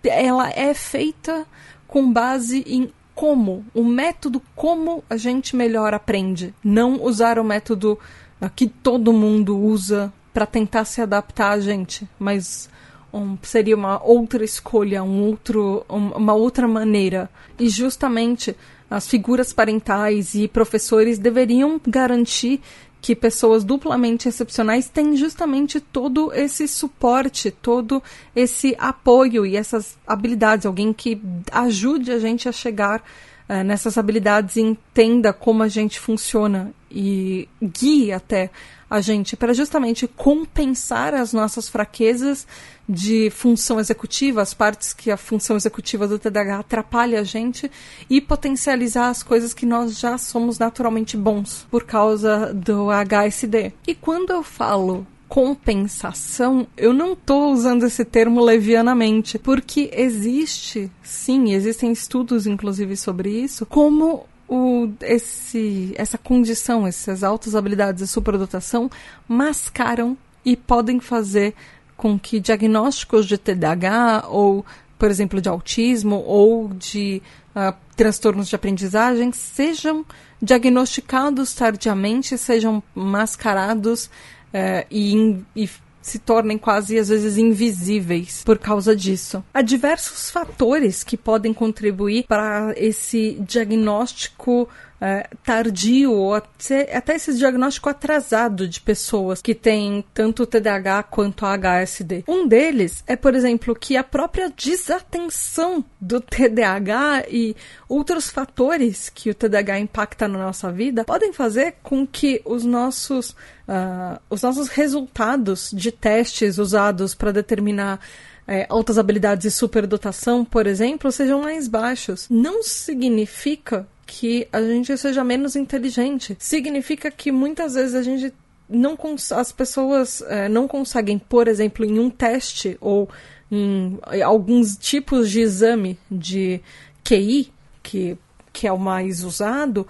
ela 0.03 0.49
é 0.49 0.73
feita 0.73 1.45
com 1.87 2.11
base 2.11 2.63
em 2.65 2.91
como, 3.13 3.63
o 3.71 3.83
método 3.83 4.41
como 4.55 5.03
a 5.07 5.15
gente 5.15 5.55
melhor 5.55 5.93
aprende, 5.93 6.55
não 6.63 7.03
usar 7.03 7.37
o 7.37 7.43
método 7.43 7.99
uh, 8.41 8.49
que 8.55 8.65
todo 8.65 9.13
mundo 9.13 9.59
usa 9.59 10.11
para 10.33 10.47
tentar 10.47 10.85
se 10.85 11.01
adaptar 11.01 11.51
a 11.51 11.59
gente, 11.59 12.09
mas 12.17 12.67
um, 13.13 13.37
seria 13.41 13.75
uma 13.75 14.01
outra 14.03 14.43
escolha, 14.43 15.03
um 15.03 15.23
outro, 15.23 15.85
um, 15.89 16.09
uma 16.09 16.33
outra 16.33 16.67
maneira. 16.67 17.29
E 17.59 17.69
justamente 17.69 18.55
as 18.89 19.07
figuras 19.07 19.53
parentais 19.53 20.35
e 20.35 20.47
professores 20.47 21.17
deveriam 21.17 21.79
garantir 21.87 22.61
que 23.01 23.15
pessoas 23.15 23.63
duplamente 23.63 24.29
excepcionais 24.29 24.87
têm 24.87 25.15
justamente 25.15 25.79
todo 25.79 26.31
esse 26.33 26.67
suporte, 26.67 27.49
todo 27.49 28.01
esse 28.35 28.75
apoio 28.77 29.43
e 29.45 29.55
essas 29.55 29.97
habilidades, 30.05 30.67
alguém 30.67 30.93
que 30.93 31.19
ajude 31.51 32.11
a 32.11 32.19
gente 32.19 32.47
a 32.47 32.51
chegar 32.51 33.03
uh, 33.51 33.63
nessas 33.63 33.97
habilidades 33.97 34.55
e 34.55 34.61
entenda 34.61 35.33
como 35.33 35.61
a 35.61 35.67
gente 35.67 35.99
funciona 35.99 36.71
e 36.89 37.49
guie 37.61 38.13
até 38.13 38.49
a 38.89 38.99
gente 38.99 39.37
para 39.37 39.53
justamente 39.53 40.05
compensar 40.05 41.13
as 41.13 41.31
nossas 41.31 41.69
fraquezas 41.69 42.45
de 42.87 43.29
função 43.29 43.79
executiva, 43.79 44.41
as 44.41 44.53
partes 44.53 44.91
que 44.91 45.09
a 45.09 45.15
função 45.15 45.55
executiva 45.55 46.07
do 46.07 46.19
TDAH 46.19 46.59
atrapalha 46.59 47.21
a 47.21 47.23
gente 47.23 47.71
e 48.09 48.19
potencializar 48.19 49.07
as 49.07 49.23
coisas 49.23 49.53
que 49.53 49.65
nós 49.65 49.97
já 49.97 50.17
somos 50.17 50.59
naturalmente 50.59 51.15
bons 51.15 51.65
por 51.71 51.85
causa 51.85 52.53
do 52.53 52.89
HSD. 52.91 53.71
E 53.87 53.95
quando 53.95 54.31
eu 54.31 54.43
falo 54.43 55.07
compensação, 55.31 56.67
eu 56.75 56.91
não 56.91 57.13
estou 57.13 57.53
usando 57.53 57.85
esse 57.85 58.03
termo 58.03 58.43
levianamente, 58.43 59.39
porque 59.39 59.89
existe, 59.93 60.91
sim, 61.01 61.53
existem 61.53 61.89
estudos 61.89 62.45
inclusive 62.45 62.97
sobre 62.97 63.29
isso, 63.29 63.65
como 63.65 64.25
o, 64.45 64.89
esse, 64.99 65.93
essa 65.95 66.17
condição, 66.17 66.85
essas 66.85 67.23
altas 67.23 67.55
habilidades 67.55 68.03
de 68.03 68.11
superdotação 68.11 68.91
mascaram 69.25 70.17
e 70.43 70.57
podem 70.57 70.99
fazer 70.99 71.53
com 71.95 72.19
que 72.19 72.37
diagnósticos 72.37 73.25
de 73.25 73.37
TDAH 73.37 74.25
ou, 74.27 74.65
por 74.99 75.09
exemplo, 75.09 75.39
de 75.39 75.47
autismo 75.47 76.25
ou 76.27 76.67
de 76.73 77.21
uh, 77.55 77.73
transtornos 77.95 78.49
de 78.49 78.55
aprendizagem 78.57 79.31
sejam 79.31 80.05
diagnosticados 80.41 81.53
tardiamente, 81.53 82.37
sejam 82.37 82.83
mascarados 82.93 84.09
uh, 84.53 84.85
e, 84.89 85.37
e 85.55 85.69
se 86.01 86.17
tornem 86.19 86.57
quase 86.57 86.97
às 86.97 87.09
vezes 87.09 87.37
invisíveis 87.37 88.43
por 88.43 88.57
causa 88.57 88.95
disso. 88.95 89.43
Há 89.53 89.61
diversos 89.61 90.31
fatores 90.31 91.03
que 91.03 91.15
podem 91.15 91.53
contribuir 91.53 92.25
para 92.27 92.73
esse 92.75 93.37
diagnóstico 93.41 94.67
é, 95.01 95.27
tardio 95.43 96.13
ou 96.13 96.35
até, 96.35 97.15
esse 97.15 97.33
diagnóstico 97.33 97.89
atrasado 97.89 98.67
de 98.67 98.79
pessoas 98.79 99.41
que 99.41 99.55
têm 99.55 100.05
tanto 100.13 100.45
TDAH 100.45 101.03
quanto 101.03 101.43
HSD. 101.43 102.23
Um 102.27 102.47
deles 102.47 103.03
é, 103.07 103.15
por 103.15 103.33
exemplo, 103.33 103.73
que 103.73 103.97
a 103.97 104.03
própria 104.03 104.53
desatenção 104.55 105.83
do 105.99 106.21
TDAH 106.21 107.25
e 107.29 107.55
outros 107.89 108.29
fatores 108.29 109.09
que 109.09 109.31
o 109.31 109.33
TDAH 109.33 109.79
impacta 109.79 110.27
na 110.27 110.37
nossa 110.37 110.71
vida 110.71 111.03
podem 111.03 111.33
fazer 111.33 111.75
com 111.81 112.05
que 112.05 112.39
os 112.45 112.63
nossos, 112.63 113.31
uh, 113.31 114.21
os 114.29 114.43
nossos 114.43 114.67
resultados 114.67 115.71
de 115.73 115.91
testes 115.91 116.59
usados 116.59 117.15
para 117.15 117.31
determinar 117.31 117.99
é, 118.47 118.65
altas 118.69 118.97
habilidades 118.97 119.45
e 119.45 119.51
superdotação, 119.51 120.43
por 120.43 120.67
exemplo, 120.67 121.11
sejam 121.11 121.41
mais 121.41 121.67
baixos. 121.67 122.27
Não 122.29 122.61
significa 122.61 123.87
que 124.13 124.45
a 124.51 124.61
gente 124.61 124.95
seja 124.97 125.23
menos 125.23 125.55
inteligente. 125.55 126.35
Significa 126.37 127.09
que 127.09 127.31
muitas 127.31 127.75
vezes 127.75 127.95
a 127.95 128.03
gente 128.03 128.33
não 128.67 128.97
as 129.31 129.53
pessoas 129.53 130.21
é, 130.23 130.49
não 130.49 130.67
conseguem, 130.67 131.17
por 131.17 131.47
exemplo, 131.47 131.85
em 131.85 131.97
um 131.97 132.09
teste 132.09 132.77
ou 132.81 133.09
em 133.49 133.97
alguns 134.21 134.75
tipos 134.75 135.31
de 135.31 135.39
exame 135.39 135.97
de 136.11 136.59
QI, 137.05 137.53
que, 137.81 138.17
que 138.51 138.67
é 138.67 138.71
o 138.71 138.77
mais 138.77 139.23
usado, 139.23 139.87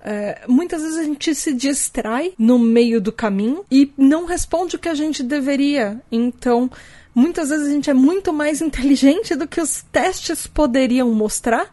é, 0.00 0.42
muitas 0.46 0.82
vezes 0.82 0.98
a 0.98 1.04
gente 1.04 1.34
se 1.34 1.54
distrai 1.54 2.34
no 2.38 2.58
meio 2.58 3.00
do 3.00 3.10
caminho 3.10 3.64
e 3.70 3.90
não 3.96 4.26
responde 4.26 4.76
o 4.76 4.78
que 4.78 4.88
a 4.88 4.94
gente 4.94 5.22
deveria. 5.22 5.98
Então, 6.10 6.70
muitas 7.14 7.48
vezes 7.48 7.68
a 7.68 7.70
gente 7.70 7.88
é 7.88 7.94
muito 7.94 8.34
mais 8.34 8.60
inteligente 8.62 9.34
do 9.34 9.48
que 9.48 9.62
os 9.62 9.82
testes 9.90 10.46
poderiam 10.46 11.10
mostrar 11.10 11.70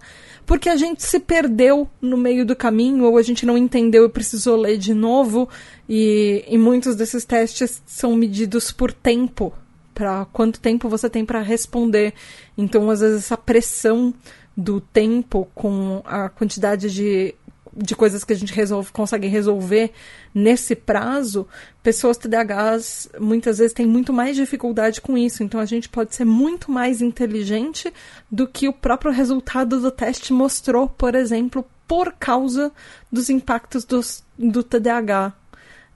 porque 0.49 0.67
a 0.67 0.75
gente 0.75 1.03
se 1.03 1.19
perdeu 1.19 1.87
no 2.01 2.17
meio 2.17 2.43
do 2.43 2.55
caminho 2.55 3.05
ou 3.05 3.19
a 3.19 3.21
gente 3.21 3.45
não 3.45 3.55
entendeu 3.55 4.03
e 4.03 4.09
precisou 4.09 4.57
ler 4.57 4.79
de 4.79 4.95
novo. 4.95 5.47
E, 5.87 6.43
e 6.47 6.57
muitos 6.57 6.95
desses 6.95 7.23
testes 7.23 7.83
são 7.85 8.15
medidos 8.15 8.71
por 8.71 8.91
tempo, 8.91 9.53
para 9.93 10.25
quanto 10.33 10.59
tempo 10.59 10.89
você 10.89 11.07
tem 11.07 11.23
para 11.23 11.39
responder. 11.43 12.15
Então, 12.57 12.89
às 12.89 12.99
vezes, 12.99 13.25
essa 13.25 13.37
pressão 13.37 14.11
do 14.57 14.81
tempo 14.81 15.47
com 15.53 16.01
a 16.03 16.29
quantidade 16.29 16.89
de 16.89 17.35
de 17.75 17.95
coisas 17.95 18.23
que 18.23 18.33
a 18.33 18.35
gente 18.35 18.53
resolve, 18.53 18.91
consegue 18.91 19.27
resolver 19.27 19.91
nesse 20.33 20.75
prazo, 20.75 21.47
pessoas 21.83 22.17
TDAHs 22.17 23.09
muitas 23.19 23.57
vezes 23.57 23.73
têm 23.73 23.85
muito 23.85 24.11
mais 24.11 24.35
dificuldade 24.35 25.01
com 25.01 25.17
isso. 25.17 25.43
Então 25.43 25.59
a 25.59 25.65
gente 25.65 25.89
pode 25.89 26.15
ser 26.15 26.25
muito 26.25 26.71
mais 26.71 27.01
inteligente 27.01 27.93
do 28.31 28.47
que 28.47 28.67
o 28.67 28.73
próprio 28.73 29.11
resultado 29.11 29.79
do 29.79 29.91
teste 29.91 30.33
mostrou, 30.33 30.87
por 30.89 31.15
exemplo, 31.15 31.65
por 31.87 32.13
causa 32.13 32.71
dos 33.11 33.29
impactos 33.29 33.83
dos, 33.83 34.23
do 34.37 34.63
TDAH 34.63 35.33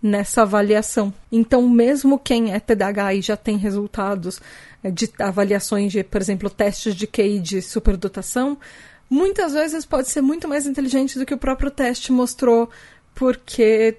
nessa 0.04 0.42
avaliação. 0.42 1.14
Então, 1.32 1.70
mesmo 1.70 2.20
quem 2.20 2.52
é 2.54 2.60
TDAH 2.60 3.14
e 3.14 3.22
já 3.22 3.38
tem 3.38 3.56
resultados 3.56 4.42
eh, 4.84 4.92
de 4.92 5.10
avaliações 5.18 5.94
de, 5.94 6.04
por 6.04 6.20
exemplo, 6.20 6.50
testes 6.50 6.94
de 6.94 7.08
QI 7.08 7.40
de 7.40 7.62
superdotação, 7.62 8.58
muitas 9.10 9.54
vezes 9.54 9.86
pode 9.86 10.10
ser 10.10 10.22
muito 10.22 10.48
mais 10.48 10.66
inteligente 10.66 11.18
do 11.18 11.26
que 11.26 11.34
o 11.34 11.38
próprio 11.38 11.72
teste 11.72 12.12
mostrou, 12.12 12.70
porque 13.14 13.98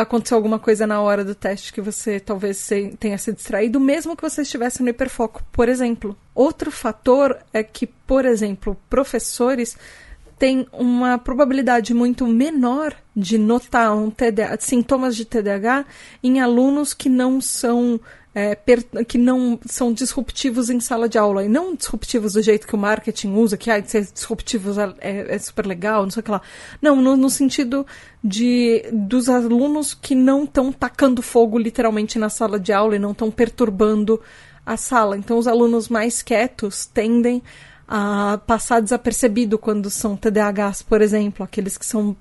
aconteceu 0.00 0.36
alguma 0.36 0.58
coisa 0.58 0.86
na 0.86 1.00
hora 1.00 1.24
do 1.24 1.34
teste 1.34 1.72
que 1.72 1.80
você 1.80 2.18
talvez 2.18 2.68
tenha 2.98 3.18
se 3.18 3.32
distraído, 3.32 3.78
mesmo 3.78 4.16
que 4.16 4.22
você 4.22 4.42
estivesse 4.42 4.82
no 4.82 4.88
hiperfoco, 4.88 5.42
por 5.52 5.68
exemplo. 5.68 6.16
Outro 6.34 6.70
fator 6.70 7.38
é 7.52 7.62
que, 7.62 7.86
por 7.86 8.24
exemplo, 8.24 8.76
professores 8.88 9.76
têm 10.38 10.66
uma 10.72 11.18
probabilidade 11.18 11.92
muito 11.92 12.26
menor 12.26 12.96
de 13.14 13.36
notar 13.38 13.94
um 13.94 14.10
TDAH, 14.10 14.58
sintomas 14.60 15.14
de 15.14 15.24
TDAH 15.24 15.84
em 16.22 16.40
alunos 16.40 16.94
que 16.94 17.08
não 17.08 17.40
são 17.40 18.00
é, 18.34 18.56
que 19.06 19.18
não 19.18 19.58
são 19.66 19.92
disruptivos 19.92 20.70
em 20.70 20.80
sala 20.80 21.08
de 21.08 21.18
aula. 21.18 21.44
E 21.44 21.48
não 21.48 21.74
disruptivos 21.74 22.32
do 22.32 22.42
jeito 22.42 22.66
que 22.66 22.74
o 22.74 22.78
marketing 22.78 23.34
usa, 23.34 23.56
que 23.56 23.70
ah, 23.70 23.82
ser 23.84 24.06
disruptivos 24.06 24.78
é, 24.78 24.94
é, 25.00 25.34
é 25.34 25.38
super 25.38 25.66
legal, 25.66 26.02
não 26.02 26.10
sei 26.10 26.20
o 26.20 26.24
que 26.24 26.30
lá. 26.30 26.40
Não, 26.80 26.96
no, 26.96 27.16
no 27.16 27.28
sentido 27.28 27.86
de 28.22 28.84
dos 28.92 29.28
alunos 29.28 29.94
que 29.94 30.14
não 30.14 30.44
estão 30.44 30.72
tacando 30.72 31.20
fogo 31.20 31.58
literalmente 31.58 32.18
na 32.18 32.28
sala 32.28 32.58
de 32.58 32.72
aula 32.72 32.96
e 32.96 32.98
não 32.98 33.12
estão 33.12 33.30
perturbando 33.30 34.20
a 34.64 34.76
sala. 34.76 35.16
Então, 35.16 35.38
os 35.38 35.46
alunos 35.46 35.88
mais 35.88 36.22
quietos 36.22 36.86
tendem 36.86 37.42
a 37.94 38.38
passar 38.46 38.80
desapercebido 38.80 39.58
quando 39.58 39.90
são 39.90 40.16
TDAHs, 40.16 40.80
por 40.80 41.02
exemplo, 41.02 41.44
aqueles 41.44 41.76
que 41.76 41.84
são 41.84 42.16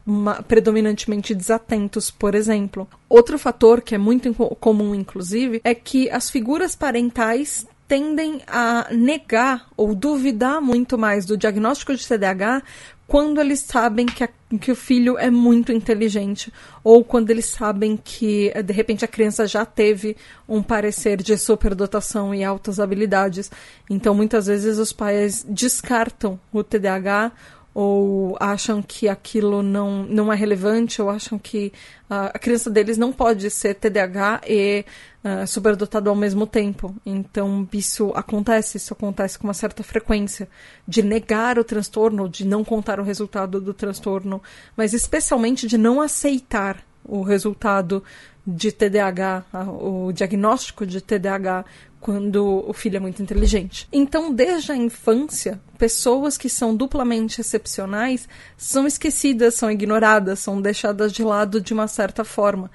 predominantemente 0.45 1.33
desatentos, 1.33 2.11
por 2.11 2.35
exemplo. 2.35 2.89
Outro 3.07 3.39
fator 3.39 3.79
que 3.79 3.95
é 3.95 3.97
muito 3.97 4.33
comum, 4.33 4.93
inclusive, 4.93 5.61
é 5.63 5.73
que 5.73 6.09
as 6.09 6.29
figuras 6.29 6.75
parentais 6.75 7.65
tendem 7.87 8.41
a 8.47 8.87
negar 8.91 9.65
ou 9.77 9.95
duvidar 9.95 10.59
muito 10.59 10.97
mais 10.97 11.25
do 11.25 11.37
diagnóstico 11.37 11.95
de 11.95 12.05
TDAH 12.05 12.63
quando 13.11 13.41
eles 13.41 13.59
sabem 13.59 14.05
que, 14.05 14.23
a, 14.23 14.29
que 14.57 14.71
o 14.71 14.75
filho 14.75 15.17
é 15.17 15.29
muito 15.29 15.73
inteligente 15.73 16.49
ou 16.81 17.03
quando 17.03 17.29
eles 17.29 17.43
sabem 17.43 17.99
que 18.01 18.53
de 18.63 18.71
repente 18.71 19.03
a 19.03 19.07
criança 19.07 19.45
já 19.45 19.65
teve 19.65 20.15
um 20.47 20.63
parecer 20.63 21.21
de 21.21 21.37
superdotação 21.37 22.33
e 22.33 22.41
altas 22.41 22.79
habilidades. 22.79 23.51
Então 23.89 24.15
muitas 24.15 24.47
vezes 24.47 24.77
os 24.77 24.93
pais 24.93 25.45
descartam 25.45 26.39
o 26.53 26.63
TDAH 26.63 27.33
ou 27.73 28.37
acham 28.39 28.81
que 28.81 29.09
aquilo 29.09 29.61
não, 29.61 30.03
não 30.03 30.31
é 30.31 30.35
relevante, 30.35 31.01
ou 31.01 31.09
acham 31.09 31.37
que 31.37 31.71
uh, 32.09 32.31
a 32.33 32.39
criança 32.39 32.69
deles 32.69 32.97
não 32.97 33.11
pode 33.11 33.49
ser 33.49 33.75
TDAH 33.75 34.41
e 34.47 34.85
uh, 35.23 35.45
superdotado 35.47 36.09
ao 36.09 36.15
mesmo 36.15 36.45
tempo. 36.45 36.95
Então, 37.05 37.67
isso 37.73 38.11
acontece, 38.15 38.77
isso 38.77 38.93
acontece 38.93 39.37
com 39.37 39.47
uma 39.47 39.53
certa 39.53 39.83
frequência, 39.83 40.49
de 40.87 41.01
negar 41.01 41.57
o 41.57 41.63
transtorno, 41.63 42.27
de 42.27 42.45
não 42.45 42.63
contar 42.63 42.99
o 42.99 43.03
resultado 43.03 43.59
do 43.59 43.73
transtorno, 43.73 44.41
mas 44.75 44.93
especialmente 44.93 45.67
de 45.67 45.77
não 45.77 46.01
aceitar 46.01 46.83
o 47.03 47.21
resultado 47.21 48.03
de 48.45 48.71
TDAH, 48.71 49.45
o 49.79 50.11
diagnóstico 50.11 50.85
de 50.85 50.99
TDAH 50.99 51.65
quando 51.99 52.67
o 52.67 52.73
filho 52.73 52.97
é 52.97 52.99
muito 52.99 53.21
inteligente. 53.21 53.87
Então, 53.93 54.33
desde 54.33 54.71
a 54.71 54.75
infância, 54.75 55.61
pessoas 55.77 56.35
que 56.35 56.49
são 56.49 56.75
duplamente 56.75 57.39
excepcionais 57.39 58.27
são 58.57 58.87
esquecidas, 58.87 59.53
são 59.53 59.69
ignoradas, 59.69 60.39
são 60.39 60.59
deixadas 60.59 61.13
de 61.13 61.23
lado 61.23 61.61
de 61.61 61.73
uma 61.73 61.87
certa 61.87 62.23
forma, 62.23 62.71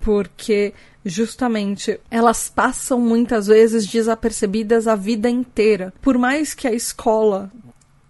porque 0.00 0.72
justamente 1.04 1.98
elas 2.10 2.48
passam 2.48 3.00
muitas 3.00 3.46
vezes 3.46 3.86
desapercebidas 3.86 4.86
a 4.86 4.94
vida 4.94 5.28
inteira. 5.28 5.92
Por 6.00 6.18
mais 6.18 6.54
que 6.54 6.66
a 6.66 6.72
escola 6.72 7.50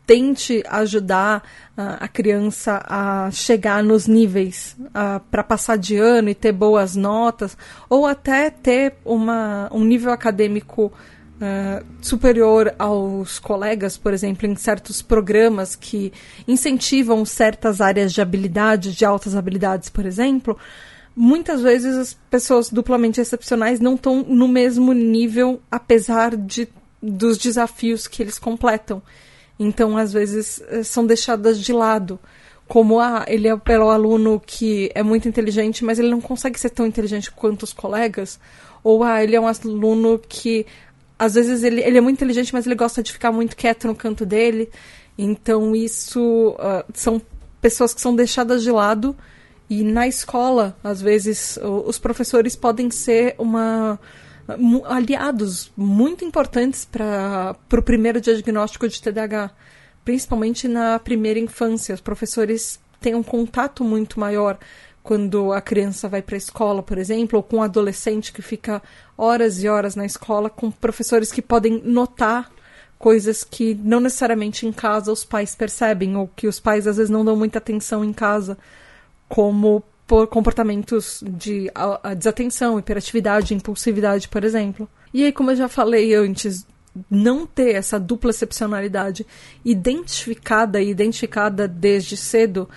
tente 0.09 0.65
ajudar 0.67 1.43
uh, 1.77 2.01
a 2.01 2.09
criança 2.09 2.83
a 2.89 3.31
chegar 3.31 3.85
nos 3.85 4.07
níveis 4.07 4.75
uh, 4.81 5.21
para 5.31 5.45
passar 5.45 5.77
de 5.77 5.97
ano 5.97 6.31
e 6.31 6.35
ter 6.35 6.51
boas 6.51 6.97
notas, 6.97 7.59
ou 7.91 8.07
até 8.07 8.49
ter 8.49 8.95
uma, 9.05 9.69
um 9.71 9.85
nível 9.85 10.11
acadêmico 10.11 10.93
Uh, 11.39 11.87
superior 12.03 12.75
aos 12.81 13.39
colegas, 13.39 13.97
por 13.97 14.13
exemplo, 14.13 14.45
em 14.45 14.57
certos 14.57 15.01
programas 15.01 15.77
que 15.77 16.13
incentivam 16.49 17.25
certas 17.25 17.81
áreas 17.81 18.13
de 18.13 18.21
habilidade, 18.21 18.93
de 18.93 19.05
altas 19.05 19.37
habilidades, 19.37 19.89
por 19.89 20.05
exemplo, 20.05 20.59
muitas 21.19 21.61
vezes 21.61 21.97
as 21.97 22.15
pessoas 22.31 22.71
duplamente 22.71 23.21
excepcionais 23.21 23.81
não 23.81 23.97
estão 23.97 24.23
no 24.23 24.47
mesmo 24.47 24.93
nível, 24.93 25.61
apesar 25.69 26.37
de, 26.37 26.69
dos 27.03 27.37
desafios 27.37 28.07
que 28.07 28.23
eles 28.23 28.39
completam. 28.39 29.03
Então, 29.59 29.97
às 29.97 30.13
vezes, 30.13 30.63
eh, 30.69 30.85
são 30.85 31.05
deixadas 31.05 31.61
de 31.61 31.73
lado. 31.73 32.21
Como, 32.69 33.01
ah, 33.01 33.25
ele 33.27 33.49
é 33.49 33.55
o 33.55 33.91
aluno 33.91 34.41
que 34.47 34.93
é 34.95 35.03
muito 35.03 35.29
inteligente, 35.29 35.85
mas 35.85 35.99
ele 35.99 36.09
não 36.09 36.21
consegue 36.21 36.61
ser 36.61 36.71
tão 36.71 36.87
inteligente 36.87 37.33
quanto 37.33 37.65
os 37.65 37.73
colegas. 37.73 38.39
Ou, 38.85 39.03
ah, 39.03 39.21
ele 39.21 39.35
é 39.35 39.41
um 39.41 39.49
aluno 39.49 40.21
que, 40.21 40.67
às 41.19 41.35
vezes, 41.35 41.65
ele, 41.65 41.81
ele 41.83 41.99
é 41.99 42.01
muito 42.01 42.19
inteligente, 42.19 42.53
mas 42.53 42.65
ele 42.65 42.77
gosta 42.77 43.03
de 43.03 43.13
ficar 43.13 43.33
muito 43.33 43.57
quieto 43.57 43.89
no 43.89 43.95
canto 43.97 44.25
dele. 44.25 44.71
Então, 45.19 45.75
isso 45.75 46.51
uh, 46.51 46.85
são 46.95 47.21
pessoas 47.61 47.93
que 47.93 48.01
são 48.01 48.15
deixadas 48.15 48.63
de 48.63 48.71
lado. 48.71 49.17
E 49.71 49.85
na 49.85 50.07
escola, 50.07 50.77
às 50.83 51.01
vezes, 51.01 51.59
os 51.63 51.99
professores 51.99 52.57
podem 52.57 52.91
ser 52.91 53.35
uma 53.39 53.99
aliados 54.87 55.71
muito 55.77 56.25
importantes 56.25 56.87
para 56.87 57.55
o 57.71 57.83
primeiro 57.83 58.19
diagnóstico 58.19 58.89
de 58.89 59.01
TDAH, 59.03 59.51
principalmente 60.05 60.67
na 60.67 60.99
primeira 60.99 61.39
infância. 61.39 61.95
Os 61.95 62.01
professores 62.01 62.81
têm 62.99 63.15
um 63.15 63.23
contato 63.23 63.85
muito 63.85 64.19
maior 64.19 64.59
quando 65.03 65.53
a 65.53 65.61
criança 65.61 66.09
vai 66.09 66.23
para 66.23 66.37
a 66.37 66.39
escola, 66.39 66.83
por 66.83 66.99
exemplo, 66.99 67.39
ou 67.39 67.43
com 67.43 67.57
um 67.59 67.63
adolescente 67.63 68.33
que 68.33 68.43
fica 68.43 68.83
horas 69.17 69.63
e 69.63 69.69
horas 69.69 69.95
na 69.95 70.07
escola, 70.07 70.49
com 70.49 70.71
professores 70.71 71.31
que 71.31 71.43
podem 71.43 71.83
notar 71.85 72.51
coisas 72.99 73.45
que 73.45 73.75
não 73.75 74.01
necessariamente 74.01 74.67
em 74.67 74.73
casa 74.73 75.13
os 75.13 75.25
pais 75.25 75.55
percebem, 75.55 76.17
ou 76.17 76.29
que 76.35 76.47
os 76.47 76.59
pais 76.59 76.87
às 76.87 76.97
vezes 76.97 77.11
não 77.11 77.25
dão 77.25 77.37
muita 77.37 77.59
atenção 77.59 78.05
em 78.05 78.13
casa, 78.13 78.59
como 79.29 79.83
por 80.07 80.27
comportamentos 80.27 81.23
de 81.23 81.71
desatenção, 82.17 82.79
hiperatividade, 82.79 83.55
impulsividade, 83.55 84.27
por 84.29 84.43
exemplo. 84.43 84.89
E 85.13 85.25
aí, 85.25 85.33
como 85.33 85.51
eu 85.51 85.57
já 85.57 85.69
falei 85.69 86.15
antes, 86.15 86.67
não 87.11 87.47
ter 87.47 87.75
essa 87.75 88.01
dupla 88.01 88.31
excepcionalidade 88.31 89.27
identificada 89.65 90.81
e 90.81 90.91
identificada 90.91 91.69
desde 91.69 92.17
cedo 92.17 92.69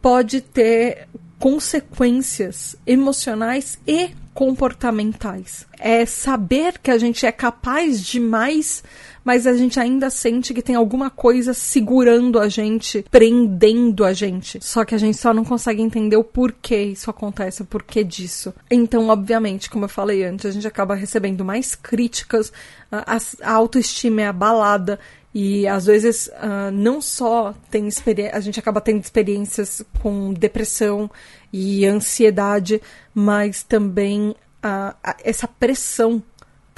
pode 0.00 0.40
ter 0.40 1.08
consequências 1.38 2.76
emocionais 2.86 3.78
e 3.86 4.10
comportamentais. 4.34 5.66
É 5.78 6.04
saber 6.04 6.78
que 6.78 6.90
a 6.90 6.98
gente 6.98 7.24
é 7.24 7.32
capaz 7.32 8.02
de 8.02 8.20
mais, 8.20 8.84
mas 9.24 9.46
a 9.46 9.54
gente 9.54 9.78
ainda 9.78 10.10
sente 10.10 10.54
que 10.54 10.62
tem 10.62 10.74
alguma 10.74 11.10
coisa 11.10 11.52
segurando 11.52 12.38
a 12.38 12.48
gente, 12.48 13.04
prendendo 13.10 14.04
a 14.04 14.12
gente. 14.12 14.58
Só 14.62 14.84
que 14.84 14.94
a 14.94 14.98
gente 14.98 15.16
só 15.16 15.32
não 15.34 15.44
consegue 15.44 15.82
entender 15.82 16.16
o 16.16 16.24
porquê 16.24 16.82
isso 16.84 17.10
acontece, 17.10 17.62
o 17.62 17.66
porquê 17.66 18.02
disso. 18.02 18.54
Então, 18.70 19.08
obviamente, 19.08 19.70
como 19.70 19.84
eu 19.84 19.88
falei 19.88 20.24
antes, 20.24 20.46
a 20.46 20.50
gente 20.50 20.66
acaba 20.66 20.94
recebendo 20.94 21.44
mais 21.44 21.74
críticas, 21.74 22.52
a, 22.90 23.18
autoestima 23.52 24.22
é 24.22 24.26
abalada. 24.26 24.98
E 25.32 25.64
às 25.68 25.86
vezes 25.86 26.26
uh, 26.26 26.72
não 26.72 27.00
só 27.00 27.54
tem 27.70 27.88
a 28.32 28.40
gente 28.40 28.58
acaba 28.58 28.80
tendo 28.80 29.00
experiências 29.00 29.80
com 30.02 30.32
depressão 30.32 31.08
e 31.52 31.86
ansiedade, 31.86 32.82
mas 33.14 33.62
também 33.62 34.34
a, 34.62 34.94
essa 35.24 35.48
pressão 35.48 36.22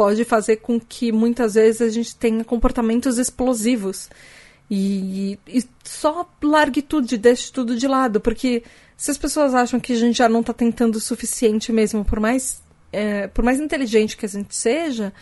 pode 0.02 0.24
fazer 0.24 0.56
com 0.56 0.80
que 0.80 1.12
muitas 1.12 1.54
vezes 1.54 1.80
a 1.80 1.88
gente 1.88 2.16
tenha 2.16 2.42
comportamentos 2.42 3.18
explosivos. 3.18 4.10
E, 4.68 5.38
e 5.46 5.62
só 5.84 6.28
largue 6.42 6.82
tudo, 6.82 7.06
deixe 7.16 7.52
tudo 7.52 7.76
de 7.76 7.86
lado, 7.86 8.20
porque 8.20 8.64
se 8.96 9.12
as 9.12 9.16
pessoas 9.16 9.54
acham 9.54 9.78
que 9.78 9.92
a 9.92 9.96
gente 9.96 10.18
já 10.18 10.28
não 10.28 10.40
está 10.40 10.52
tentando 10.52 10.96
o 10.96 11.00
suficiente 11.00 11.72
mesmo, 11.72 12.04
por 12.04 12.18
mais, 12.18 12.60
é, 12.90 13.28
por 13.28 13.44
mais 13.44 13.60
inteligente 13.60 14.16
que 14.16 14.26
a 14.26 14.28
gente 14.28 14.56
seja, 14.56 15.12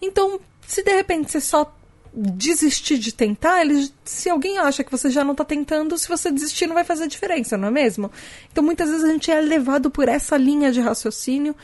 então 0.00 0.40
se 0.66 0.82
de 0.82 0.94
repente 0.94 1.30
você 1.30 1.40
só 1.40 1.70
desistir 2.14 2.96
de 2.96 3.12
tentar, 3.12 3.60
eles, 3.60 3.92
se 4.02 4.30
alguém 4.30 4.56
acha 4.56 4.82
que 4.82 4.90
você 4.90 5.10
já 5.10 5.22
não 5.22 5.32
está 5.32 5.44
tentando, 5.44 5.98
se 5.98 6.08
você 6.08 6.30
desistir 6.30 6.66
não 6.66 6.74
vai 6.74 6.84
fazer 6.84 7.06
diferença, 7.06 7.58
não 7.58 7.68
é 7.68 7.70
mesmo? 7.70 8.10
Então 8.50 8.64
muitas 8.64 8.88
vezes 8.88 9.04
a 9.04 9.12
gente 9.12 9.30
é 9.30 9.38
levado 9.42 9.90
por 9.90 10.08
essa 10.08 10.38
linha 10.38 10.72
de 10.72 10.80
raciocínio 10.80 11.54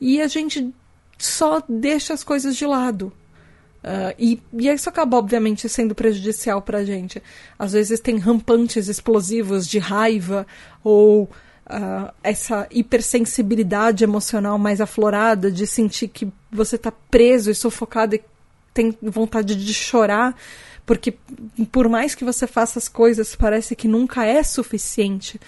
e 0.00 0.20
a 0.20 0.26
gente 0.26 0.74
só 1.18 1.62
deixa 1.68 2.14
as 2.14 2.22
coisas 2.22 2.56
de 2.56 2.66
lado. 2.66 3.12
Uh, 3.86 4.12
e, 4.18 4.42
e 4.52 4.68
isso 4.68 4.88
acaba, 4.88 5.16
obviamente, 5.16 5.68
sendo 5.68 5.94
prejudicial 5.94 6.60
para 6.60 6.78
a 6.78 6.84
gente. 6.84 7.22
Às 7.58 7.72
vezes 7.72 8.00
tem 8.00 8.18
rampantes 8.18 8.88
explosivos 8.88 9.66
de 9.66 9.78
raiva 9.78 10.46
ou 10.82 11.22
uh, 11.22 12.12
essa 12.22 12.66
hipersensibilidade 12.70 14.02
emocional 14.02 14.58
mais 14.58 14.80
aflorada 14.80 15.52
de 15.52 15.66
sentir 15.66 16.08
que 16.08 16.28
você 16.50 16.74
está 16.74 16.90
preso 16.90 17.50
e 17.50 17.54
sufocado 17.54 18.16
e 18.16 18.22
tem 18.74 18.96
vontade 19.00 19.54
de 19.54 19.72
chorar, 19.72 20.36
porque 20.84 21.14
por 21.72 21.88
mais 21.88 22.14
que 22.14 22.24
você 22.24 22.46
faça 22.46 22.78
as 22.78 22.88
coisas, 22.88 23.34
parece 23.34 23.74
que 23.74 23.88
nunca 23.88 24.24
é 24.24 24.42
suficiente. 24.42 25.40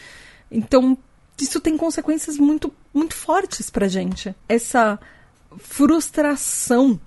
Então, 0.50 0.96
isso 1.40 1.60
tem 1.60 1.76
consequências 1.76 2.38
muito, 2.38 2.72
muito 2.94 3.14
fortes 3.14 3.68
pra 3.68 3.86
gente. 3.86 4.34
Essa 4.48 4.98
frustração, 5.57 7.01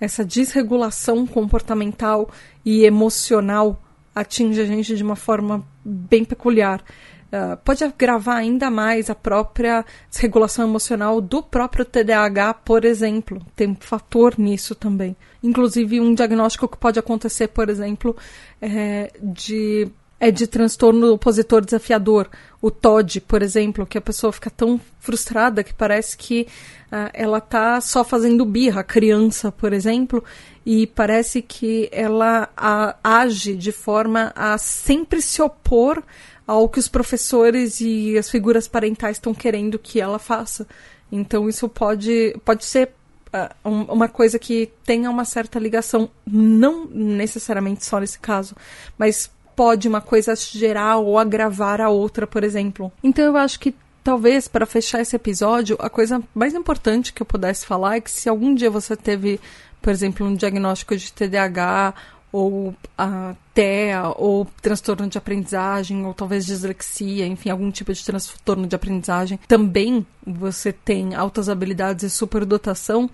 essa 0.00 0.24
desregulação 0.24 1.26
comportamental 1.26 2.30
e 2.64 2.84
emocional 2.84 3.82
atinge 4.14 4.60
a 4.60 4.64
gente 4.64 4.96
de 4.96 5.02
uma 5.02 5.16
forma 5.16 5.66
bem 5.84 6.24
peculiar. 6.24 6.82
Uh, 7.26 7.56
pode 7.64 7.82
agravar 7.82 8.36
ainda 8.36 8.70
mais 8.70 9.10
a 9.10 9.14
própria 9.14 9.84
desregulação 10.08 10.66
emocional 10.66 11.20
do 11.20 11.42
próprio 11.42 11.84
TDAH, 11.84 12.54
por 12.54 12.84
exemplo. 12.84 13.44
Tem 13.54 13.68
um 13.68 13.76
fator 13.78 14.38
nisso 14.38 14.74
também. 14.74 15.16
Inclusive, 15.42 16.00
um 16.00 16.14
diagnóstico 16.14 16.68
que 16.68 16.78
pode 16.78 16.98
acontecer, 16.98 17.48
por 17.48 17.68
exemplo, 17.68 18.16
é 18.62 19.12
de, 19.20 19.88
é 20.18 20.30
de 20.30 20.46
transtorno 20.46 21.12
opositor 21.12 21.64
desafiador. 21.64 22.28
O 22.60 22.70
TOD, 22.70 23.20
por 23.20 23.42
exemplo, 23.42 23.86
que 23.86 23.98
a 23.98 24.00
pessoa 24.00 24.32
fica 24.32 24.50
tão 24.50 24.80
frustrada 24.98 25.62
que 25.62 25.74
parece 25.74 26.16
que 26.16 26.46
uh, 26.90 27.10
ela 27.12 27.38
está 27.38 27.80
só 27.80 28.02
fazendo 28.02 28.44
birra, 28.44 28.82
criança, 28.82 29.52
por 29.52 29.72
exemplo, 29.72 30.24
e 30.64 30.86
parece 30.86 31.42
que 31.42 31.88
ela 31.92 32.48
a, 32.56 32.96
age 33.04 33.54
de 33.54 33.72
forma 33.72 34.32
a 34.34 34.56
sempre 34.58 35.20
se 35.20 35.40
opor 35.42 36.02
ao 36.46 36.68
que 36.68 36.78
os 36.78 36.88
professores 36.88 37.80
e 37.80 38.16
as 38.16 38.30
figuras 38.30 38.66
parentais 38.66 39.16
estão 39.16 39.34
querendo 39.34 39.78
que 39.78 40.00
ela 40.00 40.18
faça. 40.18 40.66
Então 41.12 41.48
isso 41.48 41.68
pode, 41.68 42.34
pode 42.44 42.64
ser 42.64 42.90
uh, 43.34 43.68
um, 43.68 43.82
uma 43.82 44.08
coisa 44.08 44.38
que 44.38 44.72
tenha 44.84 45.10
uma 45.10 45.24
certa 45.24 45.58
ligação, 45.58 46.10
não 46.26 46.86
necessariamente 46.86 47.84
só 47.84 48.00
nesse 48.00 48.18
caso, 48.18 48.56
mas 48.96 49.30
pode 49.56 49.88
uma 49.88 50.02
coisa 50.02 50.36
gerar 50.36 50.98
ou 50.98 51.18
agravar 51.18 51.80
a 51.80 51.88
outra, 51.88 52.26
por 52.26 52.44
exemplo. 52.44 52.92
Então 53.02 53.24
eu 53.24 53.36
acho 53.36 53.58
que 53.58 53.74
talvez 54.04 54.46
para 54.46 54.66
fechar 54.66 55.00
esse 55.00 55.16
episódio, 55.16 55.76
a 55.80 55.90
coisa 55.90 56.22
mais 56.32 56.54
importante 56.54 57.12
que 57.12 57.22
eu 57.22 57.26
pudesse 57.26 57.66
falar 57.66 57.96
é 57.96 58.00
que 58.00 58.10
se 58.10 58.28
algum 58.28 58.54
dia 58.54 58.70
você 58.70 58.94
teve, 58.94 59.40
por 59.82 59.90
exemplo, 59.90 60.24
um 60.24 60.34
diagnóstico 60.34 60.96
de 60.96 61.12
TDAH 61.12 61.94
ou 62.30 62.74
a 62.98 63.34
TEA, 63.54 64.12
ou 64.16 64.46
transtorno 64.60 65.08
de 65.08 65.16
aprendizagem, 65.16 66.04
ou 66.04 66.12
talvez 66.12 66.44
dislexia, 66.44 67.26
enfim, 67.26 67.48
algum 67.48 67.70
tipo 67.70 67.92
de 67.94 68.04
transtorno 68.04 68.66
de 68.66 68.76
aprendizagem, 68.76 69.40
também 69.48 70.06
você 70.24 70.70
tem 70.70 71.14
altas 71.14 71.48
habilidades 71.48 72.04
e 72.04 72.10
superdotação, 72.10 73.08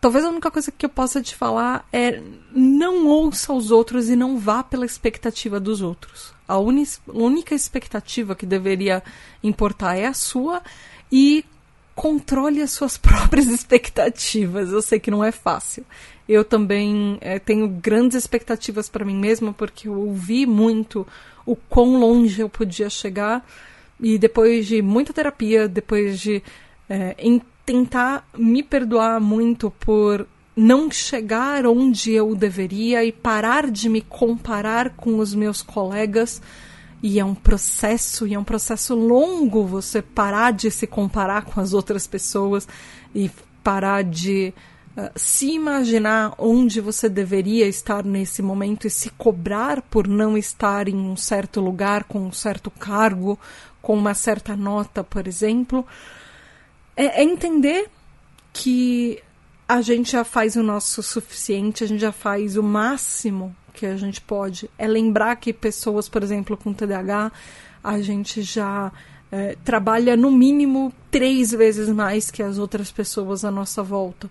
talvez 0.00 0.24
a 0.24 0.30
única 0.30 0.50
coisa 0.50 0.70
que 0.70 0.86
eu 0.86 0.90
possa 0.90 1.20
te 1.20 1.34
falar 1.34 1.86
é 1.92 2.22
não 2.52 3.06
ouça 3.06 3.52
os 3.52 3.70
outros 3.70 4.08
e 4.08 4.16
não 4.16 4.38
vá 4.38 4.62
pela 4.62 4.86
expectativa 4.86 5.58
dos 5.58 5.80
outros. 5.82 6.32
A 6.46 6.58
única 6.58 7.54
expectativa 7.54 8.34
que 8.34 8.46
deveria 8.46 9.02
importar 9.42 9.96
é 9.96 10.06
a 10.06 10.14
sua 10.14 10.62
e 11.12 11.44
controle 11.94 12.62
as 12.62 12.70
suas 12.70 12.96
próprias 12.98 13.48
expectativas. 13.48 14.70
Eu 14.70 14.80
sei 14.80 15.00
que 15.00 15.10
não 15.10 15.22
é 15.22 15.32
fácil. 15.32 15.84
Eu 16.28 16.44
também 16.44 17.18
é, 17.20 17.38
tenho 17.38 17.68
grandes 17.68 18.16
expectativas 18.16 18.88
para 18.88 19.04
mim 19.04 19.16
mesma, 19.16 19.52
porque 19.52 19.88
eu 19.88 19.94
ouvi 19.94 20.46
muito 20.46 21.06
o 21.44 21.56
quão 21.56 21.98
longe 21.98 22.40
eu 22.40 22.48
podia 22.48 22.88
chegar. 22.88 23.44
E 24.00 24.16
depois 24.16 24.66
de 24.66 24.80
muita 24.80 25.12
terapia, 25.12 25.66
depois 25.66 26.20
de 26.20 26.42
é, 26.88 27.16
tentar 27.68 28.26
me 28.34 28.62
perdoar 28.62 29.20
muito 29.20 29.70
por 29.70 30.26
não 30.56 30.90
chegar 30.90 31.66
onde 31.66 32.12
eu 32.12 32.34
deveria 32.34 33.04
e 33.04 33.12
parar 33.12 33.70
de 33.70 33.90
me 33.90 34.00
comparar 34.00 34.88
com 34.96 35.18
os 35.18 35.34
meus 35.34 35.60
colegas. 35.60 36.40
E 37.02 37.20
é 37.20 37.24
um 37.24 37.34
processo, 37.34 38.26
e 38.26 38.32
é 38.32 38.38
um 38.38 38.42
processo 38.42 38.94
longo 38.94 39.66
você 39.66 40.00
parar 40.00 40.50
de 40.54 40.70
se 40.70 40.86
comparar 40.86 41.42
com 41.42 41.60
as 41.60 41.74
outras 41.74 42.06
pessoas 42.06 42.66
e 43.14 43.30
parar 43.62 44.02
de 44.02 44.54
ah, 44.96 45.12
se 45.14 45.50
imaginar 45.50 46.32
onde 46.38 46.80
você 46.80 47.06
deveria 47.06 47.66
estar 47.66 48.02
nesse 48.02 48.40
momento 48.40 48.86
e 48.86 48.90
se 48.90 49.10
cobrar 49.10 49.82
por 49.82 50.08
não 50.08 50.38
estar 50.38 50.88
em 50.88 50.96
um 50.96 51.16
certo 51.16 51.60
lugar, 51.60 52.04
com 52.04 52.20
um 52.20 52.32
certo 52.32 52.70
cargo, 52.70 53.38
com 53.82 53.94
uma 53.94 54.14
certa 54.14 54.56
nota, 54.56 55.04
por 55.04 55.28
exemplo, 55.28 55.86
é, 56.98 57.22
é 57.22 57.24
entender 57.24 57.88
que 58.52 59.22
a 59.68 59.80
gente 59.80 60.10
já 60.10 60.24
faz 60.24 60.56
o 60.56 60.62
nosso 60.62 61.02
suficiente, 61.02 61.84
a 61.84 61.86
gente 61.86 62.00
já 62.00 62.10
faz 62.10 62.56
o 62.56 62.62
máximo 62.62 63.54
que 63.72 63.86
a 63.86 63.96
gente 63.96 64.20
pode. 64.20 64.68
É 64.76 64.88
lembrar 64.88 65.36
que 65.36 65.52
pessoas, 65.52 66.08
por 66.08 66.22
exemplo, 66.24 66.56
com 66.56 66.72
TDAH, 66.72 67.30
a 67.84 68.00
gente 68.00 68.42
já 68.42 68.90
é, 69.30 69.56
trabalha 69.64 70.16
no 70.16 70.32
mínimo 70.32 70.92
três 71.10 71.52
vezes 71.52 71.88
mais 71.88 72.30
que 72.30 72.42
as 72.42 72.58
outras 72.58 72.90
pessoas 72.90 73.44
à 73.44 73.50
nossa 73.50 73.82
volta. 73.82 74.28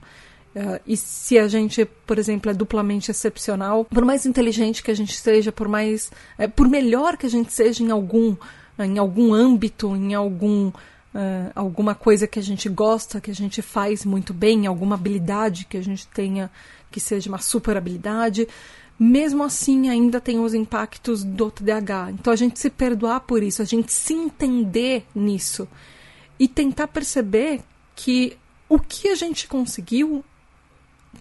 Uh, 0.55 0.81
e 0.87 0.97
se 0.97 1.37
a 1.37 1.47
gente, 1.47 1.85
por 1.85 2.17
exemplo, 2.17 2.49
é 2.49 2.53
duplamente 2.53 3.11
excepcional, 3.11 3.85
por 3.85 4.03
mais 4.03 4.25
inteligente 4.25 4.81
que 4.81 4.89
a 4.89 4.95
gente 4.95 5.15
seja, 5.15 5.51
por 5.51 5.67
mais, 5.67 6.11
é, 6.35 6.47
por 6.47 6.67
melhor 6.67 7.15
que 7.15 7.27
a 7.27 7.29
gente 7.29 7.53
seja 7.53 7.83
em 7.83 7.91
algum, 7.91 8.35
em 8.79 8.97
algum 8.97 9.35
âmbito, 9.35 9.95
em 9.95 10.15
algum, 10.15 10.71
uh, 11.17 11.51
alguma 11.55 11.95
coisa 11.95 12.27
que 12.27 12.37
a 12.37 12.43
gente 12.43 12.69
gosta, 12.69 13.19
que 13.19 13.31
a 13.31 13.35
gente 13.35 13.61
faz 13.61 14.05
muito 14.05 14.33
bem, 14.33 14.67
alguma 14.67 14.95
habilidade 14.95 15.65
que 15.65 15.75
a 15.75 15.83
gente 15.83 16.07
tenha 16.07 16.51
que 16.91 16.99
seja 16.99 17.27
uma 17.27 17.39
super 17.39 17.75
habilidade, 17.75 18.47
mesmo 18.99 19.43
assim 19.43 19.89
ainda 19.89 20.21
tem 20.21 20.39
os 20.39 20.53
impactos 20.53 21.23
do 21.23 21.51
TDAH. 21.51 22.11
Então 22.11 22.31
a 22.31 22.35
gente 22.35 22.59
se 22.59 22.69
perdoar 22.69 23.21
por 23.21 23.43
isso, 23.43 23.61
a 23.61 23.65
gente 23.65 23.91
se 23.91 24.13
entender 24.13 25.05
nisso 25.13 25.67
e 26.39 26.47
tentar 26.47 26.87
perceber 26.87 27.61
que 27.95 28.37
o 28.69 28.79
que 28.79 29.09
a 29.09 29.15
gente 29.15 29.47
conseguiu 29.47 30.23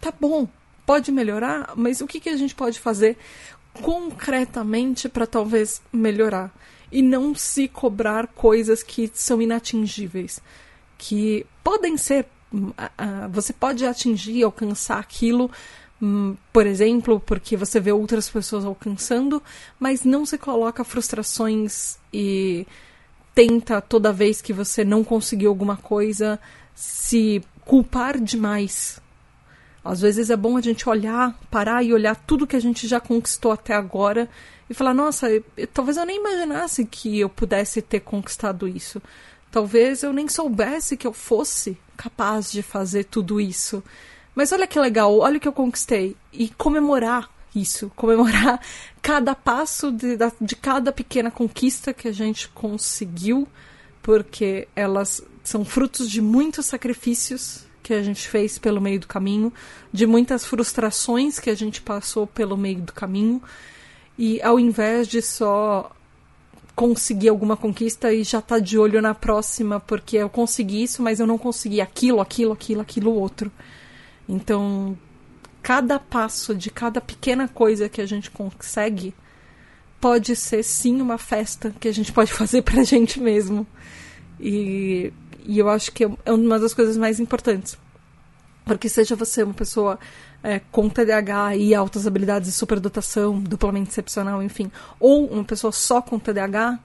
tá 0.00 0.12
bom, 0.18 0.46
pode 0.84 1.10
melhorar, 1.10 1.72
mas 1.74 2.00
o 2.00 2.06
que, 2.06 2.20
que 2.20 2.28
a 2.28 2.36
gente 2.36 2.54
pode 2.54 2.78
fazer 2.78 3.16
concretamente 3.82 5.08
para 5.08 5.26
talvez 5.26 5.80
melhorar? 5.92 6.52
E 6.90 7.02
não 7.02 7.34
se 7.34 7.68
cobrar 7.68 8.28
coisas 8.28 8.82
que 8.82 9.10
são 9.12 9.42
inatingíveis, 9.42 10.40
que 10.96 11.44
podem 11.62 11.96
ser. 11.96 12.26
Uh, 12.52 13.28
você 13.30 13.52
pode 13.52 13.84
atingir, 13.84 14.44
alcançar 14.44 14.98
aquilo, 14.98 15.50
um, 16.00 16.36
por 16.52 16.66
exemplo, 16.66 17.18
porque 17.18 17.56
você 17.56 17.80
vê 17.80 17.92
outras 17.92 18.28
pessoas 18.28 18.64
alcançando, 18.64 19.42
mas 19.78 20.04
não 20.04 20.24
se 20.24 20.38
coloca 20.38 20.84
frustrações 20.84 21.98
e 22.12 22.66
tenta 23.34 23.80
toda 23.80 24.12
vez 24.12 24.40
que 24.40 24.52
você 24.52 24.84
não 24.84 25.02
conseguiu 25.02 25.50
alguma 25.50 25.76
coisa 25.76 26.38
se 26.74 27.42
culpar 27.64 28.18
demais 28.20 29.00
às 29.86 30.00
vezes 30.00 30.30
é 30.30 30.36
bom 30.36 30.56
a 30.56 30.60
gente 30.60 30.88
olhar, 30.88 31.38
parar 31.50 31.82
e 31.82 31.92
olhar 31.92 32.16
tudo 32.16 32.46
que 32.46 32.56
a 32.56 32.60
gente 32.60 32.86
já 32.88 33.00
conquistou 33.00 33.52
até 33.52 33.74
agora 33.74 34.28
e 34.68 34.74
falar: 34.74 34.92
nossa, 34.92 35.30
eu, 35.30 35.44
talvez 35.72 35.96
eu 35.96 36.04
nem 36.04 36.18
imaginasse 36.18 36.84
que 36.84 37.20
eu 37.20 37.28
pudesse 37.28 37.80
ter 37.80 38.00
conquistado 38.00 38.66
isso. 38.66 39.00
Talvez 39.50 40.02
eu 40.02 40.12
nem 40.12 40.28
soubesse 40.28 40.96
que 40.96 41.06
eu 41.06 41.12
fosse 41.12 41.78
capaz 41.96 42.50
de 42.50 42.62
fazer 42.62 43.04
tudo 43.04 43.40
isso. 43.40 43.82
Mas 44.34 44.52
olha 44.52 44.66
que 44.66 44.78
legal, 44.78 45.16
olha 45.18 45.38
o 45.38 45.40
que 45.40 45.48
eu 45.48 45.52
conquistei. 45.52 46.16
E 46.32 46.48
comemorar 46.48 47.30
isso, 47.54 47.90
comemorar 47.96 48.60
cada 49.00 49.34
passo 49.34 49.90
de, 49.90 50.18
de 50.40 50.56
cada 50.56 50.92
pequena 50.92 51.30
conquista 51.30 51.94
que 51.94 52.08
a 52.08 52.12
gente 52.12 52.48
conseguiu, 52.48 53.48
porque 54.02 54.68
elas 54.74 55.22
são 55.44 55.64
frutos 55.64 56.10
de 56.10 56.20
muitos 56.20 56.66
sacrifícios 56.66 57.65
que 57.86 57.94
a 57.94 58.02
gente 58.02 58.26
fez 58.26 58.58
pelo 58.58 58.80
meio 58.80 58.98
do 58.98 59.06
caminho, 59.06 59.52
de 59.92 60.06
muitas 60.06 60.44
frustrações 60.44 61.38
que 61.38 61.48
a 61.48 61.54
gente 61.54 61.80
passou 61.80 62.26
pelo 62.26 62.56
meio 62.56 62.80
do 62.80 62.92
caminho, 62.92 63.40
e 64.18 64.42
ao 64.42 64.58
invés 64.58 65.06
de 65.06 65.22
só 65.22 65.92
conseguir 66.74 67.28
alguma 67.28 67.56
conquista 67.56 68.12
e 68.12 68.24
já 68.24 68.42
tá 68.42 68.58
de 68.58 68.76
olho 68.76 69.00
na 69.00 69.14
próxima, 69.14 69.78
porque 69.78 70.16
eu 70.16 70.28
consegui 70.28 70.82
isso, 70.82 71.00
mas 71.00 71.20
eu 71.20 71.28
não 71.28 71.38
consegui 71.38 71.80
aquilo, 71.80 72.20
aquilo, 72.20 72.52
aquilo, 72.52 72.80
aquilo 72.80 73.14
outro. 73.14 73.52
Então, 74.28 74.98
cada 75.62 76.00
passo 76.00 76.56
de 76.56 76.68
cada 76.68 77.00
pequena 77.00 77.46
coisa 77.46 77.88
que 77.88 78.00
a 78.00 78.06
gente 78.06 78.32
consegue 78.32 79.14
pode 80.00 80.34
ser 80.34 80.64
sim 80.64 81.00
uma 81.00 81.18
festa 81.18 81.72
que 81.78 81.86
a 81.86 81.92
gente 81.92 82.12
pode 82.12 82.32
fazer 82.34 82.62
pra 82.62 82.82
gente 82.82 83.20
mesmo. 83.20 83.64
E 84.40 85.12
e 85.46 85.58
eu 85.58 85.68
acho 85.68 85.92
que 85.92 86.04
é 86.04 86.32
uma 86.32 86.58
das 86.58 86.74
coisas 86.74 86.96
mais 86.96 87.20
importantes. 87.20 87.78
Porque 88.64 88.88
seja 88.88 89.14
você 89.14 89.44
uma 89.44 89.54
pessoa 89.54 89.98
é, 90.42 90.60
com 90.72 90.88
TDAH 90.88 91.56
e 91.56 91.74
altas 91.74 92.06
habilidades 92.06 92.50
de 92.50 92.54
superdotação, 92.54 93.38
duplamente 93.38 93.90
excepcional, 93.90 94.42
enfim, 94.42 94.70
ou 94.98 95.26
uma 95.26 95.44
pessoa 95.44 95.72
só 95.72 96.02
com 96.02 96.18
TDAH, 96.18 96.78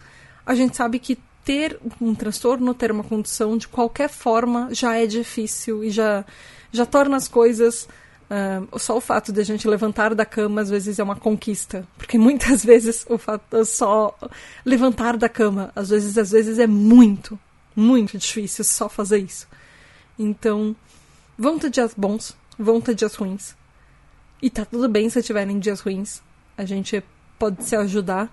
a 0.45 0.55
gente 0.55 0.77
sabe 0.77 0.99
que 0.99 1.17
ter 1.43 1.79
um 1.99 2.13
transtorno, 2.13 2.73
ter 2.73 2.91
uma 2.91 3.03
condição, 3.03 3.57
de 3.57 3.67
qualquer 3.67 4.09
forma, 4.09 4.69
já 4.71 4.95
é 4.95 5.05
difícil 5.05 5.83
e 5.83 5.89
já, 5.89 6.23
já 6.71 6.85
torna 6.85 7.17
as 7.17 7.27
coisas. 7.27 7.87
Uh, 8.29 8.79
só 8.79 8.95
o 8.95 9.01
fato 9.01 9.33
de 9.33 9.41
a 9.41 9.43
gente 9.43 9.67
levantar 9.67 10.15
da 10.15 10.23
cama 10.23 10.61
às 10.61 10.69
vezes 10.69 10.99
é 10.99 11.03
uma 11.03 11.17
conquista, 11.17 11.85
porque 11.97 12.17
muitas 12.17 12.63
vezes 12.65 13.05
o 13.09 13.17
fato 13.17 13.65
só 13.65 14.17
levantar 14.65 15.17
da 15.17 15.27
cama, 15.27 15.71
às 15.75 15.89
vezes 15.89 16.17
às 16.17 16.31
vezes 16.31 16.57
é 16.57 16.67
muito, 16.67 17.37
muito 17.75 18.17
difícil 18.17 18.63
só 18.63 18.89
fazer 18.89 19.19
isso. 19.19 19.47
Então, 20.17 20.75
vão 21.37 21.57
ter 21.57 21.69
dias 21.69 21.93
bons, 21.95 22.35
vão 22.57 22.79
ter 22.81 22.95
dias 22.95 23.15
ruins. 23.15 23.55
E 24.41 24.49
tá 24.49 24.65
tudo 24.65 24.89
bem 24.89 25.09
se 25.09 25.21
tiverem 25.21 25.59
dias 25.59 25.81
ruins. 25.81 26.21
A 26.57 26.65
gente 26.65 27.03
pode 27.37 27.63
se 27.63 27.75
ajudar 27.75 28.29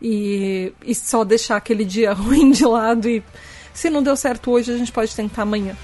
e, 0.00 0.72
e 0.82 0.94
só 0.94 1.24
deixar 1.24 1.56
aquele 1.56 1.84
dia 1.84 2.12
ruim 2.14 2.50
de 2.50 2.64
lado. 2.64 3.08
E 3.08 3.22
se 3.72 3.88
não 3.90 4.02
deu 4.02 4.16
certo 4.16 4.50
hoje, 4.50 4.72
a 4.72 4.76
gente 4.76 4.92
pode 4.92 5.14
tentar 5.14 5.42
amanhã. 5.42 5.76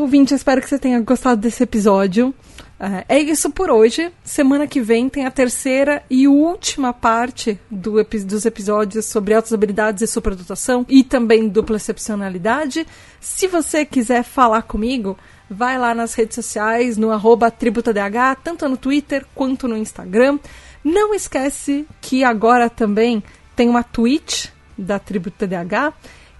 Ouvinte. 0.00 0.34
Espero 0.34 0.60
que 0.60 0.68
você 0.68 0.78
tenha 0.78 1.00
gostado 1.00 1.40
desse 1.40 1.62
episódio. 1.62 2.34
É, 2.78 3.16
é 3.16 3.20
isso 3.20 3.50
por 3.50 3.70
hoje. 3.70 4.10
Semana 4.24 4.66
que 4.66 4.80
vem 4.80 5.08
tem 5.08 5.26
a 5.26 5.30
terceira 5.30 6.02
e 6.08 6.26
última 6.26 6.92
parte 6.92 7.60
do 7.70 8.02
dos 8.02 8.46
episódios 8.46 9.04
sobre 9.04 9.34
altas 9.34 9.52
habilidades 9.52 10.02
e 10.02 10.06
superdotação 10.06 10.86
e 10.88 11.04
também 11.04 11.48
dupla 11.48 11.76
excepcionalidade. 11.76 12.86
Se 13.20 13.46
você 13.46 13.84
quiser 13.84 14.24
falar 14.24 14.62
comigo, 14.62 15.18
vai 15.48 15.78
lá 15.78 15.94
nas 15.94 16.14
redes 16.14 16.36
sociais, 16.36 16.96
no 16.96 17.10
tributadh, 17.58 18.38
tanto 18.42 18.66
no 18.68 18.76
Twitter 18.76 19.26
quanto 19.34 19.68
no 19.68 19.76
Instagram. 19.76 20.38
Não 20.82 21.14
esquece 21.14 21.86
que 22.00 22.24
agora 22.24 22.70
também 22.70 23.22
tem 23.54 23.68
uma 23.68 23.82
Twitch 23.82 24.46
da 24.78 24.98
Tributa 24.98 25.46
DH, 25.46 25.92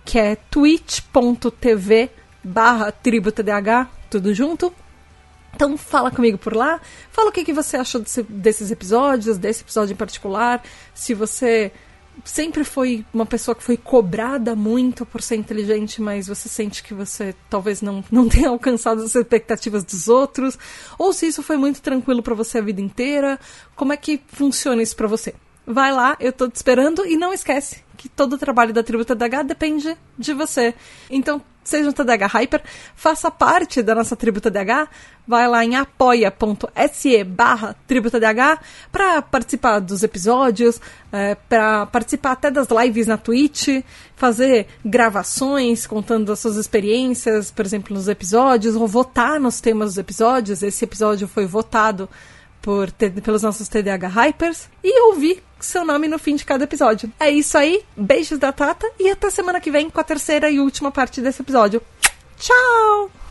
que 0.06 0.18
é 0.18 0.36
twitch.tv 0.36 2.10
barra 2.42 2.92
tribo 2.92 3.30
TDAH, 3.32 3.88
tudo 4.08 4.34
junto. 4.34 4.72
Então 5.54 5.76
fala 5.76 6.10
comigo 6.10 6.38
por 6.38 6.54
lá, 6.54 6.80
fala 7.10 7.30
o 7.30 7.32
que, 7.32 7.44
que 7.44 7.52
você 7.52 7.76
achou 7.76 8.00
desse, 8.00 8.22
desses 8.22 8.70
episódios, 8.70 9.36
desse 9.36 9.62
episódio 9.62 9.92
em 9.92 9.96
particular, 9.96 10.62
se 10.94 11.12
você 11.12 11.72
sempre 12.24 12.64
foi 12.64 13.04
uma 13.12 13.26
pessoa 13.26 13.54
que 13.54 13.62
foi 13.62 13.76
cobrada 13.76 14.54
muito 14.54 15.06
por 15.06 15.22
ser 15.22 15.36
inteligente, 15.36 16.00
mas 16.00 16.26
você 16.26 16.48
sente 16.48 16.82
que 16.82 16.94
você 16.94 17.34
talvez 17.48 17.82
não, 17.82 18.04
não 18.10 18.28
tenha 18.28 18.48
alcançado 18.48 19.02
as 19.02 19.14
expectativas 19.14 19.84
dos 19.84 20.08
outros, 20.08 20.58
ou 20.98 21.12
se 21.12 21.26
isso 21.26 21.42
foi 21.42 21.56
muito 21.56 21.80
tranquilo 21.82 22.22
para 22.22 22.34
você 22.34 22.58
a 22.58 22.62
vida 22.62 22.80
inteira, 22.80 23.38
como 23.74 23.92
é 23.92 23.96
que 23.96 24.20
funciona 24.28 24.82
isso 24.82 24.96
para 24.96 25.08
você? 25.08 25.34
Vai 25.66 25.92
lá, 25.92 26.16
eu 26.20 26.32
tô 26.32 26.48
te 26.48 26.56
esperando 26.56 27.04
e 27.06 27.16
não 27.16 27.32
esquece 27.32 27.82
que 27.96 28.08
todo 28.08 28.32
o 28.32 28.38
trabalho 28.38 28.72
da 28.72 28.82
Tributa 28.82 29.14
DH 29.14 29.44
depende 29.44 29.94
de 30.18 30.32
você. 30.32 30.74
Então, 31.10 31.42
seja 31.62 31.88
um 31.88 31.92
TDH 31.92 32.26
Hyper, 32.26 32.62
faça 32.94 33.30
parte 33.30 33.82
da 33.82 33.94
nossa 33.94 34.16
Tributa 34.16 34.50
DH, 34.50 34.88
vai 35.26 35.46
lá 35.46 35.64
em 35.64 35.76
apoia.se 35.76 37.24
barra 37.24 37.76
TributaDH 37.86 38.60
para 38.90 39.22
participar 39.22 39.78
dos 39.78 40.02
episódios, 40.02 40.80
é, 41.12 41.34
para 41.34 41.86
participar 41.86 42.32
até 42.32 42.50
das 42.50 42.68
lives 42.68 43.06
na 43.06 43.16
Twitch, 43.16 43.68
fazer 44.16 44.66
gravações 44.84 45.86
contando 45.86 46.32
as 46.32 46.40
suas 46.40 46.56
experiências, 46.56 47.50
por 47.50 47.64
exemplo, 47.64 47.94
nos 47.94 48.08
episódios, 48.08 48.74
ou 48.74 48.88
votar 48.88 49.38
nos 49.38 49.60
temas 49.60 49.90
dos 49.90 49.98
episódios. 49.98 50.62
Esse 50.62 50.84
episódio 50.84 51.28
foi 51.28 51.46
votado 51.46 52.08
por, 52.60 52.90
pelos 52.90 53.42
nossos 53.42 53.68
TDH 53.68 54.08
Hypers 54.08 54.68
e 54.82 55.00
ouvir 55.08 55.42
seu 55.64 55.84
nome 55.84 56.08
no 56.08 56.18
fim 56.18 56.36
de 56.36 56.44
cada 56.44 56.64
episódio. 56.64 57.12
É 57.18 57.30
isso 57.30 57.56
aí, 57.56 57.82
beijos 57.96 58.38
da 58.38 58.52
Tata 58.52 58.90
e 58.98 59.08
até 59.08 59.30
semana 59.30 59.60
que 59.60 59.70
vem 59.70 59.90
com 59.90 60.00
a 60.00 60.04
terceira 60.04 60.50
e 60.50 60.60
última 60.60 60.90
parte 60.90 61.20
desse 61.20 61.42
episódio. 61.42 61.82
Tchau! 62.38 62.89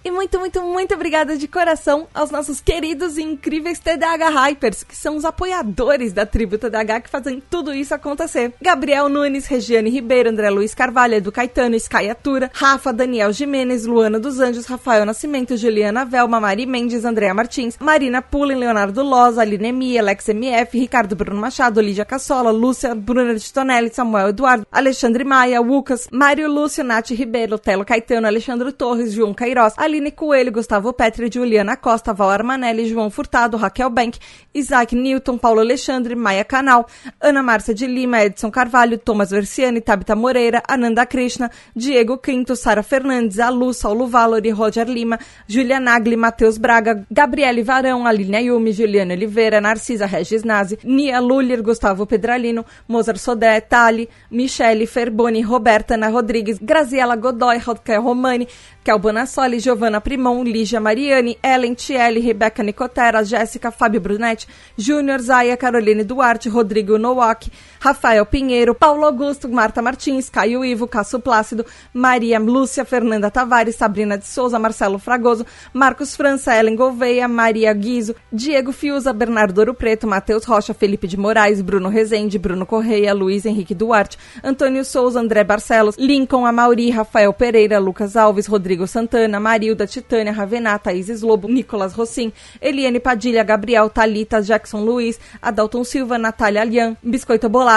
E 0.09 0.11
muito, 0.11 0.39
muito, 0.39 0.59
muito 0.63 0.95
obrigada 0.95 1.37
de 1.37 1.47
coração 1.47 2.07
aos 2.15 2.31
nossos 2.31 2.59
queridos 2.59 3.15
e 3.15 3.21
incríveis 3.21 3.77
TDH 3.77 4.31
Hypers, 4.33 4.81
que 4.83 4.95
são 4.95 5.15
os 5.15 5.23
apoiadores 5.23 6.11
da 6.11 6.25
tribo 6.25 6.57
TDH 6.57 7.03
que 7.03 7.09
fazem 7.11 7.39
tudo 7.47 7.71
isso 7.71 7.93
acontecer. 7.93 8.51
Gabriel 8.59 9.07
Nunes, 9.07 9.45
Regiane 9.45 9.91
Ribeiro, 9.91 10.31
André 10.31 10.49
Luiz 10.49 10.73
Carvalho, 10.73 11.13
Edu 11.13 11.31
Caetano, 11.31 11.75
Sky 11.75 12.09
Atura, 12.09 12.49
Rafa, 12.51 12.91
Daniel 12.91 13.31
Jimenez, 13.31 13.85
Luana 13.85 14.19
dos 14.19 14.39
Anjos, 14.39 14.65
Rafael 14.65 15.05
Nascimento, 15.05 15.55
Juliana 15.55 16.05
Velma, 16.05 16.39
Mari 16.39 16.65
Mendes, 16.65 17.05
Andréa 17.05 17.35
Martins, 17.35 17.77
Marina 17.79 18.19
Pullen, 18.19 18.57
Leonardo 18.57 19.03
Loz, 19.03 19.37
Aline 19.37 19.67
Emi, 19.67 19.99
Alex 19.99 20.27
MF, 20.29 20.75
Ricardo 20.75 21.15
Bruno 21.15 21.39
Machado, 21.39 21.79
Lídia 21.79 22.03
Cassola, 22.03 22.49
Lúcia, 22.49 22.95
Bruna 22.95 23.35
de 23.35 23.53
Tonelli, 23.53 23.93
Samuel 23.93 24.29
Eduardo, 24.29 24.65
Alexandre 24.71 25.23
Maia, 25.23 25.61
Lucas, 25.61 26.07
Mário 26.11 26.51
Lúcio, 26.51 26.83
Nath 26.83 27.11
Ribeiro, 27.11 27.59
Telo 27.59 27.85
Caetano, 27.85 28.25
Alexandre 28.25 28.71
Torres, 28.71 29.13
João 29.13 29.35
Cairós, 29.35 29.73
Ali 29.77 29.98
Aline 29.99 30.11
Coelho, 30.11 30.51
Gustavo 30.51 30.93
Petri, 30.93 31.29
Juliana 31.29 31.75
Costa, 31.75 32.13
Val 32.13 32.29
Armanelli, 32.29 32.87
João 32.87 33.09
Furtado, 33.09 33.57
Raquel 33.57 33.89
Bank, 33.89 34.17
Isaac 34.53 34.95
Newton, 34.95 35.37
Paulo 35.37 35.59
Alexandre, 35.59 36.15
Maia 36.15 36.45
Canal, 36.45 36.85
Ana 37.19 37.43
Márcia 37.43 37.73
de 37.73 37.85
Lima, 37.85 38.23
Edson 38.23 38.49
Carvalho, 38.49 38.97
Thomas 38.97 39.29
Versiani, 39.29 39.81
Tabita 39.81 40.15
Moreira, 40.15 40.63
Ananda 40.67 41.05
Krishna, 41.05 41.51
Diego 41.75 42.17
Quinto, 42.17 42.55
Sara 42.55 42.81
Fernandes, 42.81 43.39
Alu, 43.39 43.73
Saulo 43.73 44.07
Valori, 44.07 44.51
Roger 44.51 44.87
Lima, 44.87 45.19
Julia 45.45 45.79
Nagli, 45.79 46.15
Matheus 46.15 46.57
Braga, 46.57 47.05
Gabriele 47.11 47.61
Varão, 47.61 48.07
Aline 48.07 48.37
Ayumi, 48.37 48.71
Juliana 48.71 49.13
Oliveira, 49.13 49.59
Narcisa 49.59 50.05
Regis 50.05 50.43
Nazi, 50.45 50.79
Nia 50.85 51.19
Luller, 51.19 51.61
Gustavo 51.61 52.05
Pedralino, 52.05 52.65
Mozart 52.87 53.19
Sodé, 53.19 53.59
Tali, 53.67 54.07
Michele 54.31 54.87
Ferboni, 54.87 55.43
Roberta 55.43 55.95
Ana 55.95 56.09
Rodrigues, 56.09 56.57
Graziela 56.59 57.17
Godoy, 57.17 57.59
Raquel 57.59 58.01
Romani, 58.01 58.47
Kel 58.81 58.97
Bonassoli, 58.97 59.59
Giovanna 59.59 59.88
Primon, 59.97 60.43
Lígia 60.43 60.79
Mariani, 60.79 61.35
Ellen 61.41 61.73
Tielli, 61.73 62.21
Rebeca 62.21 62.61
Nicotera, 62.61 63.23
Jéssica, 63.23 63.71
Fábio 63.71 63.99
Brunetti, 63.99 64.45
Júnior 64.77 65.19
Zaya, 65.19 65.57
Caroline 65.57 66.03
Duarte, 66.03 66.49
Rodrigo 66.49 66.99
Nowak, 66.99 67.47
Rafael 67.79 68.25
Pinheiro, 68.25 68.75
Paulo 68.75 69.05
Augusto, 69.05 69.47
Marta 69.47 69.81
Martins, 69.81 70.29
Caio 70.29 70.65
Ivo, 70.65 70.85
Cássio 70.85 71.19
Plácido, 71.19 71.65
Maria 71.93 72.37
Lúcia, 72.37 72.83
Fernanda 72.83 73.31
Tavares, 73.31 73.75
Sabrina 73.75 74.17
de 74.17 74.25
Souza, 74.25 74.59
Marcelo 74.59 74.99
Fragoso, 74.99 75.45
Marcos 75.73 76.15
França, 76.15 76.53
Ellen 76.53 76.75
Gouveia, 76.75 77.27
Maria 77.27 77.73
Guizo, 77.73 78.13
Diego 78.31 78.73
Fiuza, 78.73 79.13
Bernardo 79.13 79.59
Ouro 79.59 79.73
Preto, 79.73 80.05
Matheus 80.05 80.43
Rocha, 80.43 80.73
Felipe 80.73 81.07
de 81.07 81.15
Moraes, 81.15 81.61
Bruno 81.61 81.89
Rezende, 81.89 82.37
Bruno 82.37 82.65
Correia, 82.65 83.13
Luiz 83.13 83.45
Henrique 83.45 83.73
Duarte, 83.73 84.17
Antônio 84.43 84.83
Souza, 84.83 85.21
André 85.21 85.45
Barcelos, 85.45 85.95
Lincoln 85.97 86.45
Amauri, 86.45 86.91
Rafael 86.91 87.31
Pereira, 87.31 87.79
Lucas 87.79 88.17
Alves, 88.17 88.49
Rodrigo 88.49 88.87
Santana, 88.87 89.39
Marilda, 89.39 89.87
Titânia, 89.87 90.33
Ravenata, 90.33 90.89
Thaís 90.89 91.21
Lobo, 91.21 91.47
Nicolas 91.47 91.93
Rossim, 91.95 92.31
Eliane 92.61 92.99
Padilha, 92.99 93.43
Gabriel, 93.43 93.89
Talita, 93.89 94.41
Jackson 94.41 94.83
Luiz, 94.83 95.17
Adalton 95.41 95.85
Silva, 95.85 96.17
Natália 96.17 96.61
Alian, 96.61 96.97
Biscoito 97.01 97.47
Bolacha, 97.47 97.68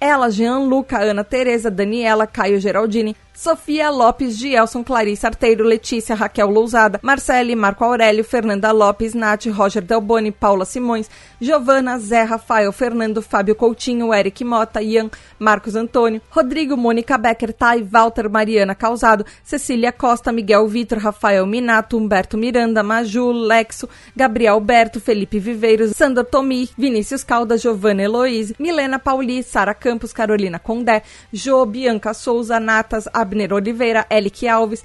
ela, 0.00 0.30
Jean 0.30 0.68
Luca, 0.68 0.98
Ana 0.98 1.24
Tereza, 1.24 1.70
Daniela, 1.70 2.26
Caio 2.26 2.60
Geraldini, 2.60 3.16
Sofia 3.40 3.88
Lopes, 3.88 4.36
Gielson, 4.36 4.82
Clarice 4.82 5.24
Arteiro, 5.24 5.64
Letícia, 5.64 6.16
Raquel 6.16 6.50
Lousada, 6.50 6.98
Marcele, 7.00 7.54
Marco 7.54 7.84
Aurélio, 7.84 8.24
Fernanda 8.24 8.72
Lopes, 8.72 9.14
Nath, 9.14 9.46
Roger 9.46 9.80
Delboni, 9.80 10.32
Paula 10.32 10.64
Simões, 10.64 11.08
Giovana, 11.40 12.00
Zé, 12.00 12.24
Rafael, 12.24 12.72
Fernando, 12.72 13.22
Fábio 13.22 13.54
Coutinho, 13.54 14.12
Eric 14.12 14.42
Mota, 14.42 14.82
Ian, 14.82 15.08
Marcos 15.38 15.76
Antônio, 15.76 16.20
Rodrigo, 16.34 16.76
Mônica 16.76 17.16
Becker, 17.16 17.52
Tai, 17.52 17.86
Walter, 17.88 18.28
Mariana 18.28 18.74
Causado, 18.74 19.24
Cecília 19.44 19.92
Costa, 19.92 20.32
Miguel 20.32 20.66
Vitor, 20.66 20.98
Rafael 20.98 21.46
Minato, 21.46 21.96
Humberto 21.96 22.36
Miranda, 22.36 22.82
Maju, 22.82 23.32
Lexo, 23.32 23.88
Gabriel 24.16 24.54
Alberto, 24.54 24.98
Felipe 24.98 25.38
Viveiros, 25.38 25.92
Sandra 25.92 26.24
Tomi, 26.24 26.68
Vinícius 26.76 27.22
Caldas, 27.22 27.62
Giovanna 27.62 28.02
Heloise, 28.02 28.56
Milena 28.58 28.98
Pauli, 28.98 29.44
Sara 29.44 29.74
Campos, 29.74 30.12
Carolina 30.12 30.58
Condé, 30.58 31.04
Jo, 31.32 31.64
Bianca 31.64 32.12
Souza, 32.12 32.58
Natas, 32.58 33.08
Abner 33.28 33.52
Oliveira, 33.52 34.06
Elique 34.10 34.48
Alves, 34.48 34.82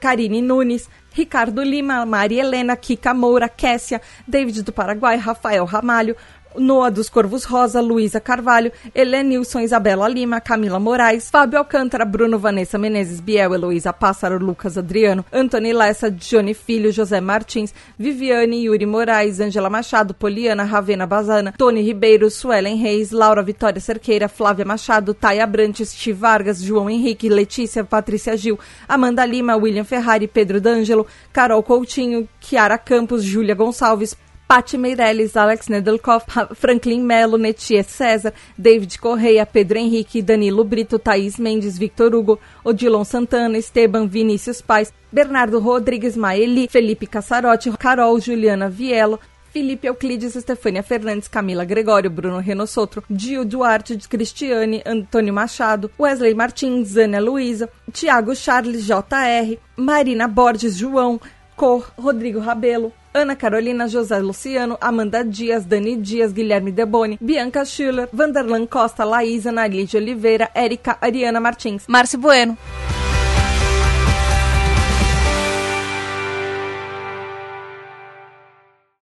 Karine 0.00 0.42
Nunes, 0.42 0.88
Ricardo 1.16 1.62
Lima, 1.62 2.04
Maria 2.04 2.42
Helena, 2.42 2.76
Kika 2.76 3.14
Moura, 3.14 3.48
Kessia, 3.48 4.00
David 4.28 4.62
do 4.62 4.72
Paraguai, 4.72 5.16
Rafael 5.16 5.66
Ramalho, 5.66 6.14
Noa 6.56 6.90
dos 6.90 7.08
Corvos 7.08 7.44
Rosa, 7.44 7.80
Luísa 7.80 8.20
Carvalho, 8.20 8.72
Helenilson, 8.94 9.60
Isabela 9.60 10.08
Lima, 10.08 10.40
Camila 10.40 10.80
Moraes, 10.80 11.30
Fábio 11.30 11.58
Alcântara, 11.58 12.04
Bruno 12.04 12.38
Vanessa 12.38 12.76
Menezes, 12.76 13.20
Biel, 13.20 13.54
Heloísa 13.54 13.92
Pássaro, 13.92 14.38
Lucas 14.38 14.76
Adriano, 14.76 15.24
Antony 15.32 15.72
Lessa, 15.72 16.10
Johnny 16.10 16.54
Filho, 16.54 16.90
José 16.90 17.20
Martins, 17.20 17.72
Viviane, 17.98 18.64
Yuri 18.64 18.86
Moraes, 18.86 19.40
Ângela 19.40 19.70
Machado, 19.70 20.12
Poliana, 20.12 20.64
Ravena 20.64 21.06
Bazana, 21.06 21.54
Tony 21.56 21.82
Ribeiro, 21.82 22.30
Suelen 22.30 22.76
Reis, 22.76 23.10
Laura 23.12 23.42
Vitória 23.42 23.80
Cerqueira, 23.80 24.28
Flávia 24.28 24.64
Machado, 24.64 25.14
Thay 25.14 25.40
Abrantes, 25.40 25.94
Ti 25.94 26.12
Vargas, 26.12 26.60
João 26.60 26.90
Henrique, 26.90 27.28
Letícia, 27.28 27.84
Patrícia 27.84 28.36
Gil, 28.36 28.58
Amanda 28.88 29.24
Lima, 29.24 29.56
William 29.56 29.84
Ferrari, 29.84 30.26
Pedro 30.26 30.60
D'Angelo, 30.60 31.06
Carol 31.32 31.62
Coutinho, 31.62 32.28
Kiara 32.40 32.76
Campos, 32.76 33.22
Júlia 33.22 33.54
Gonçalves, 33.54 34.16
Pati 34.50 34.76
Meirelles, 34.76 35.36
Alex 35.36 35.68
Nedelkoff, 35.68 36.24
Franklin 36.56 37.04
Melo, 37.04 37.38
Netia 37.38 37.84
César, 37.84 38.32
David 38.58 38.98
Correia, 38.98 39.46
Pedro 39.46 39.78
Henrique, 39.78 40.20
Danilo 40.22 40.64
Brito, 40.64 40.98
Thaís 40.98 41.38
Mendes, 41.38 41.78
Victor 41.78 42.12
Hugo, 42.12 42.40
Odilon 42.64 43.04
Santana, 43.04 43.56
Esteban 43.56 44.08
Vinícius 44.08 44.60
Pais, 44.60 44.92
Bernardo 45.12 45.60
Rodrigues 45.60 46.16
Maeli, 46.16 46.66
Felipe 46.68 47.06
Cassarotti, 47.06 47.70
Carol 47.78 48.18
Juliana 48.18 48.68
Vielo, 48.68 49.20
Felipe 49.52 49.86
Euclides, 49.86 50.34
Estefânia 50.34 50.82
Fernandes, 50.82 51.28
Camila 51.28 51.64
Gregório, 51.64 52.10
Bruno 52.10 52.40
Renosotro, 52.40 53.04
Dio 53.08 53.44
Duarte, 53.44 53.96
Cristiane, 54.08 54.82
Antônio 54.84 55.32
Machado, 55.32 55.92
Wesley 55.96 56.34
Martins, 56.34 56.96
Ana 56.96 57.20
Luiza, 57.20 57.68
Tiago 57.92 58.34
Charles, 58.34 58.84
JR, 58.84 59.56
Marina 59.76 60.26
Borges, 60.26 60.76
João, 60.76 61.20
Cor, 61.54 61.92
Rodrigo 61.96 62.40
Rabelo, 62.40 62.92
Ana 63.12 63.36
Carolina, 63.36 63.88
José 63.88 64.20
Luciano, 64.20 64.78
Amanda 64.80 65.24
Dias, 65.24 65.68
Dani 65.68 65.96
Dias, 65.96 66.32
Guilherme 66.32 66.72
Deboni, 66.72 67.18
Bianca 67.20 67.64
Schiller, 67.64 68.08
Vanderlan 68.12 68.66
Costa, 68.66 69.04
Laís, 69.04 69.46
Ana 69.46 69.64
Oliveira, 69.64 70.50
Érica, 70.54 70.96
Ariana 71.00 71.40
Martins, 71.40 71.84
Márcio 71.88 72.18
Bueno. 72.18 72.56